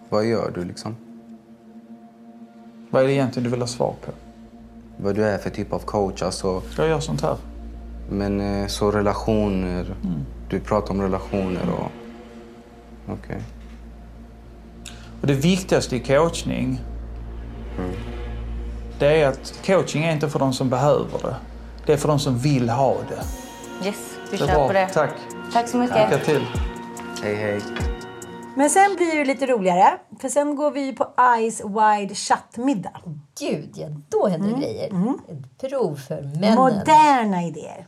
Vad 0.10 0.26
gör 0.26 0.52
du 0.56 0.64
liksom? 0.66 0.96
Vad 2.90 3.04
är 3.04 3.08
det 3.08 3.14
egentligen 3.14 3.44
du 3.44 3.50
vill 3.50 3.60
ha 3.60 3.68
svar 3.68 3.94
på? 4.06 4.12
Vad 4.98 5.16
du 5.16 5.24
är 5.26 5.38
för 5.38 5.50
typ 5.50 5.74
av 5.74 5.80
coach, 5.80 6.22
alltså... 6.22 6.62
Jag 6.78 6.88
gör 6.88 7.00
sånt 7.00 7.22
här. 7.22 7.36
Men 8.10 8.62
eh, 8.62 8.68
så 8.68 8.92
relationer, 8.92 9.96
Mm. 10.04 10.20
du 10.50 10.60
pratar 10.60 10.92
om 10.94 11.02
relationer 11.02 11.70
och... 11.80 11.92
Okej. 13.14 13.42
Och 15.22 15.28
det 15.28 15.34
viktigaste 15.34 15.96
i 15.96 16.00
coachning, 16.00 16.82
det 19.00 19.22
är 19.22 19.28
att 19.28 19.60
coaching 19.66 20.04
är 20.04 20.14
inte 20.14 20.30
för 20.30 20.40
de 20.40 20.54
som 20.54 20.70
behöver 20.70 21.20
det. 21.22 21.36
Det 21.88 21.94
är 21.94 21.98
för 21.98 22.08
de 22.08 22.20
som 22.20 22.38
vill 22.38 22.70
ha 22.70 22.94
det. 23.10 23.24
Yes, 23.88 23.96
vi 24.32 24.38
Det 24.38 24.38
kör 24.38 24.48
bra. 24.48 24.68
på 24.68 24.74
det. 24.74 24.88
Tack. 24.88 25.14
Tack 25.54 25.68
så 25.70 25.78
mycket. 25.78 26.12
Lycka 26.12 26.24
till. 26.26 26.46
Hej, 27.24 27.36
hej. 27.36 27.62
Men 28.56 28.70
sen 28.70 28.96
blir 28.96 29.18
det 29.18 29.26
lite 29.26 29.46
roligare. 29.48 29.98
För 30.22 30.30
sen 30.30 30.56
går 30.56 30.72
vi 30.72 30.94
på 30.94 31.14
Eyes 31.38 31.62
Wide 31.62 32.16
Shut-middag. 32.16 33.02
Gud, 33.40 33.72
ja, 33.76 33.88
då 34.10 34.28
händer 34.28 34.50
det 34.50 34.62
grejer. 34.62 34.88
Ett 34.88 35.70
prov 35.70 35.96
för 35.96 36.22
männen. 36.22 36.56
Moderna 36.56 37.44
idéer. 37.44 37.88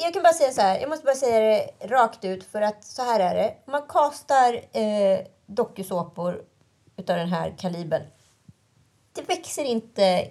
Jag 0.00 0.12
kan 0.14 0.22
bara 0.22 0.32
säga 0.32 0.50
så 0.52 0.60
här, 0.60 0.80
jag 0.80 0.88
måste 0.88 1.04
bara 1.04 1.14
säga 1.14 1.40
det 1.40 1.86
rakt 1.86 2.24
ut 2.24 2.44
för 2.44 2.62
att 2.62 2.84
så 2.84 3.02
här 3.02 3.20
är 3.20 3.34
det. 3.34 3.54
Man 3.66 3.82
kastar 3.88 4.54
eh, 4.54 5.18
dokusåpor 5.46 6.40
utav 6.96 7.16
den 7.16 7.28
här 7.28 7.54
kalibern. 7.58 8.02
Det 9.12 9.22
växer 9.28 9.64
inte 9.64 10.28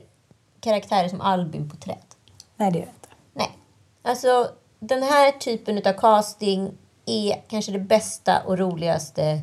karaktärer 0.59 1.07
som 1.09 1.21
Albin 1.21 1.69
på 1.69 1.75
träd. 1.75 2.14
Nej, 2.57 2.71
det 2.71 2.79
gör 2.79 2.85
det 2.85 2.91
inte. 2.91 3.09
Nej. 3.33 3.49
Alltså, 4.03 4.47
den 4.79 5.03
här 5.03 5.31
typen 5.31 5.77
utav 5.77 5.93
casting 5.93 6.71
är 7.05 7.41
kanske 7.49 7.71
det 7.71 7.79
bästa 7.79 8.41
och 8.45 8.57
roligaste 8.59 9.39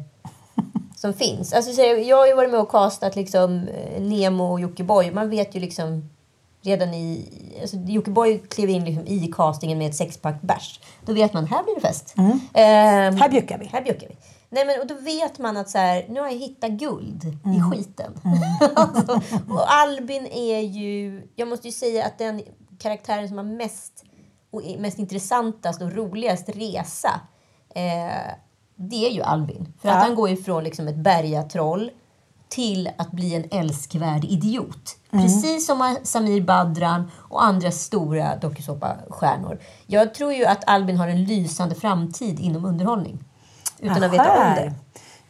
som 0.96 1.12
finns. 1.14 1.52
Alltså, 1.52 1.72
så 1.72 1.80
jag 1.80 2.02
jag 2.02 2.16
har 2.16 2.26
ju 2.26 2.34
varit 2.34 2.50
med 2.50 2.60
och 2.60 2.70
castat 2.70 3.16
liksom, 3.16 3.68
eh, 3.68 4.02
Nemo 4.02 4.44
och 4.52 4.60
Jockiboi. 4.60 5.10
Man 5.10 5.30
vet 5.30 5.54
ju 5.54 5.60
liksom 5.60 6.10
redan 6.62 6.94
i... 6.94 7.28
Alltså, 7.60 7.76
Jockiboi 7.76 8.38
klev 8.38 8.70
in 8.70 8.84
liksom 8.84 9.06
i 9.06 9.32
castingen 9.36 9.78
med 9.78 9.88
ett 9.88 9.96
sexpack 9.96 10.42
bärs. 10.42 10.80
Då 11.06 11.12
vet 11.12 11.32
man, 11.32 11.46
här 11.46 11.62
blir 11.62 11.74
det 11.74 11.80
fest. 11.80 12.14
Mm. 12.18 12.30
Ehm, 12.54 13.16
Här 13.16 13.28
bjuckar 13.28 13.58
vi. 13.58 13.66
Här 13.66 13.82
bjuckar 13.82 14.08
vi. 14.08 14.16
Nej, 14.50 14.64
men, 14.66 14.80
och 14.80 14.86
då 14.86 14.94
vet 14.94 15.38
man 15.38 15.56
att 15.56 15.70
så 15.70 15.78
här, 15.78 16.06
nu 16.08 16.20
har 16.20 16.28
jag 16.28 16.36
hittat 16.38 16.70
guld 16.70 17.24
i 17.24 17.38
Mm. 17.48 17.70
skiten. 17.70 18.12
alltså, 18.74 19.20
och 19.50 19.72
Albin 19.72 20.26
är 20.26 20.60
ju... 20.60 21.22
Jag 21.36 21.48
måste 21.48 21.68
ju 21.68 21.72
säga 21.72 22.04
att 22.06 22.18
den 22.18 22.42
karaktären 22.83 23.28
som 23.28 23.37
har 23.37 23.45
mest, 23.45 24.05
och 24.51 24.64
är 24.64 24.78
mest 24.78 24.99
intressantast 24.99 25.83
och 25.83 25.93
roligast 25.93 26.49
resa 26.49 27.20
eh, 27.74 28.33
det 28.76 29.07
är 29.07 29.11
ju 29.11 29.22
Albin. 29.22 29.72
För 29.80 29.89
Ja. 29.89 29.95
att 29.95 30.03
han 30.03 30.14
går 30.14 30.30
ifrån 30.30 30.64
liksom 30.64 30.89
ett 30.89 30.97
bergatroll 30.97 31.91
till 32.49 32.91
att 32.99 33.11
bli 33.11 33.35
en 33.35 33.45
älskvärd 33.51 34.24
idiot. 34.24 34.97
Mm. 35.12 35.24
Precis 35.24 35.66
som 35.66 35.97
Samir 36.03 36.41
Badran 36.41 37.11
och 37.16 37.45
andra 37.45 37.70
stora 37.70 38.37
dokusåpastjärnor. 38.37 39.59
Jag 39.87 40.14
tror 40.14 40.33
ju 40.33 40.45
att 40.45 40.68
Albin 40.68 40.97
har 40.97 41.09
en 41.09 41.24
lysande 41.24 41.74
framtid 41.74 42.41
inom 42.41 42.64
underhållning. 42.64 43.24
Utan 43.78 44.03
att 44.03 44.12
veta 44.12 44.33
om 44.33 44.39
Aha. 44.43 44.55
det. 44.55 44.74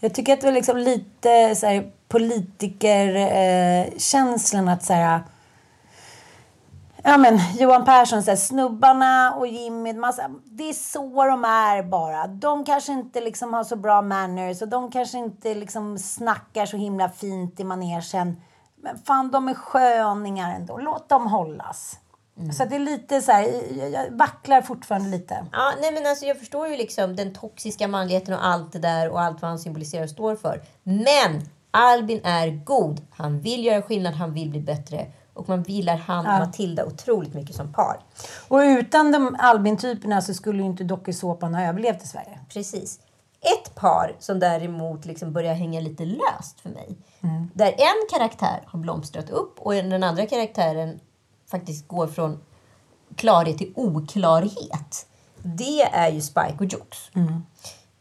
Jag 0.00 0.14
tycker 0.14 0.32
att 0.32 0.40
det 0.40 0.46
var 0.46 0.54
liksom 0.54 0.78
lite 0.78 1.54
så 1.54 1.66
här, 1.66 1.92
politikerkänslan 2.08 4.68
eh, 4.68 4.74
att 4.74 4.82
så 4.82 4.92
här, 4.92 5.20
Ja 7.04 7.18
men 7.18 7.40
Johan 7.58 7.84
Persson 7.84 8.22
säger 8.22 8.36
snubbarna 8.36 9.34
och 9.34 9.46
Jimmy, 9.46 9.92
massa, 9.92 10.30
det 10.44 10.68
är 10.68 10.72
så 10.72 11.24
de 11.24 11.44
är 11.44 11.82
bara. 11.82 12.26
De 12.26 12.64
kanske 12.64 12.92
inte 12.92 13.20
liksom 13.20 13.54
har 13.54 13.64
så 13.64 13.76
bra 13.76 14.02
manners 14.02 14.62
och 14.62 14.68
de 14.68 14.90
kanske 14.90 15.18
inte 15.18 15.54
liksom 15.54 15.98
snackar 15.98 16.66
så 16.66 16.76
himla 16.76 17.08
fint 17.08 17.60
i 17.60 17.64
manegen. 17.64 18.36
Men 18.76 18.98
fan, 18.98 19.30
de 19.30 19.48
är 19.48 19.54
sköningar 19.54 20.54
ändå. 20.54 20.78
Låt 20.78 21.08
dem 21.08 21.26
hållas. 21.26 21.98
Så 22.56 22.62
att 22.62 22.70
det 22.70 22.76
är 22.76 22.80
lite 22.80 23.22
så 23.22 23.32
här, 23.32 23.48
jag 23.92 24.10
vacklar 24.10 24.62
fortfarande 24.62 25.08
lite. 25.08 25.46
Ja, 25.52 25.72
nej 25.80 25.92
men 25.92 26.06
alltså 26.06 26.24
jag 26.24 26.38
förstår 26.38 26.68
ju 26.68 26.76
liksom 26.76 27.16
den 27.16 27.34
toxiska 27.34 27.88
manligheten 27.88 28.34
och 28.34 28.46
allt 28.46 28.72
det 28.72 28.78
där 28.78 29.08
och 29.08 29.20
allt 29.20 29.42
vad 29.42 29.48
han 29.48 29.58
symboliserar 29.58 30.04
och 30.04 30.10
står 30.10 30.36
för. 30.36 30.62
Men 30.82 31.42
Albin 31.70 32.20
är 32.24 32.64
god. 32.64 33.00
Han 33.10 33.40
vill 33.40 33.64
göra 33.64 33.82
skillnad, 33.82 34.14
han 34.14 34.34
vill 34.34 34.50
bli 34.50 34.60
bättre. 34.60 35.06
Och 35.34 35.48
man 35.48 35.62
gillar 35.62 35.96
han 35.96 36.26
och 36.26 36.32
Ja. 36.32 36.38
Matilda 36.38 36.84
otroligt 36.84 37.34
mycket 37.34 37.56
som 37.56 37.72
par. 37.72 38.00
Och 38.48 38.58
utan 38.58 39.12
de 39.12 39.36
Albin-typerna 39.38 40.22
så 40.22 40.34
skulle 40.34 40.58
ju 40.62 40.68
inte 40.68 40.84
dokusåpan 40.84 41.54
ha 41.54 41.62
överlevt 41.62 42.02
i 42.02 42.06
Sverige. 42.06 42.38
Precis. 42.48 43.00
Ett 43.40 43.74
par 43.74 44.16
som 44.18 44.38
däremot 44.38 45.04
liksom 45.04 45.32
börjar 45.32 45.54
hänga 45.54 45.80
lite 45.80 46.04
löst 46.04 46.60
för 46.60 46.68
mig. 46.68 46.96
Där 47.54 47.72
en 47.72 48.18
karaktär 48.18 48.62
har 48.66 48.78
blomstrat 48.78 49.30
upp 49.30 49.58
och 49.58 49.72
den 49.72 50.02
andra 50.02 50.26
karaktären 50.26 51.00
faktiskt 51.50 51.88
går 51.88 52.06
från 52.06 52.40
klarhet 53.16 53.58
till 53.58 53.72
oklarhet. 53.76 55.06
Det 55.42 55.82
är 55.82 56.10
ju 56.10 56.20
Spike 56.20 56.56
och 56.58 56.64
Jux. 56.64 57.10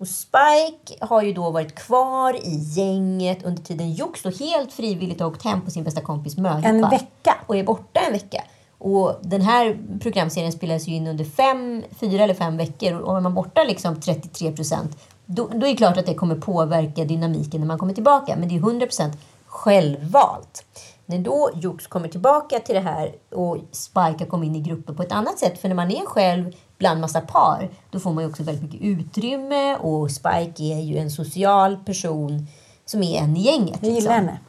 Och 0.01 0.07
Spike 0.07 1.05
har 1.05 1.21
ju 1.21 1.33
då 1.33 1.49
varit 1.49 1.75
kvar 1.75 2.35
i 2.35 2.55
gänget 2.55 3.43
under 3.43 3.63
tiden 3.63 3.91
Jux 3.91 4.23
då 4.23 4.29
helt 4.29 4.73
frivilligt 4.73 5.19
har 5.19 5.27
åkt 5.27 5.43
hem 5.43 5.61
på 5.61 5.71
sin 5.71 5.83
bästa 5.83 6.01
kompis 6.01 6.37
möhippa. 6.37 6.69
En 6.69 6.89
vecka. 6.89 7.35
Och 7.47 7.57
är 7.57 7.63
borta 7.63 7.99
en 7.99 8.13
vecka. 8.13 8.43
Och 8.77 9.19
den 9.21 9.41
här 9.41 9.77
programserien 10.01 10.51
spelas 10.51 10.87
ju 10.87 10.95
in 10.95 11.07
under 11.07 11.25
fem, 11.25 11.83
fyra 11.99 12.23
eller 12.23 12.33
fem 12.33 12.57
veckor. 12.57 12.93
Och 12.93 13.17
är 13.17 13.21
man 13.21 13.33
borta 13.33 13.63
liksom 13.63 14.01
33 14.01 14.51
procent, 14.51 14.97
då, 15.25 15.47
då 15.47 15.65
är 15.65 15.71
det 15.71 15.75
klart 15.75 15.97
att 15.97 16.05
det 16.05 16.13
kommer 16.13 16.35
påverka 16.35 17.05
dynamiken 17.05 17.61
när 17.61 17.67
man 17.67 17.79
kommer 17.79 17.93
tillbaka. 17.93 18.35
Men 18.35 18.49
det 18.49 18.55
är 18.55 18.59
100 18.59 18.85
procent 18.85 19.17
självvalt. 19.45 20.65
När 21.05 21.19
då 21.19 21.49
Jux 21.55 21.87
kommer 21.87 22.07
tillbaka 22.07 22.59
till 22.59 22.75
det 22.75 22.81
här 22.81 23.15
och 23.29 23.57
Spike 23.71 24.23
har 24.23 24.25
kommit 24.25 24.47
in 24.47 24.55
i 24.55 24.61
gruppen 24.61 24.95
på 24.95 25.03
ett 25.03 25.11
annat 25.11 25.39
sätt. 25.39 25.61
För 25.61 25.67
när 25.67 25.75
man 25.75 25.91
är 25.91 26.05
själv 26.05 26.53
bland 26.81 27.01
massa 27.01 27.21
par, 27.21 27.69
då 27.91 27.99
får 27.99 28.13
man 28.13 28.23
ju 28.23 28.29
också 28.29 28.43
väldigt 28.43 28.63
mycket 28.63 28.81
utrymme. 28.81 29.75
Och 29.75 30.11
Spike 30.11 30.63
är 30.63 30.79
ju 30.81 30.97
en 30.97 31.11
social 31.11 31.77
person 31.85 32.47
som 32.85 33.03
är 33.03 33.17
en 33.21 33.37
i 33.37 33.41
gänget. 33.41 33.79
Jag 33.81 33.91
gillar 33.91 34.11
henne. 34.13 34.39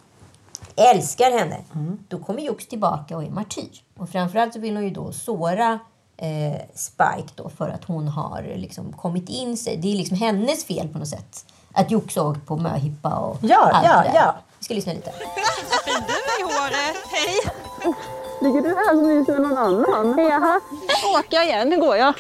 Älskar 0.76 1.38
henne. 1.38 1.56
Då 2.08 2.18
kommer 2.18 2.42
Jux 2.42 2.66
tillbaka 2.66 3.16
och 3.16 3.22
är 3.24 3.30
martyr. 3.30 3.82
Och 3.98 4.08
framförallt 4.08 4.52
så 4.54 4.60
vill 4.60 4.74
hon 4.74 4.84
ju 4.84 4.90
då 4.90 5.12
såra 5.12 5.78
eh, 6.16 6.60
Spike 6.74 7.32
då 7.34 7.48
för 7.48 7.68
att 7.68 7.84
hon 7.84 8.08
har 8.08 8.42
liksom 8.56 8.92
kommit 8.92 9.28
in 9.28 9.56
sig. 9.56 9.76
Det 9.76 9.92
är 9.92 9.96
liksom 9.96 10.16
hennes 10.16 10.64
fel 10.64 10.88
på 10.88 10.98
något 10.98 11.08
sätt. 11.08 11.46
Att 11.72 11.90
Jux 11.90 12.16
har 12.16 12.30
åkt 12.30 12.46
på 12.46 12.56
möhippa 12.56 13.10
och 13.16 13.38
Ja, 13.42 13.70
allt 13.72 13.86
ja, 13.86 13.96
det 14.02 14.08
där. 14.08 14.14
ja. 14.14 14.34
Vi 14.58 14.64
ska 14.64 14.74
lyssna 14.74 14.92
lite. 14.92 15.10
Vad 15.70 15.80
fin 15.84 16.04
du 16.06 16.12
är 16.12 16.40
i 16.40 16.42
håret! 16.42 16.96
Hej! 17.10 17.52
Ligger 18.42 18.62
du 18.62 18.68
här 18.68 18.96
och 18.96 19.02
myser 19.02 19.32
med 19.32 19.42
någon 19.42 19.58
annan? 19.58 20.18
Jaha. 20.18 20.60
Åka 21.18 21.44
igen, 21.44 21.68
nu 21.68 21.80
går 21.80 21.96
jag. 21.96 22.14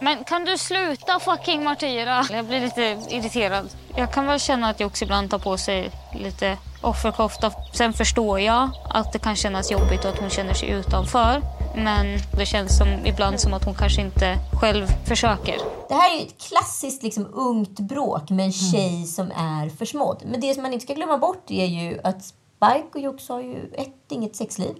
Men 0.00 0.24
kan 0.24 0.44
du 0.44 0.58
sluta 0.58 1.20
fucking 1.20 1.64
martyra? 1.64 2.24
Jag 2.30 2.44
blir 2.44 2.60
lite 2.60 2.82
irriterad. 3.10 3.68
Jag 3.96 4.12
kan 4.12 4.26
väl 4.26 4.40
känna 4.40 4.68
att 4.68 4.80
jag 4.80 4.86
också 4.86 5.04
ibland 5.04 5.30
tar 5.30 5.38
på 5.38 5.56
sig 5.58 5.90
lite 6.14 6.58
offerkofta. 6.82 7.52
Sen 7.72 7.92
förstår 7.92 8.40
jag 8.40 8.70
att 8.90 9.12
det 9.12 9.18
kan 9.18 9.36
kännas 9.36 9.70
jobbigt 9.70 10.04
och 10.04 10.10
att 10.10 10.18
hon 10.18 10.30
känner 10.30 10.54
sig 10.54 10.68
utanför. 10.68 11.42
Men 11.76 12.18
det 12.38 12.46
känns 12.46 12.78
som, 12.78 12.88
ibland 13.06 13.40
som 13.40 13.54
att 13.54 13.64
hon 13.64 13.74
kanske 13.74 14.00
inte 14.00 14.36
själv 14.60 14.86
försöker. 15.08 15.56
Det 15.88 15.94
här 15.94 16.18
är 16.18 16.22
ett 16.22 16.38
klassiskt 16.48 17.02
liksom, 17.02 17.26
ungt 17.34 17.80
bråk 17.80 18.30
med 18.30 18.46
en 18.46 18.52
tjej 18.52 19.04
som 19.06 19.30
är 19.30 19.76
försmådd. 19.76 20.22
Men 20.26 20.40
det 20.40 20.54
som 20.54 20.62
man 20.62 20.72
inte 20.72 20.84
ska 20.84 20.94
glömma 20.94 21.18
bort 21.18 21.50
är 21.50 21.66
ju 21.66 22.00
att 22.04 22.24
Spike 22.24 22.88
och 22.94 23.00
Jux 23.00 23.28
har 23.28 23.40
ju 23.40 23.72
ett, 23.74 23.94
inget 24.08 24.36
sexliv. 24.36 24.74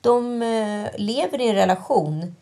De 0.00 0.42
eh, 0.42 0.88
lever 0.98 1.40
i 1.40 1.48
en 1.48 1.54
relation. 1.54 2.36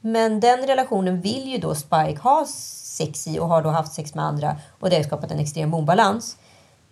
Men 0.00 0.40
den 0.40 0.66
relationen 0.66 1.20
vill 1.20 1.48
ju 1.48 1.58
då 1.58 1.74
Spike 1.74 2.18
ha 2.22 2.46
sex 2.46 3.26
i 3.26 3.38
och 3.38 3.48
har 3.48 3.62
då 3.62 3.68
haft 3.68 3.92
sex 3.92 4.14
med 4.14 4.24
andra. 4.24 4.56
Och 4.80 4.90
det 4.90 4.96
har 4.96 5.02
skapat 5.02 5.30
en 5.30 5.38
extrem 5.38 5.74
obalans. 5.74 6.36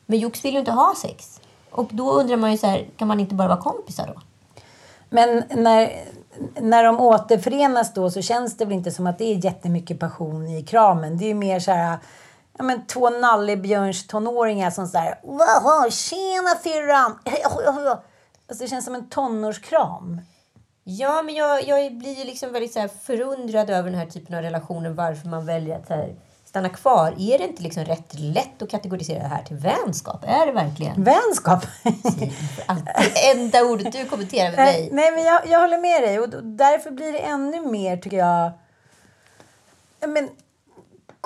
Men 0.07 0.19
Jux 0.19 0.45
vill 0.45 0.53
ju 0.53 0.59
inte 0.59 0.73
ha 0.73 0.95
sex. 1.03 1.41
Och 1.71 1.89
då 1.91 2.13
undrar 2.13 2.37
man 2.37 2.53
ju 2.53 2.59
så 2.59 2.67
här, 2.67 2.87
kan 2.97 3.09
man 3.09 3.21
inte 3.21 3.35
bara 3.35 3.49
vara 3.49 3.61
kompisar 3.61 4.07
då? 4.07 4.21
Men 5.11 5.45
när, 5.51 6.05
när 6.61 6.85
de 6.85 7.01
återförenas 7.01 7.95
då 7.95 8.11
så 8.11 8.23
känns 8.23 8.57
det 8.57 8.65
väl 8.65 8.75
inte 8.75 8.91
som 8.91 9.07
att 9.07 9.19
det 9.19 9.25
är 9.25 9.45
jättemycket 9.45 10.01
passion 10.01 10.49
i 10.49 10.63
kramen. 10.63 11.19
Det 11.19 11.25
är 11.25 11.29
ju 11.29 11.35
mer 11.35 11.61
så 11.61 11.73
här, 11.73 11.99
ja 12.59 12.65
men 12.65 12.87
två 12.87 13.11
nallebjörns 13.11 14.07
tonåringar 14.07 14.71
som 14.71 14.87
så 14.87 14.99
här... 14.99 15.91
tjena 15.91 16.55
firran! 16.63 17.19
Alltså 18.49 18.65
det 18.65 18.71
känns 18.71 18.85
som 18.85 18.95
en 18.95 19.09
tonårskram. 19.09 20.21
Ja, 20.85 21.23
men 21.23 21.35
jag, 21.35 21.69
jag 21.69 21.95
blir 21.95 22.19
ju 22.19 22.25
liksom 22.25 22.53
väldigt 22.53 22.73
så 22.73 22.81
här 22.81 22.89
förundrad 22.89 23.71
över 23.71 23.91
den 23.91 23.99
här 23.99 24.07
typen 24.07 24.37
av 24.37 24.43
relationer. 24.43 24.91
Varför 24.91 25.29
man 25.29 25.47
väljer 25.47 25.77
att 25.77 25.89
här, 25.89 26.17
stanna 26.45 26.69
kvar. 26.69 27.15
Är 27.19 27.39
det 27.39 27.45
inte 27.45 27.63
liksom 27.63 27.85
rätt 27.85 28.15
lätt 28.15 28.63
att 28.63 28.71
kategorisera 28.71 29.23
det 29.23 29.29
här 29.29 29.43
till 29.43 29.57
vänskap? 29.57 30.25
Är 30.27 30.47
det 30.47 30.53
verkligen? 30.53 31.05
Vänskap? 31.05 31.67
Enda 33.35 33.65
ordet 33.65 33.93
du 33.93 34.05
kommenterar 34.05 34.51
med 34.51 34.59
mig. 34.59 34.89
Nej, 34.93 35.11
men 35.11 35.25
jag, 35.25 35.47
jag 35.47 35.61
håller 35.61 35.79
med 35.79 36.03
dig 36.03 36.19
och 36.19 36.45
därför 36.45 36.91
blir 36.91 37.13
det 37.13 37.19
ännu 37.19 37.61
mer 37.61 37.97
tycker 37.97 38.17
jag 38.17 38.53
ja, 40.01 40.07
men, 40.07 40.29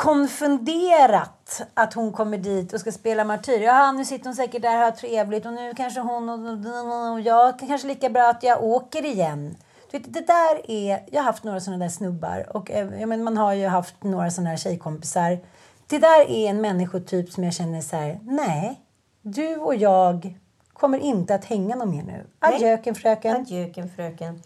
konfunderat 0.03 1.63
att 1.75 1.95
hon 1.95 2.13
kommer 2.13 2.39
dit 2.39 2.73
och 2.73 2.81
ska 2.81 2.93
spela 2.93 3.25
martyr. 3.25 3.61
Ja, 3.61 3.93
nu 3.93 4.05
sitter 4.05 4.25
hon 4.25 4.35
säkert 4.35 4.63
där 4.63 4.77
och 4.79 4.85
har 4.85 4.91
trevligt 4.91 5.47
och 5.47 5.53
nu 5.53 5.73
kanske 5.77 6.01
hon 6.01 6.29
och, 6.29 7.13
och 7.13 7.21
jag 7.21 7.59
kanske 7.59 7.89
lika 7.89 8.11
bra 8.11 8.31
att 8.31 8.43
jag 8.43 8.65
åker 8.65 9.05
igen. 9.05 9.57
Du 9.91 9.99
vet, 9.99 10.15
det 10.15 10.27
där 10.27 10.71
är, 10.71 11.03
jag 11.13 11.21
har 11.21 11.25
haft 11.25 11.45
några 11.45 11.61
sådana 11.61 11.85
där 11.85 11.91
snubbar 11.91 12.57
och 12.57 12.71
eh, 12.71 13.01
ja, 13.01 13.07
men 13.07 13.25
man 13.25 13.37
har 13.37 13.53
ju 13.53 13.67
haft 13.67 14.03
några 14.03 14.31
sådana 14.31 14.51
här 14.51 14.57
tjejkompisar. 14.57 15.39
Det 15.87 15.99
där 15.99 16.31
är 16.31 16.51
en 16.51 16.61
människotyp 16.61 17.33
som 17.33 17.45
jag 17.45 17.55
känner 17.55 17.81
så 17.81 17.97
här, 17.97 18.21
nej, 18.23 18.81
du 19.23 19.57
och 19.57 19.75
jag 19.75 20.39
kommer 20.73 20.99
inte 20.99 21.35
att 21.35 21.45
hänga 21.45 21.77
någon 21.77 21.91
mer 21.91 22.03
nu. 22.03 22.27
Adjöken 22.39 22.95
fröken. 22.95 23.37
Adjöken 23.37 23.89
fröken. 23.89 24.41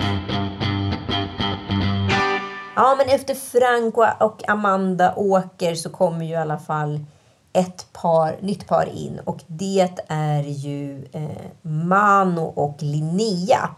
Ja, 2.77 2.95
men 2.99 3.09
efter 3.09 3.35
Frank 3.35 3.97
och- 4.21 4.49
Amanda 4.49 5.15
åker 5.17 5.75
så 5.75 5.91
kommer 5.91 6.25
ju 6.25 6.33
i 6.33 6.37
alla 6.37 6.59
fall 6.59 7.05
ett 7.53 7.93
par, 7.93 8.37
nytt 8.41 8.67
par 8.67 8.87
in 8.87 9.21
och 9.25 9.39
det 9.47 9.91
är 10.09 10.43
ju 10.43 11.05
eh, 11.13 11.47
Mano 11.63 12.43
och 12.43 12.77
Linnea. 12.83 13.69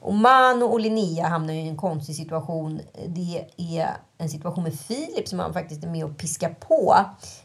Och 0.00 0.14
Mano 0.14 0.64
och 0.64 0.80
Linnea 0.80 1.26
hamnar 1.28 1.54
ju 1.54 1.60
i 1.60 1.68
en 1.68 1.76
konstig 1.76 2.16
situation. 2.16 2.80
Det 3.06 3.44
är 3.56 3.88
en 4.18 4.28
situation 4.28 4.64
med 4.64 4.80
Filip 4.80 5.28
som 5.28 5.38
han 5.38 5.52
faktiskt 5.52 5.84
är 5.84 5.88
med 5.88 6.04
och 6.04 6.16
piskar 6.16 6.54
på. 6.60 6.96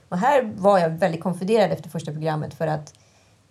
Och 0.10 0.18
här 0.18 0.54
var 0.58 0.80
jag 0.80 0.90
väldigt 0.90 1.24
konfunderad 1.24 1.72
efter 1.72 1.90
första 1.90 2.12
programmet 2.12 2.54
för 2.54 2.68
att 2.68 2.94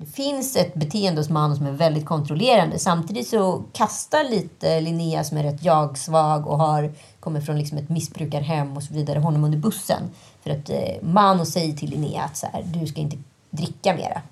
finns 0.07 0.57
ett 0.57 0.74
beteende 0.74 1.20
hos 1.20 1.30
Mano 1.30 1.57
som 1.57 1.66
är 1.66 1.72
väldigt 1.72 2.07
kontrollerande. 2.07 2.78
Samtidigt 2.78 3.28
så 3.28 3.62
kastar 3.72 4.30
lite 4.30 4.80
Linnea 4.80 5.24
som 5.24 5.38
är 5.38 5.42
rätt 5.42 5.64
jag-svag 5.64 6.46
och 6.46 6.59
har, 6.59 6.92
kommer 7.20 7.40
från 7.40 7.59
liksom 7.59 7.78
ett 7.78 7.88
missbrukarhem 7.88 8.76
och 8.76 8.82
så 8.82 8.94
vidare 8.94 9.18
honom 9.18 9.44
under 9.44 9.59
bussen. 9.59 10.02
För 10.42 10.50
att 10.50 10.70
eh, 10.70 11.02
Mano 11.02 11.44
säger 11.44 11.76
till 11.76 11.90
Linnea 11.90 12.22
att 12.22 12.36
så 12.36 12.46
här, 12.52 12.62
du 12.62 12.86
ska 12.86 13.00
inte 13.00 13.16
dricka 13.50 13.94
mera. 13.94 14.22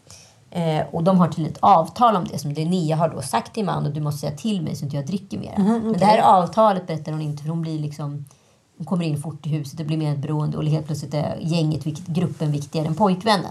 Eh, 0.51 0.87
och 0.91 1.05
de 1.05 1.19
har 1.19 1.29
till 1.29 1.47
ett 1.47 1.59
avtal 1.61 2.17
om 2.17 2.25
det 2.25 2.39
som 2.39 2.51
Linnea 2.51 2.97
har 2.97 3.09
då 3.09 3.23
sagt 3.23 3.55
till 3.55 3.65
Mano, 3.65 3.91
du 3.91 4.01
måste 4.01 4.21
säga 4.21 4.37
till 4.37 4.63
mig 4.63 4.77
så 4.77 4.85
inte 4.85 4.97
jag 4.97 5.07
dricker 5.07 5.39
mera. 5.39 5.59
Mhm, 5.59 5.73
Men 5.73 5.89
okej. 5.89 6.01
det 6.01 6.07
här 6.07 6.19
avtalet 6.19 6.87
berättar 6.87 7.13
hon 7.13 7.23
inte 7.23 7.43
för 7.43 7.51
hon 7.51 7.63
blir 7.63 7.79
liksom 7.79 8.25
hon 8.77 8.87
kommer 8.87 9.05
in 9.05 9.23
fort 9.23 9.47
i 9.47 9.49
huset 9.49 9.81
och 9.81 9.87
blir 9.87 9.97
mer 9.97 10.17
beroende 10.17 10.57
och 10.57 10.65
helt 10.65 10.87
plötsligt 10.87 11.15
är 11.15 11.39
gänget, 11.41 11.85
gruppen 12.07 12.53
viktigare 12.53 12.87
än 12.87 12.95
pojkvännen. 12.95 13.51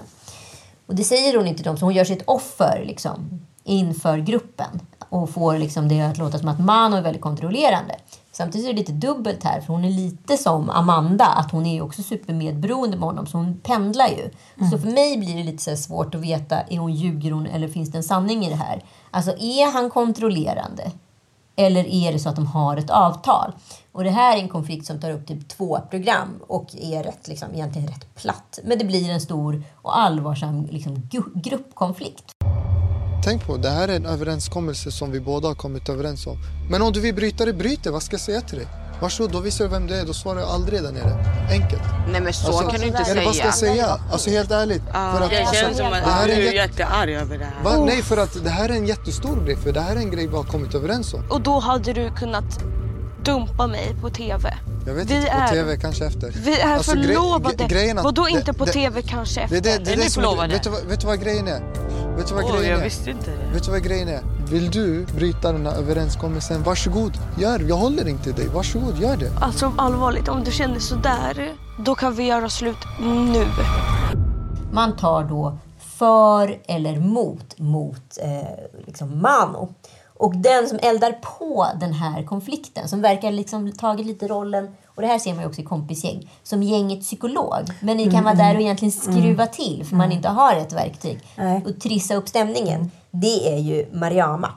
Och 0.91 0.97
det 0.97 1.03
säger 1.03 1.37
hon 1.37 1.47
inte 1.47 1.57
till 1.57 1.65
dem, 1.65 1.77
så 1.77 1.85
hon 1.85 1.93
gör 1.93 2.03
sig 2.03 2.17
ett 2.17 2.23
offer 2.27 2.83
liksom, 2.85 3.41
inför 3.63 4.17
gruppen. 4.17 4.79
Och 5.09 5.29
får 5.29 5.57
liksom 5.57 5.87
det 5.87 6.01
att 6.01 6.17
låta 6.17 6.39
som 6.39 6.47
att 6.47 6.59
Mano 6.59 6.95
är 6.95 7.01
väldigt 7.01 7.21
kontrollerande. 7.21 7.95
Samtidigt 8.31 8.67
är 8.67 8.73
det 8.73 8.79
lite 8.79 8.91
dubbelt 8.91 9.43
här, 9.43 9.61
för 9.61 9.73
hon 9.73 9.85
är 9.85 9.89
lite 9.89 10.37
som 10.37 10.69
Amanda, 10.69 11.25
att 11.25 11.51
hon 11.51 11.65
är 11.65 11.81
också 11.81 12.03
supermedberoende 12.03 12.97
med 12.97 13.05
honom, 13.05 13.27
så 13.27 13.37
hon 13.37 13.59
pendlar 13.63 14.07
ju. 14.07 14.29
Så 14.69 14.77
för 14.77 14.87
mig 14.87 15.17
blir 15.17 15.37
det 15.37 15.43
lite 15.43 15.77
svårt 15.77 16.15
att 16.15 16.21
veta, 16.21 16.61
är 16.61 16.77
hon 16.77 16.93
ljuger 16.93 17.31
hon 17.31 17.45
eller 17.45 17.67
finns 17.67 17.91
det 17.91 17.97
en 17.97 18.03
sanning 18.03 18.45
i 18.45 18.49
det 18.49 18.55
här? 18.55 18.83
Alltså 19.11 19.31
är 19.31 19.73
han 19.73 19.89
kontrollerande? 19.89 20.91
Eller 21.55 21.87
är 21.87 22.13
det 22.13 22.19
så 22.19 22.29
att 22.29 22.35
de 22.35 22.47
har 22.47 22.77
ett 22.77 22.89
avtal? 22.89 23.53
Och 23.93 24.03
det 24.03 24.09
här 24.09 24.37
är 24.37 24.41
en 24.41 24.49
konflikt 24.49 24.85
som 24.85 24.99
tar 24.99 25.11
upp 25.11 25.27
typ 25.27 25.47
två 25.49 25.79
program 25.89 26.39
och 26.47 26.67
är 26.81 27.03
rätt, 27.03 27.27
liksom, 27.27 27.47
egentligen 27.53 27.87
rätt 27.87 28.15
platt. 28.15 28.59
Men 28.63 28.77
det 28.79 28.85
blir 28.85 29.09
en 29.09 29.21
stor 29.21 29.63
och 29.81 29.99
allvarsam 29.99 30.65
liksom, 30.65 31.09
gruppkonflikt. 31.35 32.23
Tänk 33.23 33.45
på, 33.47 33.57
det 33.57 33.69
här 33.69 33.87
är 33.87 33.95
en 33.95 34.05
överenskommelse 34.05 34.91
som 34.91 35.11
vi 35.11 35.19
båda 35.19 35.47
har 35.47 35.55
kommit 35.55 35.89
överens 35.89 36.27
om. 36.27 36.37
Men 36.71 36.81
om 36.81 36.91
du 36.93 36.99
vill 37.01 37.15
bryta 37.15 37.45
det, 37.45 37.53
bryt 37.53 37.83
det. 37.83 37.91
Vad 37.91 38.03
ska 38.03 38.13
jag 38.13 38.21
säga 38.21 38.41
till 38.41 38.57
dig? 38.57 38.67
Varsågod, 39.01 39.31
då 39.31 39.39
visar 39.39 39.65
du 39.65 39.71
vem 39.71 39.87
det 39.87 39.99
är. 39.99 40.05
Då 40.05 40.13
svarar 40.13 40.39
jag 40.39 40.49
aldrig 40.49 40.83
där 40.83 40.91
nere. 40.91 41.25
Enkelt. 41.51 41.81
Nej 42.11 42.21
men 42.21 42.33
så 42.33 42.51
kan 42.59 42.79
du 42.79 42.87
inte 42.87 43.03
eller 43.11 43.25
vad 43.25 43.35
ska 43.35 43.45
jag 43.45 43.55
säga. 43.55 43.73
säga? 43.73 43.99
Alltså 44.11 44.29
helt 44.29 44.51
ärligt. 44.51 44.81
Ja, 44.93 45.13
för 45.17 45.23
att, 45.23 45.29
det 45.29 45.39
alltså, 45.39 45.55
känns 45.55 45.77
som 45.77 45.85
att 45.85 46.03
det 46.05 46.11
här 46.11 46.27
du 46.27 46.33
är 46.33 46.37
är 46.37 46.41
jätte- 46.41 46.55
jättearg 46.55 47.13
över 47.13 47.37
det 47.37 47.45
här. 47.45 47.63
Va? 47.63 47.85
Nej, 47.85 48.01
för 48.01 48.17
att 48.17 48.43
det 48.43 48.49
här 48.49 48.69
är 48.69 48.73
en 48.73 48.87
jättestor 48.87 49.45
grej. 49.45 49.55
För 49.55 49.71
det 49.71 49.81
här 49.81 49.95
är 49.95 49.99
en 49.99 50.11
grej 50.11 50.27
vi 50.27 50.35
har 50.35 50.43
kommit 50.43 50.75
överens 50.75 51.13
om. 51.13 51.23
Och 51.29 51.41
då 51.41 51.59
hade 51.59 51.93
du 51.93 52.11
kunnat 52.15 52.59
dumpa 53.23 53.67
mig 53.67 53.95
på 54.01 54.09
TV. 54.09 54.53
Jag 54.87 54.93
vet 54.93 55.09
Vi 55.09 55.15
inte, 55.15 55.27
på 55.31 55.37
är- 55.37 55.47
TV 55.47 55.77
kanske 55.77 56.05
efter. 56.05 56.31
Vi 56.45 56.59
är 56.59 56.73
Alltså, 56.75 56.91
gre- 56.91 57.01
förlovade. 57.07 57.55
gre- 57.55 57.67
grejen 57.67 57.97
att- 57.97 58.03
Vadå 58.03 58.23
det- 58.23 58.31
inte 58.31 58.53
på 58.53 58.65
det- 58.65 58.71
TV 58.71 59.01
kanske 59.01 59.39
Det, 59.39 59.43
efter? 59.43 59.61
det, 59.61 59.85
det, 59.85 59.91
är 59.91 59.97
det 59.97 60.09
som 60.09 60.23
är, 60.23 60.47
vet, 60.47 60.63
du, 60.63 60.69
vad- 60.69 60.83
vet 60.83 60.99
du 61.01 61.07
vad 61.07 61.21
grejen 61.21 61.47
är? 61.47 61.59
Vet 62.17 62.27
du 62.27 62.33
vad 62.33 62.43
Åh, 62.43 62.51
grejen 62.51 62.69
jag 62.71 62.79
är? 62.79 62.83
visste 62.83 63.09
inte 63.11 63.31
det. 63.31 63.53
Vet 63.53 63.63
du 63.65 63.71
vad 63.71 63.83
grejen 63.83 64.07
är? 64.07 64.21
Vill 64.51 64.71
du 64.71 65.05
bryta 65.05 65.51
den 65.51 65.65
här 65.65 65.73
överenskommelsen, 65.73 66.63
varsågod, 66.63 67.11
gör 67.39 67.59
det. 67.59 67.65
Jag 67.65 67.75
håller 67.75 68.07
inte 68.07 68.31
dig, 68.31 68.47
varsågod, 68.47 68.97
gör 68.99 69.17
det. 69.17 69.31
Alltså 69.41 69.73
allvarligt, 69.77 70.27
om 70.27 70.43
du 70.43 70.51
känner 70.51 70.79
sådär, 70.79 71.53
då 71.85 71.95
kan 71.95 72.15
vi 72.15 72.23
göra 72.23 72.49
slut 72.49 72.77
nu. 73.01 73.45
Man 74.71 74.95
tar 74.95 75.23
då 75.23 75.57
för 75.97 76.57
eller 76.67 76.99
mot 76.99 77.59
mot 77.59 78.17
eh, 78.21 78.85
liksom 78.85 79.21
Mano. 79.21 79.73
Och 80.21 80.35
den 80.37 80.69
som 80.69 80.79
eldar 80.81 81.11
på 81.11 81.67
den 81.79 81.93
här 81.93 82.23
konflikten, 82.23 82.87
som 82.87 83.01
verkar 83.01 83.31
liksom 83.31 83.71
tagit 83.71 84.05
lite 84.05 84.27
rollen, 84.27 84.75
och 84.87 85.01
det 85.01 85.07
här 85.07 85.19
ser 85.19 85.33
man 85.33 85.41
ju 85.43 85.47
också 85.49 85.61
i 85.61 85.63
kompisgäng, 85.63 86.31
som 86.43 86.63
gängets 86.63 87.07
psykolog. 87.07 87.65
Men 87.79 87.97
ni 87.97 88.03
kan 88.03 88.13
Mm, 88.13 88.23
vara 88.23 88.33
mm. 88.33 88.47
där 88.47 88.55
och 88.55 88.61
egentligen 88.61 88.91
skruva 88.91 89.43
Mm. 89.43 89.47
till 89.53 89.85
för 89.85 89.95
man 89.95 90.05
Mm. 90.05 90.17
inte 90.17 90.29
har 90.29 90.55
ett 90.55 90.73
verktyg. 90.73 91.19
Nej. 91.37 91.63
Och 91.65 91.79
trissa 91.81 92.15
upp 92.15 92.27
stämningen. 92.29 92.91
Det 93.11 93.53
är 93.53 93.57
ju 93.57 93.85
Mariama. 93.93 94.49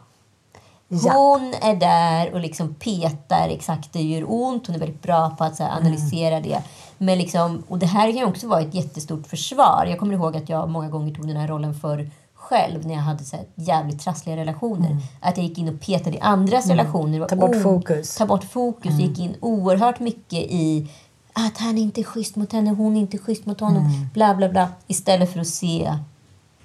Ja. 0.88 1.12
Hon 1.12 1.54
är 1.60 1.74
där 1.74 2.34
och 2.34 2.40
liksom 2.40 2.74
petar 2.74 3.48
exakt 3.48 3.92
det 3.92 4.02
gör 4.02 4.24
ont. 4.28 4.66
Hon 4.66 4.76
är 4.76 4.80
väldigt 4.80 5.02
bra 5.02 5.30
på 5.30 5.44
att 5.44 5.60
Mm. 5.60 5.72
analysera 5.72 6.40
det. 6.40 6.62
Men 6.98 7.18
liksom, 7.18 7.62
och 7.68 7.78
det 7.78 7.86
här 7.86 8.12
kan 8.12 8.24
också 8.28 8.48
vara 8.48 8.60
ett 8.60 8.74
jättestort 8.74 9.26
försvar. 9.26 9.86
Jag 9.90 9.98
kommer 9.98 10.14
ihåg 10.14 10.36
att 10.36 10.48
jag 10.48 10.68
många 10.68 10.88
gånger 10.88 11.14
tog 11.14 11.26
den 11.28 11.36
här 11.36 11.48
rollen 11.48 11.74
för 11.74 12.10
själv 12.48 12.86
när 12.86 12.94
jag 12.94 13.00
hade 13.00 13.24
så 13.24 13.36
jävligt 13.54 14.00
trassliga 14.00 14.36
relationer. 14.36 14.96
Att 15.20 15.36
jag 15.36 15.46
gick 15.46 15.58
in 15.58 15.68
och 15.68 15.80
petade 15.80 16.16
i 16.16 16.20
andras 16.20 16.64
Mm. 16.64 16.76
relationer. 16.76 17.26
Ta 17.26 17.36
bort 17.36 17.62
fokus. 17.62 18.14
Ta 18.16 18.26
bort 18.26 18.44
fokus. 18.44 18.90
Mm. 18.92 19.00
Gick 19.00 19.18
in 19.18 19.36
oerhört 19.40 20.00
mycket 20.00 20.38
i 20.38 20.88
att 21.32 21.58
han 21.58 21.78
inte 21.78 22.00
är 22.00 22.04
schysst 22.04 22.36
mot 22.36 22.52
henne, 22.52 22.70
hon 22.70 22.96
är 22.96 23.00
inte 23.00 23.18
schysst 23.18 23.46
mot 23.46 23.60
honom. 23.60 23.86
Mm. 23.86 24.08
Bla, 24.14 24.34
bla, 24.34 24.48
bla. 24.48 24.68
Istället 24.86 25.32
för 25.32 25.40
att 25.40 25.46
se 25.46 25.98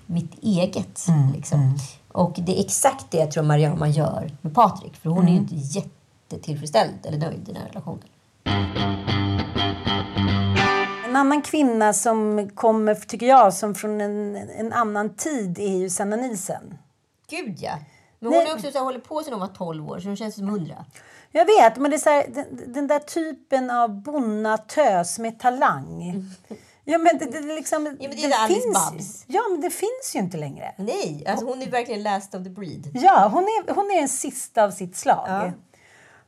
mitt 0.06 0.32
eget. 0.44 1.08
Mm. 1.08 1.32
Liksom. 1.34 1.78
Och 2.12 2.40
det 2.42 2.58
är 2.60 2.66
exakt 2.66 3.06
det 3.12 3.18
jag 3.18 3.32
tror 3.32 3.44
Mariama 3.44 3.88
gör 3.88 4.32
med 4.42 4.56
Patrik. 4.56 4.96
För 4.96 5.10
hon 5.10 5.24
är 5.28 5.32
ju 5.32 5.38
Mm. 5.38 5.50
inte 5.54 5.80
jättetillfredsställd 5.80 6.94
eller 7.04 7.18
nöjd 7.18 7.40
i 7.50 7.52
den 7.52 7.56
här 7.56 7.68
relationen. 7.68 8.04
En 11.10 11.16
annan 11.16 11.42
kvinna 11.42 11.94
som 11.94 12.50
kommer, 12.50 12.96
tycker 12.96 13.26
jag, 13.26 13.54
som 13.54 13.76
från 13.76 14.02
en, 14.02 14.36
en 14.36 14.74
annan 14.74 15.16
tid 15.16 15.60
är 15.60 15.78
ju 15.78 15.90
Sanna 15.90 16.16
Nielsen. 16.16 16.78
Gud 17.30 17.56
ja! 17.60 17.78
Men 18.20 18.34
hon 18.34 18.44
Nej. 18.44 18.54
också 18.54 18.72
så 18.72 18.78
här, 18.78 18.86
hållit 18.86 19.04
på 19.04 19.24
sedan 19.24 19.34
hon 19.34 19.40
var 19.40 19.48
12 19.48 19.90
år, 19.90 20.00
så 20.00 20.08
hon 20.08 20.18
känns 20.18 20.36
som 20.36 20.48
100. 20.48 20.86
Jag 21.32 21.46
vet, 21.46 21.78
men 21.78 21.92
det 21.92 21.98
är 22.08 22.12
här, 22.12 22.26
den, 22.30 22.74
den 22.74 22.88
där 22.88 23.00
typen 23.00 23.70
av 23.70 24.02
bonnatös 24.04 25.20
med 25.20 25.40
talang. 25.40 26.24
Ja, 26.84 26.98
men 26.98 27.18
det, 27.18 27.26
det, 27.26 27.42
det 27.42 27.56
liksom, 27.56 27.86
Ja, 28.00 28.08
men 28.08 28.18
det 28.18 28.24
är 28.24 28.44
Alice 28.44 28.68
Babs. 28.68 29.24
Ja, 29.28 29.42
men 29.52 29.62
det 29.62 29.70
finns 29.70 30.16
ju 30.16 30.20
inte 30.20 30.38
längre. 30.38 30.74
Nej, 30.78 31.26
alltså 31.28 31.46
hon 31.46 31.62
är 31.62 31.72
verkligen 31.72 32.04
last 32.04 32.36
of 32.36 32.44
the 32.44 32.50
breed. 32.50 32.90
Ja, 32.94 33.30
hon 33.34 33.44
är, 33.44 33.74
hon 33.74 33.92
är 33.92 34.00
den 34.00 34.10
sista 34.10 34.64
av 34.64 34.72
sitt 34.72 34.98
slag. 34.98 35.52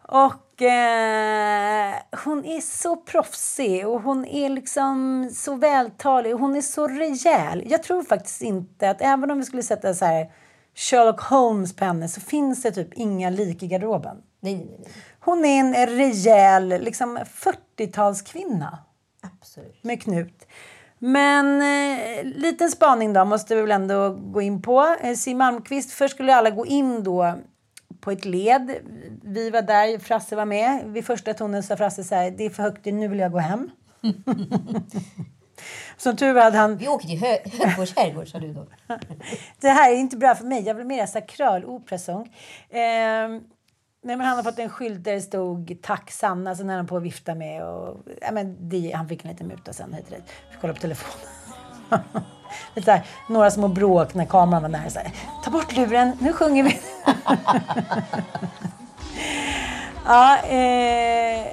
Och 0.08 0.51
eh, 0.62 2.20
hon 2.26 2.46
är 2.46 2.62
så 2.62 2.96
proffsig 2.96 3.88
och 3.88 4.02
hon 4.02 4.26
är 4.26 4.50
liksom 4.50 5.30
så 5.34 5.56
vältalig 5.56 6.34
och 6.34 6.40
hon 6.40 6.56
är 6.56 6.62
så 6.62 6.88
rejäl. 6.88 7.64
Jag 7.66 7.84
tror 7.84 8.04
faktiskt 8.04 8.42
inte 8.42 8.90
att 8.90 9.02
även 9.02 9.32
om 9.32 9.38
vi 9.38 9.46
skulle 9.46 9.64
sätta 9.64 9.94
så 9.94 10.06
här 10.06 10.32
Sherlock 10.76 11.22
Holmes 11.22 11.76
på 11.76 11.86
henne 11.86 12.08
så 12.08 12.22
finns 12.22 12.64
det 12.64 12.72
typ 12.72 12.94
inga 12.94 13.30
lik 13.30 13.64
i 13.64 13.68
garderoben. 13.68 14.18
Nej, 14.40 14.56
nej, 14.56 14.78
nej. 14.80 14.92
Hon 15.20 15.46
är 15.46 15.60
en 15.60 15.98
rejäl 15.98 16.68
liksom 16.68 17.18
40-talskvinna. 17.18 18.78
Absolut. 19.22 19.84
Med 19.84 20.02
knut. 20.04 20.48
Men 21.00 21.62
eh, 21.62 22.24
liten 22.24 22.72
spaning 22.72 23.14
då 23.14 23.26
måste 23.26 23.56
vi 23.56 23.62
väl 23.62 23.72
ändå 23.72 24.10
gå 24.10 24.42
in 24.42 24.62
på. 24.62 24.96
Eh, 25.02 25.16
Siw 25.16 25.38
Malmkvist, 25.38 25.92
först 25.92 26.14
skulle 26.14 26.36
alla 26.36 26.50
gå 26.50 26.66
in 26.66 27.04
då 27.04 27.36
på 28.02 28.12
ett 28.12 28.26
led. 28.26 28.72
Vi 29.24 29.50
var 29.50 29.62
där, 29.62 30.00
Frasse 30.00 30.36
var 30.36 30.46
med. 30.46 30.84
Vid 30.86 31.06
första 31.06 31.34
tonen 31.34 31.64
sa 31.64 31.78
Frasse 31.78 32.04
så 32.04 32.16
här, 32.16 32.32
det 32.32 32.46
är 32.46 32.50
för 32.50 32.64
högt, 32.64 32.86
nu 32.86 33.08
vill 33.08 33.20
jag 33.20 33.32
gå 33.32 33.40
hem. 33.40 33.70
Som 35.98 36.16
tur 36.16 36.34
var 36.34 36.42
hade 36.42 36.58
han... 36.58 36.78
Vi 36.78 36.88
åker 36.88 37.08
till 37.08 37.20
Hö- 37.20 37.38
Högfors 37.66 37.96
herrgård, 37.96 38.28
sa 38.28 38.40
du 38.40 38.54
då. 38.54 38.68
Det 39.60 39.70
här 39.70 39.92
är 39.92 39.96
inte 39.96 40.18
bra 40.18 40.36
för 40.36 40.46
mig. 40.46 40.64
Jag 40.64 40.76
vill 40.76 40.86
mer 40.86 41.06
sakraloperasång. 41.06 42.22
Eh, 42.70 42.80
nej, 44.04 44.18
men 44.18 44.22
han 44.22 44.36
har 44.36 44.44
fått 44.44 44.60
en 44.60 44.70
skylt 44.70 45.04
där 45.04 45.14
det 45.14 45.22
stod 45.22 45.78
Tack 45.82 46.12
Sanna, 46.12 46.56
så 46.56 46.64
när 46.64 46.76
han 46.76 46.88
på 46.88 46.98
att 46.98 47.04
vifta 47.04 47.36
med. 47.36 47.64
Och, 47.66 47.98
ja, 48.22 48.32
men 48.32 48.70
det, 48.70 48.92
han 48.96 49.08
fick 49.10 49.26
en 49.26 49.32
liten 49.32 49.48
muta 49.48 49.74
sen 49.74 49.94
hit. 49.94 50.06
Fick 50.52 50.62
kolla 50.62 50.74
på 50.74 50.80
telefonen. 50.80 51.28
Lite 52.76 52.86
så 52.86 52.92
här, 52.92 53.06
några 53.30 53.52
små 53.52 53.68
bråk 53.68 54.14
när 54.14 54.26
kameran 54.26 54.62
var 54.62 54.70
nära. 54.70 54.90
Så 54.90 55.00
här, 55.00 55.12
Ta 55.44 55.52
bort 55.52 55.76
luren, 55.76 56.18
nu 56.20 56.34
sjunger 56.34 56.64
vi. 56.64 56.80
ja, 60.06 60.38
eh, 60.38 61.48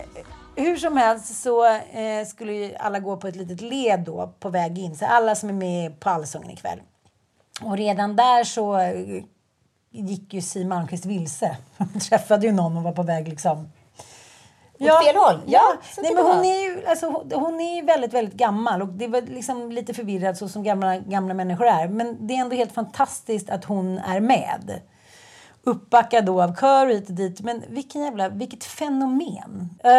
hur 0.57 0.77
som 0.77 0.97
helst 0.97 1.43
så 1.43 1.67
eh, 1.77 2.27
skulle 2.27 2.53
ju 2.53 2.75
alla 2.77 2.99
gå 2.99 3.17
på 3.17 3.29
ett 3.29 3.37
litet 3.37 3.61
led 3.61 4.01
då 4.01 4.33
på 4.41 4.49
väg 4.49 4.79
in. 4.79 4.97
Så 4.97 5.07
alla 5.07 5.35
som 5.35 5.49
är 5.49 5.53
med 5.53 6.01
på 6.01 6.11
Allsången 6.11 6.51
ikväll. 6.51 6.81
Och 7.63 7.77
redan 7.77 8.17
där 8.17 8.45
så 8.45 8.79
eh, 8.79 9.23
gick 9.91 10.35
ju 10.35 10.41
Siw 10.41 10.69
Malmkvist 10.69 11.07
vilse. 11.07 11.57
Hon 11.79 12.01
träffade 12.01 12.47
ju 12.47 12.53
någon 12.53 12.77
och 12.77 12.83
var 12.83 12.93
på 12.93 13.03
väg 13.03 13.29
liksom... 13.29 13.69
Åt 14.81 15.05
fel 15.05 15.17
håll? 15.17 15.41
Ja, 15.47 15.61
Ja, 15.97 16.03
Nej, 16.03 16.15
men 16.15 16.25
hon 16.27 16.45
är 16.45 16.61
ju 16.63 16.87
alltså, 16.87 17.07
hon- 17.35 17.61
är 17.61 17.83
väldigt, 17.83 18.13
väldigt 18.15 18.35
gammal 18.35 18.83
och 18.83 18.89
det 18.89 19.07
var 19.09 19.21
liksom 19.23 19.73
lite 19.73 19.95
förvirrad 19.95 20.37
så 20.37 20.49
som 20.49 20.63
gamla, 20.63 20.99
gamla 20.99 21.35
människor 21.35 21.67
är. 21.67 21.89
Men 21.89 22.27
det 22.27 22.35
är 22.35 22.39
ändå 22.41 22.57
helt 22.57 22.73
fantastiskt 22.73 23.51
att 23.51 23.65
hon 23.65 23.99
är 23.99 24.21
med. 24.21 24.81
Uppbackad 25.65 26.25
då 26.25 26.43
av 26.43 26.57
kör 26.57 26.87
hit 26.87 27.09
och 27.09 27.15
dit. 27.15 27.41
Men 27.41 27.63
vilken 27.69 28.03
jävla, 28.03 28.29
vilket 28.29 28.65
fenomen. 28.65 29.71
Eh, 29.85 29.91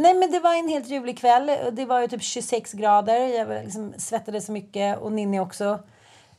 nej 0.00 0.14
men 0.14 0.30
det 0.30 0.40
var 0.40 0.54
en 0.54 0.68
helt 0.68 0.88
ljuvlig 0.88 1.18
kväll. 1.18 1.50
Det 1.72 1.84
var 1.84 2.00
ju 2.00 2.08
typ 2.08 2.22
26 2.22 2.72
grader. 2.72 3.20
Jag 3.20 3.48
liksom 3.64 3.94
svettades 3.98 4.46
så 4.46 4.52
mycket 4.52 4.98
och 4.98 5.12
Ninni 5.12 5.40
också. 5.40 5.78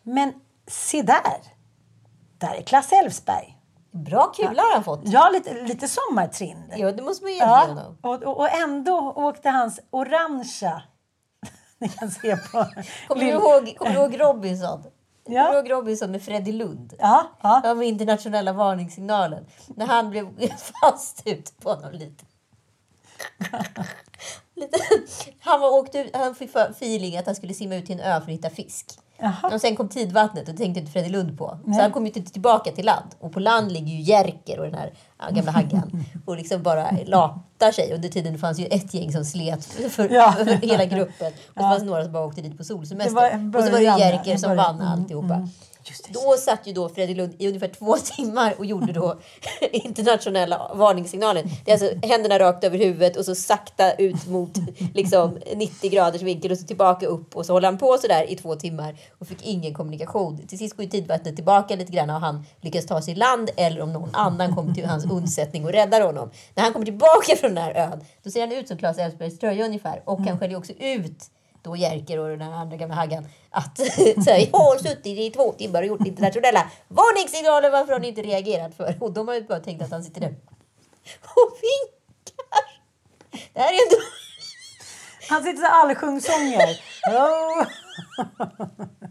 Men 0.04 0.34
se 0.68 1.02
där! 1.02 1.38
Där 2.38 2.56
är 2.56 2.62
Klasse 2.62 2.96
Elfsberg. 2.96 3.56
Bra 3.92 4.26
kula 4.36 4.62
har 4.62 4.74
han 4.74 4.84
fått. 4.84 5.02
Ja, 5.04 5.30
lite, 5.30 5.54
lite 5.62 5.88
sommartrind. 5.88 6.74
Ja, 6.78 6.92
det 6.92 7.02
måste 7.02 7.24
man 7.24 7.34
ge 7.34 7.40
Ja, 7.40 7.66
honom. 7.68 7.98
och, 8.02 8.24
och, 8.24 8.38
och 8.38 8.50
ändå 8.50 9.14
åkte 9.16 9.50
hans 9.50 9.80
orangea... 9.90 10.82
Ni 11.80 11.90
kan 11.90 12.12
se 12.12 12.38
på... 12.38 12.66
Kommer 13.08 13.22
du 13.26 13.30
ihåg, 13.30 13.76
kommer 13.78 13.94
du 13.94 14.00
ihåg 14.00 14.22
Robinson? 14.22 14.84
Ja. 15.26 15.46
Kommer 15.46 15.52
du 15.52 15.58
ihåg 15.58 15.72
Robinson 15.72 16.12
med 16.12 16.22
Freddie 16.22 16.52
Lund? 16.52 16.94
Ja, 17.00 17.30
ja. 17.42 17.74
Med 17.74 17.88
internationella 17.88 18.54
varningssignalen. 18.54 19.46
När 19.68 19.86
han 19.86 20.10
blev 20.10 20.50
fast 20.82 21.22
ut 21.26 21.54
på 21.60 21.70
honom 21.70 21.92
lite. 21.92 22.26
lite. 24.56 24.78
Han, 25.40 25.62
var 25.62 25.70
åkt 25.70 25.96
ut, 25.96 26.16
han 26.16 26.36
fick 26.36 26.56
feeling 26.56 27.18
att 27.18 27.26
han 27.26 27.36
skulle 27.36 27.54
simma 27.54 27.76
ut 27.76 27.86
till 27.86 28.00
en 28.00 28.06
ö 28.06 28.14
för 28.22 28.22
att 28.22 28.38
hitta 28.38 28.50
fisk. 28.50 29.00
Och 29.54 29.62
sen 29.62 29.76
kom 29.76 29.90
tidvattnet 29.90 30.48
och 30.48 30.54
det 30.54 30.58
tänkte 30.58 30.80
inte 30.80 30.92
Freddie 30.92 31.10
Lund 31.10 31.38
på. 31.38 31.58
Nej. 31.66 31.76
Så 31.76 31.82
han 31.82 31.92
kom 31.92 32.06
ju 32.06 32.12
inte 32.16 32.32
tillbaka 32.32 32.72
till 32.72 32.86
land. 32.86 33.06
Och 33.20 33.32
på 33.34 33.40
land 33.40 33.72
ligger 33.72 33.88
ju 33.94 34.02
Jerker 34.02 34.60
och 34.60 34.66
den 34.66 34.74
här 34.76 34.94
gamla 35.32 35.52
haggan. 35.52 36.04
och 36.26 36.36
liksom 36.38 36.64
bara 36.64 36.92
latar 37.06 37.72
sig. 37.72 37.94
Under 37.94 38.10
tiden 38.10 38.38
fanns 38.38 38.60
ju 38.60 38.66
ett 38.66 38.94
gäng 38.94 39.12
som 39.12 39.26
slet 39.26 39.66
för, 39.66 40.10
Ja. 40.14 40.32
för 40.38 40.46
hela 40.46 40.86
gruppen. 40.86 41.28
Och 41.28 41.34
så 41.34 41.52
Ja. 41.56 41.62
fanns 41.62 41.80
det 41.80 41.86
några 41.90 42.04
som 42.04 42.14
bara 42.14 42.26
åkte 42.26 42.42
dit 42.42 42.58
på 42.58 42.64
solsemester. 42.64 43.38
Det 43.52 43.58
och 43.58 43.64
så 43.64 43.72
var 43.72 43.78
det 43.80 44.00
Jerker 44.00 44.38
som 44.38 44.56
vann 44.56 44.76
Mm, 44.76 44.88
alltihopa. 44.88 45.48
Då 46.10 46.36
satt 46.38 46.68
ju 46.68 46.74
då 46.74 46.90
Fredrik 46.90 47.18
Lund 47.18 47.36
i 47.38 47.48
ungefär 47.48 47.68
två 47.68 47.98
timmar 48.16 48.56
och 48.58 48.66
gjorde 48.66 48.94
då 48.94 49.20
internationella 49.72 50.72
varningssignalen. 50.76 51.50
Det 51.66 51.72
är 51.72 51.74
alltså 51.74 52.08
händerna 52.08 52.40
rakt 52.40 52.64
över 52.64 52.78
huvudet 52.78 53.18
och 53.18 53.26
så 53.26 53.36
sakta 53.36 53.94
ut 53.94 54.28
mot 54.28 54.52
liksom 54.94 55.40
90 55.56 55.90
graders 55.90 56.22
vinkel 56.22 56.52
och 56.52 56.58
så 56.58 56.66
tillbaka 56.66 57.06
upp 57.06 57.36
och 57.36 57.46
så 57.46 57.54
håller 57.54 57.68
han 57.68 57.78
på 57.78 57.98
så 57.98 58.08
där 58.08 58.32
i 58.32 58.36
två 58.36 58.56
timmar 58.56 58.96
och 59.20 59.28
fick 59.28 59.46
ingen 59.46 59.74
kommunikation. 59.74 60.48
Till 60.48 60.58
sist 60.58 60.76
går 60.76 60.84
ju 60.84 60.92
tidvattnet 60.92 61.36
tillbaka 61.36 61.76
lite 61.76 61.92
grann 61.92 62.10
och 62.10 62.20
han 62.20 62.46
lyckas 62.62 62.86
ta 62.86 63.02
sig 63.02 63.14
i 63.14 63.18
land 63.18 63.50
eller 63.58 63.82
om 63.82 63.94
någon 63.94 64.16
annan 64.16 64.56
kommer 64.56 64.74
till 64.74 64.86
hans 64.86 65.06
undsättning 65.06 65.66
och 65.66 65.72
räddar 65.72 66.02
honom. 66.02 66.32
När 66.56 66.64
han 66.64 66.74
kommer 66.74 66.86
tillbaka 66.86 67.36
från 67.36 67.56
den 67.56 67.64
här 67.64 67.74
ön 67.74 68.04
då 68.24 68.32
ser 68.32 68.40
han 68.40 68.52
ut 68.52 68.68
som 68.68 68.78
Claes 68.78 68.98
Elfsbergs 68.98 69.40
tröja 69.40 69.66
ungefär 69.66 70.02
och 70.06 70.20
han 70.20 70.40
skäller 70.40 70.52
ju 70.52 70.58
också 70.58 70.74
ut 70.74 71.30
då 71.62 71.76
Jerker 71.76 72.20
och 72.20 72.38
den 72.38 72.54
andra 72.54 72.78
gamla 72.78 72.96
haggan 72.96 73.28
att 73.50 73.78
så 74.24 74.32
här, 74.32 74.50
jag 74.52 74.60
har 74.60 74.78
suttit 74.78 75.20
i 75.20 75.32
två 75.32 75.52
timmar 75.52 75.82
och 75.82 75.88
gjort 75.88 76.08
internationella 76.08 76.72
varningssignaler. 76.88 77.70
Varför 77.70 77.94
har 77.94 78.00
ni 78.00 78.08
inte 78.08 78.22
reagerat 78.22 78.76
för? 78.76 78.96
Och 79.00 79.12
de 79.12 79.28
har 79.28 79.36
ju 79.36 79.44
bara 79.44 79.60
tänkt 79.60 79.82
att 79.82 79.92
han 79.92 80.04
sitter 80.04 80.22
där 80.22 80.36
och 81.22 81.58
vinkar. 81.62 82.66
Det 83.54 83.60
här 83.60 83.74
är 83.74 83.80
ändå... 83.88 84.04
Han 85.30 85.44
sitter 85.44 85.58
så 85.58 85.66
här 85.66 85.82
allsjungssånger. 85.82 86.80
Oh. 87.12 87.68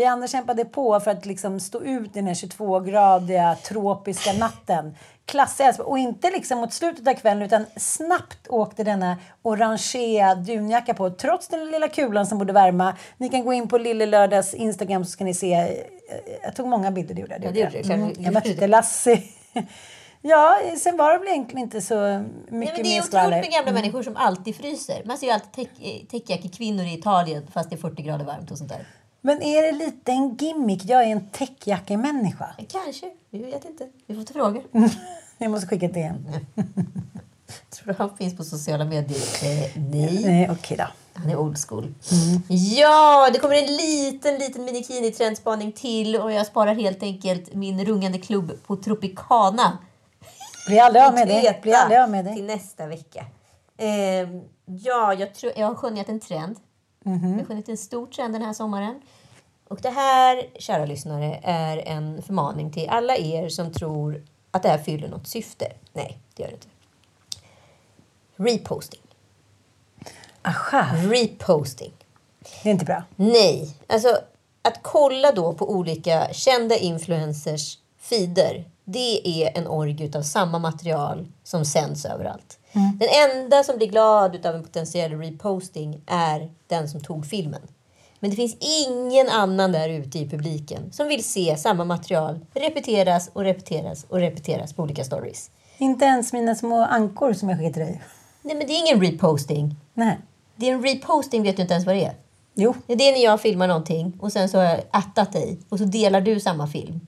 Vi 0.00 0.06
andra 0.06 0.28
kämpade 0.28 0.64
på 0.64 1.00
för 1.00 1.10
att 1.10 1.26
liksom 1.26 1.60
stå 1.60 1.80
ut 1.82 2.06
i 2.10 2.10
den 2.14 2.26
här 2.26 2.34
22-gradiga 2.34 3.56
tropiska 3.62 4.32
natten. 4.32 4.96
Klassälsk. 5.26 5.80
Och 5.80 5.98
inte 5.98 6.30
liksom 6.30 6.58
mot 6.58 6.72
slutet 6.72 7.08
av 7.08 7.14
kvällen 7.14 7.42
utan 7.42 7.66
snabbt 7.76 8.48
åkte 8.48 8.84
denna 8.84 9.16
orangea 9.42 10.34
dunjacka 10.34 10.94
på. 10.94 11.10
Trots 11.10 11.48
den 11.48 11.70
lilla 11.70 11.88
kulan 11.88 12.26
som 12.26 12.38
borde 12.38 12.52
värma. 12.52 12.96
Ni 13.16 13.28
kan 13.28 13.44
gå 13.44 13.52
in 13.52 13.68
på 13.68 13.78
Lille 13.78 14.06
Lördags 14.06 14.54
Instagram 14.54 15.04
så 15.04 15.10
ska 15.10 15.24
ni 15.24 15.34
se. 15.34 15.52
eh, 15.54 15.68
Jag 16.42 16.56
tog 16.56 16.66
många 16.68 16.90
bilder, 16.90 17.14
det 17.14 17.20
gjorde 17.20 17.34
jag. 17.34 17.44
Ja, 17.44 17.52
det 17.52 17.60
gjorde 17.60 17.82
klart. 17.82 17.96
Mm, 17.96 18.12
jag 18.18 18.32
mötte 18.34 18.66
Lassie. 18.66 19.22
Ja, 20.22 20.58
sen 20.78 20.96
var 20.96 21.12
det 21.12 21.18
väl 21.18 21.28
egentligen 21.28 21.64
inte 21.64 21.80
så 21.80 21.94
mycket 21.94 22.50
Nej, 22.50 22.72
men 22.72 22.74
det 22.74 22.80
är 22.80 22.82
mer 22.82 23.00
otroligt 23.02 23.30
med 23.30 23.50
gamla 23.52 23.70
Mm. 23.70 23.74
människor 23.74 24.02
som 24.02 24.16
alltid 24.16 24.56
fryser. 24.56 25.02
Man 25.04 25.18
ser 25.18 25.26
ju 25.26 25.32
alltid 25.32 25.52
täck- 25.66 26.06
täckjackekvinnor 26.10 26.84
i 26.84 26.94
Italien 26.94 27.46
fast 27.54 27.70
det 27.70 27.76
är 27.76 27.80
40 27.80 28.02
grader 28.02 28.24
varmt 28.24 28.50
och 28.50 28.58
sånt 28.58 28.70
där. 28.70 28.86
Men 29.20 29.42
är 29.42 29.62
det 29.62 29.72
lite 29.72 30.12
en 30.12 30.36
gimmick? 30.36 30.84
Jag 30.84 31.02
är 31.02 31.06
en 31.06 31.30
täckjackemänniska. 31.30 32.54
Kanske. 32.68 33.10
Vi 33.30 33.38
vet 33.38 33.64
inte. 33.64 33.88
Vi 34.06 34.14
får 34.14 34.22
ta 34.22 34.32
frågor. 34.32 34.62
Jag 35.38 35.50
måste 35.50 35.66
skicka 35.66 35.86
ett 35.86 35.94
DM. 35.94 36.26
Tror 37.70 37.86
du 37.86 37.94
han 37.98 38.16
finns 38.16 38.36
på 38.36 38.44
sociala 38.44 38.84
medier? 38.84 39.20
Eh, 39.42 39.82
nej. 39.90 40.22
Nej, 40.24 40.50
okej 40.50 40.76
då. 40.76 40.84
Han 41.14 41.30
är 41.30 41.36
old 41.36 41.58
school. 41.68 41.94
Ja, 42.48 43.30
det 43.32 43.38
kommer 43.38 43.54
en 43.54 43.76
liten, 43.76 44.34
liten 44.34 44.64
minikini-trendspaning 44.64 45.72
till 45.72 46.16
och 46.16 46.32
jag 46.32 46.46
sparar 46.46 46.74
helt 46.74 47.02
enkelt 47.02 47.54
min 47.54 47.84
rungande 47.84 48.18
klubb 48.18 48.52
på 48.66 48.76
Tropicana. 48.76 49.78
Bli 50.66 50.80
aldrig 50.80 51.04
av 51.04 51.14
med 51.14 51.28
det. 51.28 51.62
Bli 51.62 51.72
aldrig 51.72 52.00
av 52.00 52.10
med 52.10 52.24
det. 52.24 52.34
Till 52.34 52.44
nästa 52.44 52.86
vecka. 52.86 53.26
Ehm, 53.76 54.42
ja, 54.64 55.14
jag, 55.14 55.34
tror, 55.34 55.52
jag 55.56 55.66
har 55.66 55.74
skönjat 55.74 56.08
en 56.08 56.20
trend. 56.20 56.56
Mhm. 57.04 57.30
Jag 57.32 57.38
har 57.38 57.44
skönjat 57.44 57.68
en 57.68 57.76
stor 57.76 58.06
trend 58.06 58.34
den 58.34 58.42
här 58.42 58.52
sommaren. 58.52 59.00
Och 59.68 59.80
det 59.82 59.90
här, 59.90 60.46
kära 60.58 60.86
lyssnare, 60.86 61.40
är 61.42 61.76
en 61.76 62.22
förmaning 62.22 62.72
till 62.72 62.88
alla 62.88 63.16
er 63.16 63.48
som 63.48 63.72
tror 63.72 64.24
att 64.50 64.62
det 64.62 64.68
här 64.68 64.78
fyller 64.78 65.08
något 65.08 65.26
syfte. 65.26 65.72
Nej, 65.92 66.18
det 66.34 66.42
gör 66.42 66.48
det 66.50 66.54
inte. 66.54 66.68
Reposting. 68.36 69.00
Aha. 70.42 70.86
Reposting. 70.96 71.92
Det 72.62 72.68
är 72.68 72.72
inte 72.72 72.84
bra. 72.84 73.02
Nej, 73.16 73.76
alltså 73.86 74.18
att 74.62 74.82
kolla 74.82 75.32
då 75.32 75.52
på 75.52 75.70
olika 75.70 76.32
kända 76.32 76.76
influencers 76.76 77.78
feeder. 77.98 78.64
Det 78.84 79.28
är 79.28 79.58
en 79.58 79.66
orgie 79.66 80.18
av 80.18 80.22
samma 80.22 80.58
material 80.58 81.26
som 81.44 81.64
sänds 81.64 82.04
överallt. 82.04 82.58
Mm. 82.72 82.98
Den 82.98 83.08
enda 83.30 83.62
som 83.62 83.76
blir 83.76 83.88
glad 83.88 84.46
av 84.46 84.54
en 84.54 84.62
potentiell 84.62 85.18
reposting 85.18 86.00
är 86.06 86.50
den 86.66 86.88
som 86.88 87.00
tog 87.00 87.26
filmen. 87.26 87.62
Men 88.20 88.30
det 88.30 88.36
finns 88.36 88.56
ingen 88.60 89.28
annan 89.28 89.72
där 89.72 89.88
ute 89.88 90.18
i 90.18 90.28
publiken 90.28 90.92
som 90.92 91.08
vill 91.08 91.24
se 91.24 91.56
samma 91.56 91.84
material 91.84 92.46
repeteras 92.54 93.30
och 93.32 93.42
repeteras 93.42 94.06
och 94.08 94.18
repeteras 94.18 94.72
på 94.72 94.82
olika 94.82 95.04
stories. 95.04 95.50
Inte 95.78 96.04
ens 96.04 96.32
mina 96.32 96.54
små 96.54 96.84
ankor 96.84 97.32
som 97.32 97.48
jag 97.48 97.58
skickade 97.58 97.74
till 97.74 97.82
dig. 97.82 98.02
Nej, 98.42 98.56
men 98.56 98.66
det 98.66 98.72
är 98.72 98.92
ingen 98.92 99.00
reposting. 99.00 99.76
Nej. 99.94 100.18
Det 100.56 100.68
är 100.68 100.72
en 100.72 100.82
reposting 100.82 101.42
vet 101.42 101.56
du 101.56 101.62
inte 101.62 101.74
ens 101.74 101.86
vad 101.86 101.94
det 101.94 102.04
är. 102.04 102.14
Jo. 102.54 102.74
Det 102.86 102.92
är 102.92 103.12
när 103.12 103.24
jag 103.24 103.40
filmar 103.40 103.68
någonting 103.68 104.18
och 104.20 104.32
sen 104.32 104.48
så 104.48 104.58
har 104.58 104.64
jag 104.64 104.80
attat 104.90 105.32
dig 105.32 105.58
och 105.68 105.78
så 105.78 105.84
delar 105.84 106.20
du 106.20 106.40
samma 106.40 106.66
film. 106.66 107.00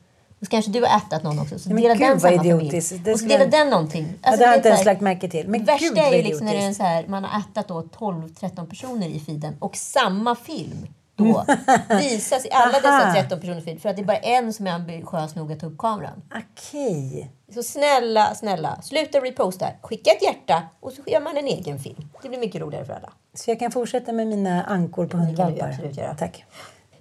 Och 0.43 0.47
så 0.47 0.51
kanske 0.51 0.70
du 0.70 0.80
har 0.80 0.97
attat 0.97 1.22
någon 1.22 1.38
också. 1.38 1.59
Så 1.59 1.68
Men 1.68 1.82
delar 1.82 1.95
gud, 1.95 2.09
den 2.09 2.20
samma 2.20 2.34
idiotiskt. 2.34 2.90
familj. 2.90 3.12
Och 3.12 3.20
så 3.20 3.26
delar 3.26 3.47
den 3.47 3.70
någonting. 3.70 4.14
Ja, 4.22 4.36
det 4.36 4.47
har 4.47 4.57
inte 4.57 4.68
ens 4.68 4.84
lagt 4.84 5.01
märke 5.01 5.28
till. 5.28 5.49
Men 5.49 5.64
värsta 5.64 5.88
gud, 5.88 5.99
är 5.99 6.12
ju 6.12 6.22
liksom 6.22 6.47
när 6.47 6.55
det 6.55 6.62
är 6.62 6.72
så 6.72 6.82
här, 6.82 7.07
man 7.07 7.24
har 7.24 7.43
då 7.68 7.82
12-13 7.82 8.66
personer 8.66 9.07
i 9.09 9.20
feeden 9.20 9.57
och 9.59 9.76
samma 9.76 10.34
film 10.34 10.86
då 11.16 11.45
visas 11.88 12.47
i 12.47 12.49
alla 12.51 12.72
dessa 12.72 12.88
Aha. 12.88 13.14
13 13.14 13.40
personer 13.40 13.61
feed 13.61 13.82
för 13.82 13.88
att 13.88 13.97
det 13.97 14.03
är 14.03 14.07
bara 14.07 14.16
en 14.16 14.53
som 14.53 14.66
är 14.66 14.70
ambitiös 14.70 15.34
nog 15.34 15.53
att 15.53 15.61
ta 15.61 15.66
upp 15.66 15.78
kameran. 15.78 16.22
Okej. 16.34 17.30
Så 17.55 17.62
snälla, 17.62 18.34
snälla, 18.34 18.82
sluta 18.82 19.18
reposta. 19.18 19.66
Skicka 19.82 20.11
ett 20.11 20.22
hjärta 20.22 20.62
och 20.80 20.93
så 20.93 21.03
gör 21.07 21.20
man 21.20 21.36
en 21.36 21.47
egen 21.47 21.78
film. 21.78 22.09
Det 22.22 22.28
blir 22.28 22.38
mycket 22.38 22.61
roligare 22.61 22.84
för 22.84 22.93
alla. 22.93 23.12
Så 23.34 23.51
jag 23.51 23.59
kan 23.59 23.70
fortsätta 23.70 24.12
med 24.12 24.26
mina 24.26 24.64
ankor 24.64 25.07
på 25.07 25.16
hundvalpar? 25.16 26.14
Tack. 26.18 26.45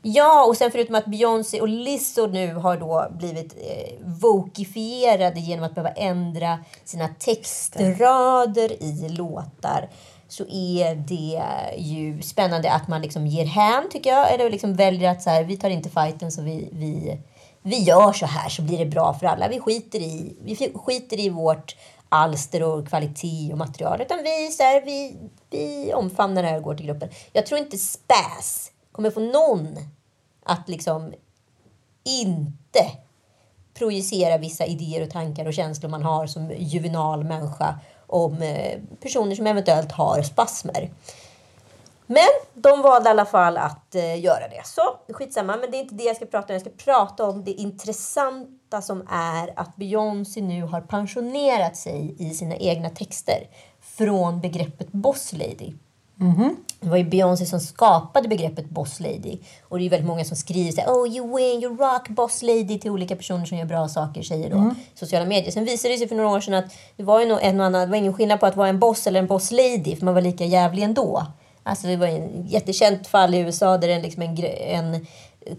Ja, 0.03 0.45
och 0.45 0.57
sen 0.57 0.71
förutom 0.71 0.95
att 0.95 1.05
Beyoncé 1.05 1.61
och 1.61 1.67
Lizzo 1.67 2.27
nu 2.27 2.53
har 2.53 2.77
då 2.77 3.07
blivit 3.11 3.53
eh, 3.53 4.05
vokifierade 4.05 5.39
genom 5.39 5.65
att 5.65 5.75
behöva 5.75 5.91
ändra 5.91 6.59
sina 6.83 7.07
textrader 7.07 8.83
i 8.83 9.09
låtar 9.09 9.89
så 10.27 10.43
är 10.49 10.95
det 10.95 11.43
ju 11.77 12.21
spännande 12.21 12.71
att 12.71 12.87
man 12.87 13.01
liksom 13.01 13.27
ger 13.27 13.45
hän, 13.45 13.89
tycker 13.89 14.09
jag. 14.09 14.33
Eller 14.33 14.49
liksom 14.49 14.75
väljer 14.75 15.11
att 15.11 15.21
så 15.21 15.29
här, 15.29 15.43
vi 15.43 15.57
tar 15.57 15.69
inte 15.69 15.89
fighten 15.89 16.31
så 16.31 16.41
vi, 16.41 16.69
vi, 16.71 17.17
vi 17.61 17.77
gör 17.77 18.13
så 18.13 18.25
här 18.25 18.49
så 18.49 18.61
blir 18.61 18.77
det 18.77 18.85
bra 18.85 19.13
för 19.13 19.27
alla. 19.27 19.47
Vi 19.47 19.59
skiter 19.59 19.99
i, 19.99 20.35
vi 20.43 20.55
skiter 20.75 21.19
i 21.19 21.29
vårt 21.29 21.75
alster 22.09 22.63
och 22.63 22.87
kvalitet 22.87 23.51
och 23.51 23.57
material. 23.57 24.01
Utan 24.01 24.17
vi, 24.23 24.51
så 24.51 24.63
här, 24.63 24.81
vi, 24.85 25.15
vi 25.49 25.93
omfamnar 25.93 26.43
det 26.43 26.49
här 26.49 26.57
och 26.57 26.63
går 26.63 26.75
till 26.75 26.85
gruppen. 26.85 27.09
Jag 27.33 27.45
tror 27.45 27.59
inte 27.59 27.77
späs 27.77 28.71
kommer 29.01 29.11
få 29.11 29.39
någon 29.39 29.77
att 30.43 30.69
liksom 30.69 31.13
inte 32.03 32.91
projicera 33.73 34.37
vissa 34.37 34.65
idéer 34.65 35.03
och 35.03 35.09
tankar 35.09 35.45
och 35.45 35.53
känslor 35.53 35.89
man 35.89 36.03
har 36.03 36.27
som 36.27 36.51
juvenal 36.57 37.23
människa 37.23 37.79
om 38.07 38.41
eh, 38.41 38.79
personer 38.99 39.35
som 39.35 39.47
eventuellt 39.47 39.91
har 39.91 40.21
spasmer. 40.21 40.91
Men 42.05 42.27
de 42.53 42.81
valde 42.81 43.09
i 43.09 43.11
alla 43.11 43.25
fall 43.25 43.57
att 43.57 43.95
eh, 43.95 44.23
göra 44.23 44.47
det. 44.47 44.61
Så 44.65 44.81
skitsamma, 45.09 45.57
men 45.57 45.71
det 45.71 45.77
är 45.77 45.81
inte 45.81 45.95
det 45.95 46.03
jag 46.03 46.15
ska 46.15 46.25
prata 46.25 46.47
om. 46.47 46.53
Jag 46.53 46.61
ska 46.61 46.83
prata 46.83 47.25
om 47.25 47.43
det 47.43 47.51
intressanta 47.51 48.81
som 48.81 49.07
är 49.09 49.53
att 49.59 49.75
Beyoncé 49.75 50.41
nu 50.41 50.63
har 50.63 50.81
pensionerat 50.81 51.77
sig 51.77 52.15
i 52.19 52.29
sina 52.29 52.55
egna 52.55 52.89
texter 52.89 53.47
från 53.81 54.41
begreppet 54.41 54.91
boss 54.91 55.33
lady. 55.33 55.73
Det 56.80 56.89
var 56.89 56.97
ju 56.97 57.03
Beyoncé 57.03 57.45
som 57.45 57.59
skapade 57.59 58.28
begreppet 58.28 58.69
boss 58.69 58.99
lady. 58.99 59.38
Och 59.63 59.80
det 59.80 59.86
är 59.86 59.89
väldigt 59.89 60.07
många 60.07 60.24
som 60.24 60.38
skriver 60.38 60.72
så 60.72 60.82
här, 60.82 60.88
Oh 60.88 61.07
you 61.17 61.36
win, 61.38 61.63
you 61.63 61.78
rock 61.78 62.09
boss 62.09 62.41
lady 62.41 62.80
till 62.80 62.91
olika 62.91 63.15
personer 63.15 63.45
som 63.45 63.57
gör 63.57 63.65
bra 63.65 63.88
saker, 63.88 64.22
säger 64.24 64.49
då 64.49 64.57
Mm. 64.57 64.76
sociala 64.95 65.26
medier. 65.26 65.51
Sen 65.51 65.65
visade 65.65 65.93
det 65.93 65.97
sig 65.97 66.07
för 66.07 66.15
några 66.15 66.30
år 66.30 66.39
sedan 66.39 66.53
att 66.53 66.65
det 66.97 67.03
var 67.03 67.22
ju 67.22 67.28
nog 67.28 67.39
en 67.41 67.59
och 67.59 67.65
annan, 67.65 67.82
det 67.82 67.88
var 67.88 67.97
ingen 67.97 68.13
skillnad 68.13 68.39
på 68.39 68.45
att 68.45 68.55
vara 68.55 68.67
en 68.69 68.80
boss 68.80 69.07
eller 69.07 69.19
en 69.19 69.28
boss 69.28 69.51
lady, 69.51 69.95
för 69.95 70.05
man 70.05 70.13
var 70.13 70.22
lika 70.22 70.45
jävlig 70.45 70.84
ändå. 70.84 71.26
Alltså 71.63 71.88
det 71.88 71.95
var 71.97 72.07
en 72.07 72.47
jättekänt 72.47 73.07
fall 73.07 73.34
i 73.36 73.38
USA 73.38 73.78
där 73.78 73.89
en, 73.89 74.01
liksom 74.01 74.24
en, 74.24 74.38
en 74.45 75.05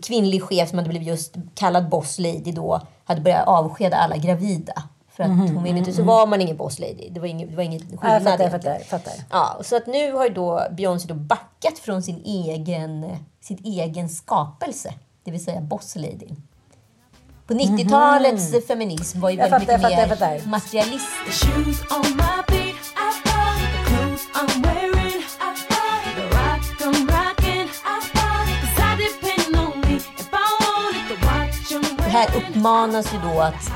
kvinnlig 0.02 0.42
chef 0.42 0.68
som 0.68 0.78
hade 0.78 0.88
blivit 0.90 1.08
just 1.08 1.34
kallad 1.54 1.88
boss 1.88 2.18
lady 2.18 2.52
då 2.52 2.80
hade 3.04 3.20
börjat 3.20 3.48
avskeda 3.48 3.96
alla 3.96 4.16
gravida. 4.16 4.82
För 5.16 5.22
att 5.24 5.30
Mhm, 5.30 5.54
hon 5.54 5.64
ville 5.64 5.78
inte, 5.78 5.92
så 5.92 6.00
mhm. 6.00 6.06
var 6.06 6.26
man 6.26 6.40
ingen 6.40 6.56
boss 6.56 6.78
lady. 6.78 7.08
Det 7.10 7.20
var 7.20 7.26
ingen, 7.26 7.50
det 7.50 7.56
var 7.56 7.62
ingen 7.62 7.80
skillnad. 7.80 7.98
Ja, 8.02 8.12
jag 8.12 8.22
fattar, 8.22 8.44
jag 8.44 8.52
fattar, 8.52 8.78
fattar. 8.78 9.12
Ja, 9.30 9.60
så 9.64 9.76
att 9.76 9.86
nu 9.86 10.12
har 10.12 10.24
ju 10.26 10.34
då 10.34 10.62
Beyoncé 10.70 11.08
då 11.08 11.14
backat 11.14 11.78
från 11.78 12.02
sin 12.02 12.22
egen, 12.24 13.16
sin 13.40 13.58
egen 13.64 14.08
skapelse, 14.08 14.94
det 15.24 15.30
vill 15.30 15.44
säga 15.44 15.60
boss 15.60 15.96
lady. 15.96 16.28
På 17.46 17.54
90-talets 17.54 18.66
feminism 18.66 19.20
var 19.20 19.30
ju 19.30 19.36
Mhm. 19.36 19.44
Jag 19.44 19.50
väldigt 19.50 19.68
fattar, 19.70 19.88
jag 19.88 19.98
mycket 20.00 20.08
fattar, 20.18 20.26
mer 20.26 20.32
jag 20.32 20.40
fattar. 20.40 20.50
materialistisk. 20.50 21.46
Det 31.96 32.10
här 32.18 32.36
uppmanas 32.36 33.14
ju 33.14 33.18
då 33.18 33.40
att 33.40 33.70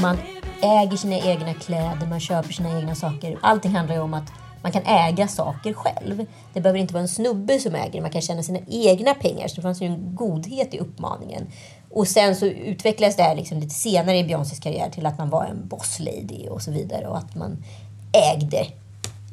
man 0.00 0.18
äger 0.62 0.96
sina 0.96 1.16
egna 1.16 1.54
kläder, 1.54 2.06
man 2.06 2.20
köper 2.20 2.52
sina 2.52 2.78
egna 2.78 2.94
saker. 2.94 3.38
Allting 3.42 3.72
handlar 3.72 3.94
ju 3.94 4.00
om 4.00 4.14
att 4.14 4.32
Man 4.62 4.72
kan 4.72 4.82
äga 4.86 5.28
saker 5.28 5.72
själv. 5.72 6.26
Det 6.52 6.60
behöver 6.60 6.80
inte 6.80 6.94
vara 6.94 7.02
en 7.02 7.08
snubbe 7.08 7.58
som 7.58 7.74
äger 7.74 7.92
det. 7.92 8.00
Man 8.00 8.10
kan 8.10 8.22
tjäna 8.22 8.42
sina 8.42 8.58
egna 8.68 9.14
pengar. 9.14 9.48
Så 9.48 9.56
det 9.56 9.62
fanns 9.62 9.82
ju 9.82 9.86
en 9.86 10.14
godhet 10.14 10.74
i 10.74 10.78
uppmaningen. 10.78 11.46
Och 11.90 12.08
sen 12.08 12.36
så 12.36 12.46
utvecklades 12.46 13.16
det 13.16 13.22
här 13.22 13.34
liksom 13.34 13.58
lite 13.58 13.74
senare 13.74 14.18
i 14.18 14.24
Beyoncés 14.24 14.60
karriär 14.60 14.90
till 14.90 15.06
att 15.06 15.18
man 15.18 15.30
var 15.30 15.44
en 15.44 15.68
boss 15.68 15.98
lady 15.98 16.48
och 16.48 16.62
så 16.62 16.70
vidare. 16.70 17.06
Och 17.06 17.18
att 17.18 17.34
man 17.34 17.64
ägde, 18.12 18.66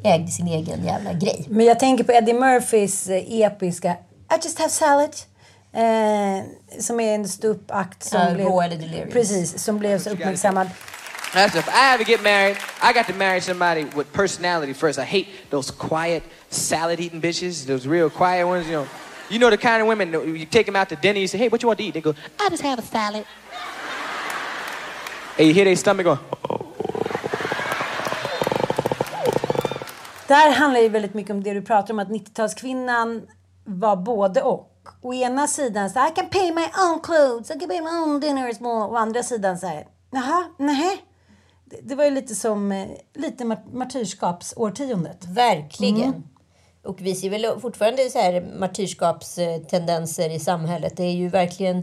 ägde 0.04 0.28
sin 0.28 0.48
egen 0.48 0.86
jävla 0.86 1.14
grej. 1.14 1.46
Men 1.50 1.66
jag 1.66 1.80
tänker 1.80 2.04
på 2.04 2.12
Eddie 2.12 2.34
Murphys 2.34 3.10
eh, 3.10 3.42
episka 3.42 3.92
I 4.32 4.36
just 4.44 4.60
have 4.60 4.70
salad. 4.70 5.16
Eh, 5.74 6.44
som 6.80 7.00
är 7.00 7.16
en 7.16 7.28
ståuppakt 7.28 8.04
som 8.04 8.22
Ja, 8.22 8.34
blev... 8.34 9.12
Precis, 9.12 9.64
som 9.64 9.80
blev 9.80 10.00
så 10.00 10.10
uppmärksammad. 10.10 10.68
That's 11.34 11.56
if 11.56 11.70
I 11.70 11.94
ever 11.94 12.04
get 12.04 12.24
married, 12.24 12.58
I 12.82 12.92
got 12.92 13.06
to 13.08 13.14
marry 13.14 13.40
somebody 13.40 13.84
with 13.86 14.12
personality 14.12 14.74
first. 14.74 14.98
I 14.98 15.06
hate 15.06 15.28
those 15.52 15.70
quiet, 15.70 16.24
salad 16.50 17.00
eating 17.00 17.22
bitches, 17.22 17.66
those 17.66 17.86
real 17.86 18.10
quiet 18.10 18.48
ones, 18.48 18.66
you 18.66 18.74
know. 18.74 18.88
You 19.30 19.38
know 19.38 19.52
the 19.52 19.58
kind 19.58 19.80
of 19.80 19.88
women, 19.88 20.12
you 20.12 20.46
take 20.46 20.66
them 20.66 20.76
out 20.76 20.90
to 20.90 20.96
dinner, 20.96 21.20
you 21.20 21.28
say, 21.28 21.38
hey, 21.38 21.50
what 21.50 21.62
you 21.62 21.68
want 21.68 21.78
to 21.78 21.86
eat? 21.86 21.94
They 21.94 22.02
go, 22.02 22.16
I 22.40 22.50
just 22.50 22.64
have 22.64 22.80
a 22.80 22.82
salad. 22.82 23.26
And 25.38 25.48
you 25.48 25.54
hear 25.54 25.66
their 25.66 25.76
stomach 25.76 26.06
going, 26.06 26.20
Där 30.28 30.52
handlar 30.52 30.80
ju 30.80 30.90
väldigt 30.90 31.14
mycket 31.14 31.32
om 31.32 31.44
det 31.44 31.54
du 31.54 31.62
pratar 31.62 31.94
om, 31.94 32.00
att 32.00 32.08
90-talskvinnan 32.08 33.28
var 33.66 33.96
både 33.96 34.42
och. 34.42 34.66
Å 35.02 35.14
ena 35.14 35.48
sidan 35.48 35.90
så 35.90 36.00
här, 36.00 36.12
I 36.12 36.16
can 36.16 36.30
pay 36.30 36.52
my 36.52 36.66
own 36.78 37.00
clothes, 37.02 37.52
I 37.52 37.60
can 37.60 37.70
pay 37.70 37.82
my 37.82 37.90
own 37.90 38.20
dinners. 38.20 38.62
Å 38.62 38.96
andra 38.96 39.24
sidan 39.24 39.60
så 39.60 39.68
här, 39.68 39.88
jaha, 40.12 40.44
nej. 40.58 41.06
Det, 41.82 41.96
var 41.96 42.06
ju 42.06 42.12
lite 42.12 42.36
som 42.36 42.72
eh, 42.72 42.88
lite 43.16 43.44
mar- 43.44 43.74
martyrskapsårtiondet. 43.74 45.26
Verkligen. 45.26 46.04
Mm. 46.04 46.24
Och 46.84 47.02
vi 47.02 47.16
ser 47.16 47.30
väl 47.30 47.60
fortfarande 47.62 48.10
så 48.10 48.20
här 48.20 48.56
martyrskapstendenser 48.60 50.30
i 50.30 50.40
samhället. 50.40 50.98
Det 50.98 51.04
är 51.04 51.12
ju 51.12 51.30
verkligen 51.30 51.78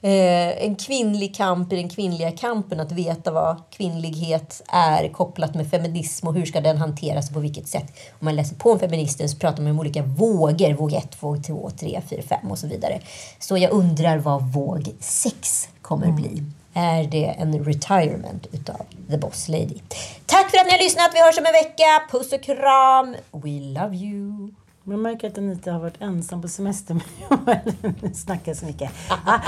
eh, 0.00 0.64
en 0.64 0.76
kvinnlig 0.76 1.36
kamp 1.36 1.72
i 1.72 1.76
den 1.76 1.88
kvinnliga 1.88 2.32
kampen. 2.32 2.80
Att 2.80 2.92
veta 2.92 3.32
vad 3.32 3.62
kvinnlighet 3.70 4.62
är 4.68 5.08
kopplat 5.08 5.54
med 5.54 5.70
feminism 5.70 6.28
och 6.28 6.34
hur 6.34 6.46
ska 6.46 6.60
den 6.60 6.76
hanteras 6.76 7.28
och 7.28 7.34
på 7.34 7.40
vilket 7.40 7.68
sätt. 7.68 7.92
Om 8.20 8.24
man 8.24 8.36
läser 8.36 8.56
på 8.56 8.72
om 8.72 8.78
feministen 8.78 9.28
så 9.28 9.36
pratar 9.36 9.62
man 9.62 9.72
om 9.72 9.80
olika 9.80 10.02
vågor. 10.02 10.74
Våg 10.74 10.92
1, 10.92 11.22
våg 11.22 11.44
2, 11.44 11.70
3, 11.70 12.00
4, 12.08 12.22
5 12.22 12.50
och 12.50 12.58
så 12.58 12.66
vidare. 12.66 13.00
Så 13.38 13.58
jag 13.58 13.70
undrar 13.70 14.18
vad 14.18 14.52
våg 14.52 14.88
6 15.00 15.68
kommer 15.82 16.12
bli. 16.12 16.44
Är 16.74 17.04
det 17.04 17.24
en 17.24 17.64
retirement 17.64 18.46
utav 18.52 18.86
The 19.10 19.18
Boss 19.18 19.48
Lady? 19.48 19.78
Tack 20.26 20.50
för 20.50 20.58
att 20.58 20.66
ni 20.66 20.72
har 20.72 20.78
lyssnat. 20.78 21.10
Vi 21.14 21.22
hörs 21.22 21.38
om 21.38 21.46
en 21.46 21.52
vecka. 21.52 22.02
Puss 22.10 22.32
och 22.32 22.42
kram. 22.42 23.16
We 23.32 23.80
love 23.80 23.96
you. 23.96 24.50
Man 24.84 25.02
märker 25.02 25.28
att 25.28 25.38
Anita 25.38 25.72
har 25.72 25.80
varit 25.80 26.00
ensam 26.00 26.42
på 26.42 26.48
semester 26.48 26.94
med 26.94 27.04
Joel. 27.20 28.14
snackar 28.14 28.54
så 28.54 28.66
mycket. 28.66 28.90
Ah, 29.08 29.40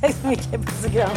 tack 0.00 0.14
så 0.22 0.26
mycket. 0.26 0.52
Puss 0.52 0.84
och 0.84 0.92
kram. 0.92 1.16